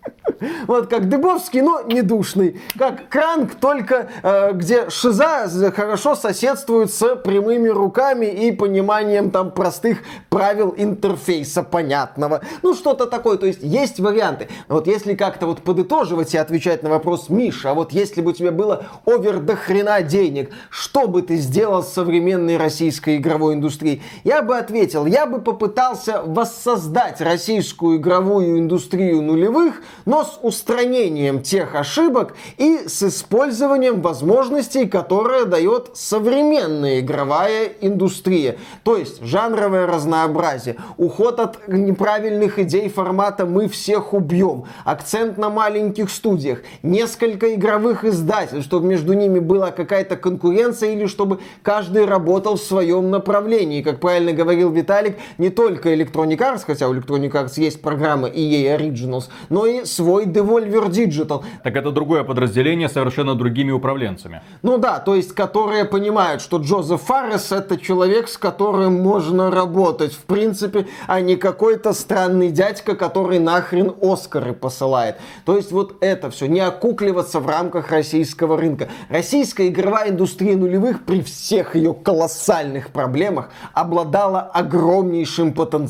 Вот 0.67 0.89
как 0.89 1.09
Дыбовский, 1.09 1.61
но 1.61 1.83
не 1.83 2.03
душный. 2.03 2.61
Как 2.79 3.09
Кранк, 3.09 3.55
только 3.55 4.09
э, 4.23 4.53
где 4.53 4.91
шиза 4.91 5.49
хорошо 5.75 6.15
соседствует 6.15 6.93
с 6.93 7.17
прямыми 7.17 7.69
руками 7.69 8.27
и 8.27 8.53
пониманием 8.53 9.31
там 9.31 9.51
простых 9.51 9.99
правил 10.29 10.75
интерфейса 10.77 11.63
понятного. 11.63 12.43
Ну, 12.63 12.75
что-то 12.75 13.07
такое. 13.07 13.37
То 13.37 13.47
есть 13.47 13.63
есть 13.63 14.01
варианты. 14.01 14.49
Вот 14.69 14.87
если 14.87 15.15
как-то 15.15 15.47
вот 15.47 15.63
подытоживать 15.63 16.35
и 16.35 16.39
отвечать 16.39 16.83
на 16.83 16.91
вопрос, 16.91 17.29
Миша, 17.29 17.71
а 17.71 17.75
вот 17.75 17.93
если 17.93 18.21
бы 18.21 18.31
у 18.31 18.35
тебя 18.35 18.53
было 18.53 18.87
овер 19.05 19.41
до 19.41 19.57
хрена 19.57 20.03
денег, 20.03 20.51
что 20.71 21.07
бы 21.07 21.23
ты 21.23 21.37
сделал 21.37 21.83
с 21.83 21.93
современной 21.93 22.57
российской 22.57 23.17
игровой 23.17 23.55
индустрией? 23.55 24.03
Я 24.25 24.43
бы 24.43 24.57
ответил, 24.57 25.07
я 25.07 25.27
бы 25.27 25.41
попытался 25.41 26.04
воссоздать 26.07 27.21
российскую 27.21 27.99
игровую 27.99 28.59
индустрию 28.59 29.23
нулевых, 29.23 29.83
но 30.05 30.25
с 30.25 30.39
устранением 30.43 31.43
тех 31.43 31.75
ошибок 31.75 32.35
и 32.59 32.87
с 32.87 33.03
использованием 33.03 34.03
возможностей, 34.03 34.87
которые 34.87 35.47
дает 35.47 35.91
современная 35.95 37.01
игровая 37.01 37.71
индустрия. 37.81 38.57
То 38.83 38.97
есть 38.97 39.23
жанровое 39.23 39.87
разнообразие, 39.87 40.77
уход 40.97 41.41
от 41.41 41.69
неправильных 41.69 42.59
идей 42.59 42.89
формата 42.89 43.47
«мы 43.47 43.69
всех 43.69 44.13
убьем», 44.13 44.65
акцент 44.85 45.39
на 45.39 45.51
маленьких 45.51 46.11
студиях, 46.11 46.63
несколько 46.83 47.55
игровых 47.55 48.05
издательств, 48.05 48.67
чтобы 48.67 48.87
между 48.87 49.13
ними 49.15 49.39
была 49.39 49.71
какая-то 49.71 50.17
конкуренция 50.17 50.91
или 50.91 51.07
чтобы 51.07 51.41
каждый 51.63 52.05
работал 52.05 52.57
в 52.57 52.63
своем 52.63 53.11
направлении. 53.11 53.83
Как 53.83 54.01
правильно 54.01 54.33
говорил 54.33 54.71
Виталик, 54.71 55.17
не 55.39 55.51
только 55.51 55.94
Electronic 55.95 56.39
Arts, 56.39 56.63
хотя 56.67 56.89
у 56.89 56.95
Electronic 56.95 57.31
Arts 57.31 57.55
есть 57.57 57.81
программа 57.83 58.29
EA 58.29 58.79
Originals, 58.79 59.25
но 59.49 59.67
и 59.67 59.85
свой 59.85 60.27
Devolver 60.27 60.89
Digital. 60.89 61.43
Так 61.63 61.77
это 61.77 61.91
другое 61.91 62.25
подразделение 62.25 62.89
совершенно 62.89 63.35
другими 63.35 63.71
управленцами. 63.71 64.43
Ну 64.63 64.79
да, 64.79 64.99
то 64.99 65.15
есть 65.15 65.33
которые 65.33 65.85
понимают, 65.85 66.43
что 66.43 66.59
Джозеф 66.59 67.03
Фаррес 67.03 67.53
это 67.53 67.77
человек, 67.79 68.29
с 68.29 68.39
которым 68.39 69.01
можно 69.01 69.51
работать, 69.51 70.13
в 70.13 70.25
принципе, 70.25 70.87
а 71.07 71.21
не 71.21 71.37
какой-то 71.37 71.93
странный 71.93 72.51
дядька, 72.51 72.97
который 72.97 73.39
нахрен 73.39 73.95
Оскары 74.01 74.53
посылает. 74.53 75.17
То 75.45 75.57
есть 75.57 75.73
вот 75.73 75.97
это 76.01 76.31
все, 76.31 76.47
не 76.47 76.61
окукливаться 76.61 77.41
в 77.41 77.47
рамках 77.47 77.91
российского 77.91 78.57
рынка. 78.57 78.89
Российская 79.09 79.69
игровая 79.69 80.11
индустрия 80.11 80.57
нулевых 80.57 81.05
при 81.05 81.23
всех 81.23 81.77
ее 81.77 81.95
колоссальных 81.95 82.91
проблемах 82.91 83.51
обладала 83.73 84.41
огромнейшим 84.41 85.53
потенциалом. 85.53 85.84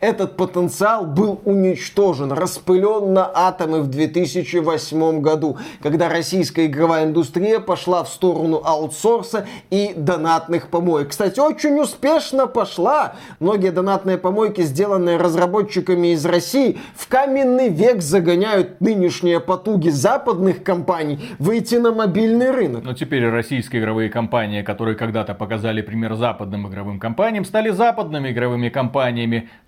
Этот 0.00 0.36
потенциал 0.36 1.06
был 1.06 1.40
уничтожен, 1.44 2.32
распылен 2.32 3.12
на 3.12 3.30
атомы 3.32 3.80
в 3.80 3.88
2008 3.88 5.20
году, 5.20 5.58
когда 5.82 6.08
российская 6.08 6.66
игровая 6.66 7.04
индустрия 7.04 7.60
пошла 7.60 8.04
в 8.04 8.08
сторону 8.08 8.60
аутсорса 8.64 9.46
и 9.70 9.92
донатных 9.96 10.68
помоек. 10.68 11.08
Кстати, 11.08 11.40
очень 11.40 11.78
успешно 11.80 12.46
пошла. 12.46 13.14
Многие 13.40 13.70
донатные 13.70 14.18
помойки, 14.18 14.62
сделанные 14.62 15.16
разработчиками 15.16 16.08
из 16.08 16.24
России, 16.26 16.78
в 16.96 17.08
каменный 17.08 17.68
век 17.68 18.02
загоняют 18.02 18.80
нынешние 18.80 19.40
потуги 19.40 19.88
западных 19.88 20.62
компаний 20.62 21.20
выйти 21.38 21.76
на 21.76 21.92
мобильный 21.92 22.50
рынок. 22.50 22.84
Но 22.84 22.94
теперь 22.94 23.28
российские 23.28 23.82
игровые 23.82 24.10
компании, 24.10 24.62
которые 24.62 24.96
когда-то 24.96 25.34
показали 25.34 25.82
пример 25.82 26.14
западным 26.14 26.68
игровым 26.68 26.98
компаниям, 26.98 27.44
стали 27.44 27.70
западными 27.70 28.30
игровыми 28.30 28.68
компаниями. 28.68 29.13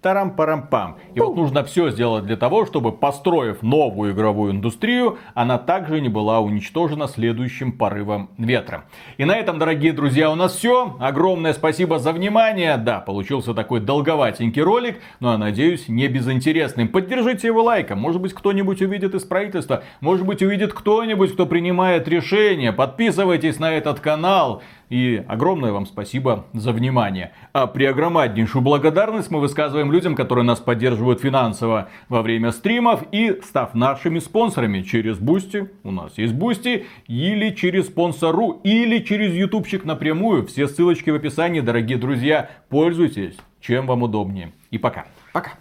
Тарам-парам-пам. 0.03 0.99
И 1.15 1.21
вот 1.21 1.35
нужно 1.35 1.65
все 1.65 1.91
сделать 1.91 2.25
для 2.27 2.37
того, 2.37 2.65
чтобы, 2.65 2.93
построив 2.93 3.63
новую 3.63 4.13
игровую 4.13 4.53
индустрию, 4.53 5.19
она 5.35 5.59
также 5.59 6.01
не 6.01 6.09
была 6.09 6.39
уничтожена 6.41 7.09
следующим 7.09 7.73
порывом 7.73 8.31
ветра. 8.39 8.85
И 9.17 9.25
на 9.25 9.37
этом, 9.37 9.59
дорогие 9.59 9.93
друзья, 9.93 10.31
у 10.31 10.37
нас 10.37 10.55
все. 10.55 10.97
Огромное 11.01 11.53
спасибо 11.55 11.99
за 11.99 12.13
внимание. 12.13 12.77
Да, 12.77 13.01
получился 13.01 13.53
такой 13.53 13.81
долговатенький 13.81 14.63
ролик, 14.63 15.01
но 15.19 15.33
я 15.33 15.39
надеюсь, 15.39 15.89
не 15.89 16.07
безынтересным. 16.07 16.87
Поддержите 16.87 17.49
его 17.49 17.65
лайком. 17.65 17.99
Может 17.99 18.21
быть, 18.21 18.33
кто-нибудь 18.33 18.81
увидит 18.83 19.15
из 19.15 19.25
правительства. 19.25 19.83
Может 20.01 20.25
быть, 20.25 20.41
увидит 20.41 20.73
кто-нибудь, 20.73 21.33
кто 21.33 21.47
принимает 21.47 22.07
решения. 22.07 22.73
Подписывайтесь 22.73 23.59
на 23.59 23.73
этот 23.73 23.99
канал. 23.99 24.63
И 24.89 25.25
огромное 25.27 25.73
вам 25.73 25.87
спасибо 25.87 26.47
за 26.53 26.73
внимание. 26.73 27.33
А 27.53 27.67
преогромаднейшую 27.67 28.63
благодарность 28.63 29.31
мы 29.31 29.41
высказываем 29.41 29.91
людям, 29.91 30.15
которые 30.15 30.45
нас 30.45 30.61
поддерживают 30.61 31.21
финансово 31.21 31.89
во 32.09 32.23
время 32.23 32.53
стримов 32.53 33.03
и 33.11 33.41
став 33.45 33.75
нашими 33.75 34.21
спонсорами 34.21 34.83
через 34.83 35.19
Бусти. 35.19 35.71
У 35.83 35.91
нас 35.91 36.17
есть 36.19 36.35
Бусти. 36.35 36.87
Или 37.09 37.51
через 37.51 37.87
спонсорку, 37.87 38.61
или 38.63 39.01
через 39.01 39.35
ютубчик 39.35 39.85
напрямую. 39.85 40.47
Все 40.47 40.69
ссылочки 40.69 41.11
в 41.11 41.17
описании, 41.17 41.61
дорогие 41.61 41.99
друзья. 41.99 42.51
Пользуйтесь, 42.69 43.37
чем 43.61 43.87
вам 43.87 44.05
удобнее. 44.05 44.53
И 44.71 44.79
пока. 44.79 45.07
Пока. 45.33 45.53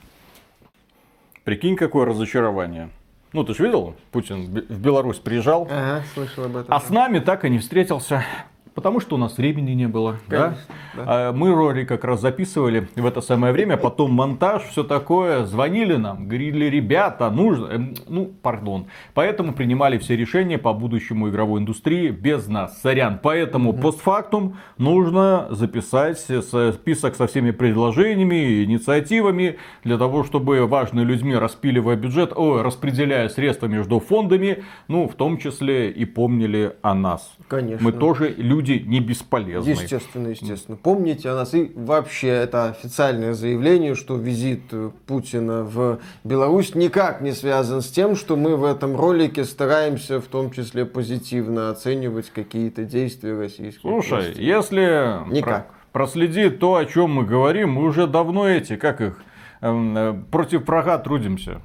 Прикинь, 1.43 1.75
какое 1.75 2.05
разочарование. 2.05 2.89
Ну, 3.33 3.43
ты 3.43 3.53
же 3.53 3.63
видел, 3.63 3.95
Путин 4.11 4.45
в 4.45 4.79
Беларусь 4.79 5.17
приезжал. 5.17 5.67
Ага, 5.69 6.03
слышал 6.13 6.45
об 6.45 6.55
этом. 6.55 6.73
А 6.73 6.79
с 6.79 6.89
нами 6.89 7.19
так 7.19 7.43
и 7.43 7.49
не 7.49 7.59
встретился. 7.59 8.23
Потому 8.75 8.99
что 8.99 9.15
у 9.15 9.17
нас 9.17 9.37
времени 9.37 9.71
не 9.71 9.87
было. 9.87 10.17
Конечно, 10.27 10.57
да? 10.97 11.03
А 11.07 11.31
мы 11.31 11.53
ролик 11.53 11.87
как 11.87 12.03
раз 12.03 12.19
записывали 12.19 12.89
в 12.95 13.05
это 13.05 13.21
самое 13.21 13.53
время, 13.53 13.77
потом 13.77 14.11
монтаж, 14.11 14.63
все 14.63 14.83
такое. 14.83 15.45
Звонили 15.45 15.95
нам, 15.95 16.27
говорили, 16.27 16.65
ребята, 16.65 17.29
нужно... 17.29 17.67
Эм, 17.67 17.93
ну, 18.09 18.25
пардон. 18.25 18.87
Поэтому 19.13 19.53
принимали 19.53 19.97
все 19.97 20.17
решения 20.17 20.57
по 20.57 20.73
будущему 20.73 21.29
игровой 21.29 21.61
индустрии 21.61 22.09
без 22.09 22.49
нас. 22.49 22.81
Сорян. 22.81 23.19
Поэтому 23.23 23.71
mm 23.71 23.85
постфактум 23.85 24.57
нужно 24.77 25.47
записать 25.51 26.19
список 26.19 27.15
со 27.15 27.27
всеми 27.27 27.51
предложениями, 27.51 28.63
инициативами, 28.63 29.57
для 29.83 29.97
того, 29.97 30.23
чтобы 30.23 30.65
важные 30.65 31.05
людьми, 31.05 31.35
распиливая 31.35 31.95
бюджет, 31.95 32.33
о, 32.35 32.63
распределяя 32.63 33.29
средства 33.29 33.67
между 33.67 33.99
фондами, 33.99 34.63
ну, 34.87 35.07
в 35.07 35.13
том 35.13 35.37
числе 35.37 35.91
и 35.91 36.03
помнили 36.03 36.75
о 36.81 36.93
нас. 36.93 37.37
Конечно. 37.47 37.83
Мы 37.83 37.91
тоже 37.91 38.33
люди 38.35 38.64
не 38.73 38.99
бесполезны. 38.99 39.69
Естественно, 39.69 40.27
естественно. 40.29 40.77
Помните 40.77 41.29
о 41.29 41.35
нас. 41.35 41.53
И 41.53 41.71
вообще, 41.75 42.27
это 42.27 42.69
официальное 42.69 43.33
заявление, 43.33 43.95
что 43.95 44.15
визит 44.15 44.63
Путина 45.07 45.63
в 45.63 45.99
Беларусь 46.23 46.75
никак 46.75 47.21
не 47.21 47.31
связан 47.31 47.81
с 47.81 47.87
тем, 47.87 48.15
что 48.15 48.35
мы 48.35 48.55
в 48.55 48.63
этом 48.63 48.95
ролике 48.95 49.43
стараемся 49.45 50.19
в 50.19 50.25
том 50.25 50.51
числе 50.51 50.85
позитивно 50.85 51.69
оценивать 51.69 52.29
какие-то 52.29 52.83
действия 52.83 53.37
российских 53.37 53.81
Слушай, 53.81 54.25
властей. 54.27 54.45
если 54.45 55.29
Никак. 55.31 55.71
проследить 55.91 56.59
то, 56.59 56.75
о 56.75 56.85
чем 56.85 57.11
мы 57.11 57.25
говорим, 57.25 57.71
мы 57.71 57.83
уже 57.83 58.07
давно 58.07 58.47
эти, 58.47 58.75
как 58.75 59.01
их, 59.01 59.21
эм, 59.61 59.97
э, 59.97 60.13
против 60.31 60.67
врага 60.67 60.97
трудимся. 60.97 61.61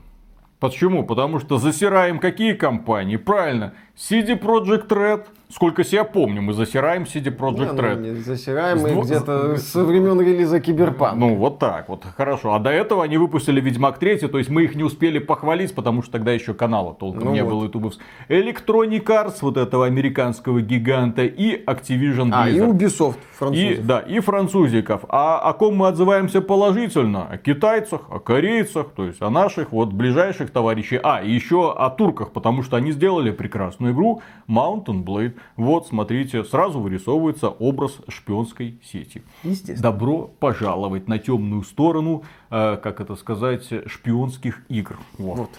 Почему? 0.61 1.05
Потому 1.05 1.39
что 1.39 1.57
засираем 1.57 2.19
какие 2.19 2.53
компании? 2.53 3.17
Правильно, 3.17 3.73
CD 4.01 4.35
Project 4.35 4.89
Red– 4.89 5.27
Сколько 5.53 5.83
себя 5.83 6.05
помню, 6.05 6.43
мы 6.43 6.53
засираем 6.53 7.03
CD 7.03 7.37
Project 7.37 7.77
Red. 7.77 8.01
Не, 8.01 8.11
ну, 8.11 8.17
не 8.19 8.21
засираем 8.21 8.79
мы 8.79 8.91
дво... 8.91 9.03
где-то 9.03 9.57
со 9.57 9.83
времен 9.83 10.21
релиза 10.21 10.61
Киберпанк. 10.61 11.19
Ну, 11.19 11.35
вот 11.35 11.59
так 11.59 11.89
вот, 11.89 12.05
хорошо. 12.17 12.55
А 12.55 12.61
до 12.61 12.71
этого 12.71 13.03
они 13.03 13.17
выпустили 13.17 13.61
Ведьмак 13.61 13.99
3, 13.99 14.29
то 14.29 14.39
есть 14.39 14.49
мы 14.49 14.63
их 14.63 14.77
не 14.77 14.85
успели 14.85 15.19
похвалить, 15.19 15.75
потому 15.75 16.03
что 16.03 16.13
тогда 16.13 16.31
еще 16.31 16.55
канала 16.55 16.95
толком 16.95 17.25
ну 17.25 17.33
не 17.33 17.43
вот. 17.43 17.51
было 17.51 17.65
ютубовского. 17.65 18.07
Electronic 18.29 19.05
Arts, 19.05 19.39
вот 19.41 19.57
этого 19.57 19.87
американского 19.87 20.61
гиганта, 20.61 21.25
и 21.25 21.65
Activision 21.65 22.31
Blizzard. 22.31 22.33
А, 22.33 22.49
и 22.49 22.59
Ubisoft, 22.61 23.19
французов. 23.33 23.71
И, 23.71 23.83
да, 23.83 23.99
и 23.99 24.21
французиков. 24.21 25.05
А 25.09 25.41
о 25.41 25.53
ком 25.55 25.75
мы 25.75 25.89
отзываемся 25.89 26.41
положительно? 26.43 27.27
О 27.27 27.39
китайцах, 27.39 28.03
о 28.09 28.21
корейцах, 28.21 28.91
то 28.95 29.05
есть 29.05 29.21
о 29.21 29.31
наших 29.31 29.73
вот 29.73 29.93
ближайших 29.93 30.53
товарищей. 30.53 31.01
А, 31.03 31.25
еще 31.25 31.73
о 31.73 31.91
турках, 31.91 32.31
потому 32.31 32.63
что 32.63 32.77
они 32.77 32.93
сделали 32.93 33.33
прекрасную 33.33 33.90
игру 33.91 34.23
Mountain 34.49 35.05
Blade. 35.05 35.35
Вот, 35.57 35.87
смотрите, 35.87 36.45
сразу 36.45 36.81
вырисовывается 36.81 37.49
образ 37.49 37.99
шпионской 38.09 38.79
сети. 38.85 39.23
Добро 39.81 40.31
пожаловать 40.39 41.09
на 41.09 41.19
темную 41.19 41.63
сторону, 41.63 42.25
э, 42.51 42.79
как 42.83 43.01
это 43.01 43.17
сказать, 43.17 43.69
шпионских 43.87 44.63
игр. 44.69 44.99
Вот. 45.19 45.39
вот. 45.39 45.51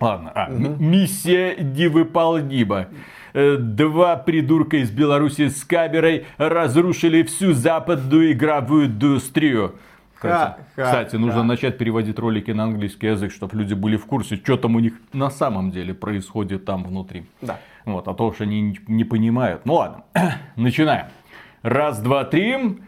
Ладно, 0.00 0.30
а, 0.34 0.48
угу. 0.50 0.82
миссия 0.82 1.56
невыполнима. 1.56 2.86
Э, 3.34 3.56
два 3.56 4.16
придурка 4.16 4.78
из 4.78 4.90
Беларуси 4.90 5.48
с 5.48 5.64
камерой 5.64 6.26
разрушили 6.36 7.22
всю 7.24 7.52
западную 7.52 8.32
игровую 8.32 8.86
индустрию. 8.86 9.74
Кстати, 10.18 10.60
ха, 10.74 10.82
кстати 10.84 11.12
ха, 11.12 11.18
нужно 11.18 11.40
ха. 11.40 11.46
начать 11.46 11.78
переводить 11.78 12.18
ролики 12.18 12.50
на 12.50 12.64
английский 12.64 13.06
язык, 13.06 13.32
чтобы 13.32 13.56
люди 13.56 13.74
были 13.74 13.96
в 13.96 14.06
курсе, 14.06 14.36
что 14.36 14.56
там 14.56 14.74
у 14.74 14.80
них 14.80 14.94
на 15.12 15.30
самом 15.30 15.70
деле 15.70 15.94
происходит 15.94 16.64
там 16.64 16.82
внутри. 16.82 17.26
Да. 17.40 17.58
Вот, 17.84 18.08
а 18.08 18.14
то 18.14 18.26
уж 18.26 18.40
они 18.40 18.78
не 18.88 19.04
понимают. 19.04 19.64
Ну 19.64 19.74
ладно, 19.74 20.04
начинаем. 20.56 21.06
Раз, 21.62 22.00
два, 22.00 22.24
три. 22.24 22.80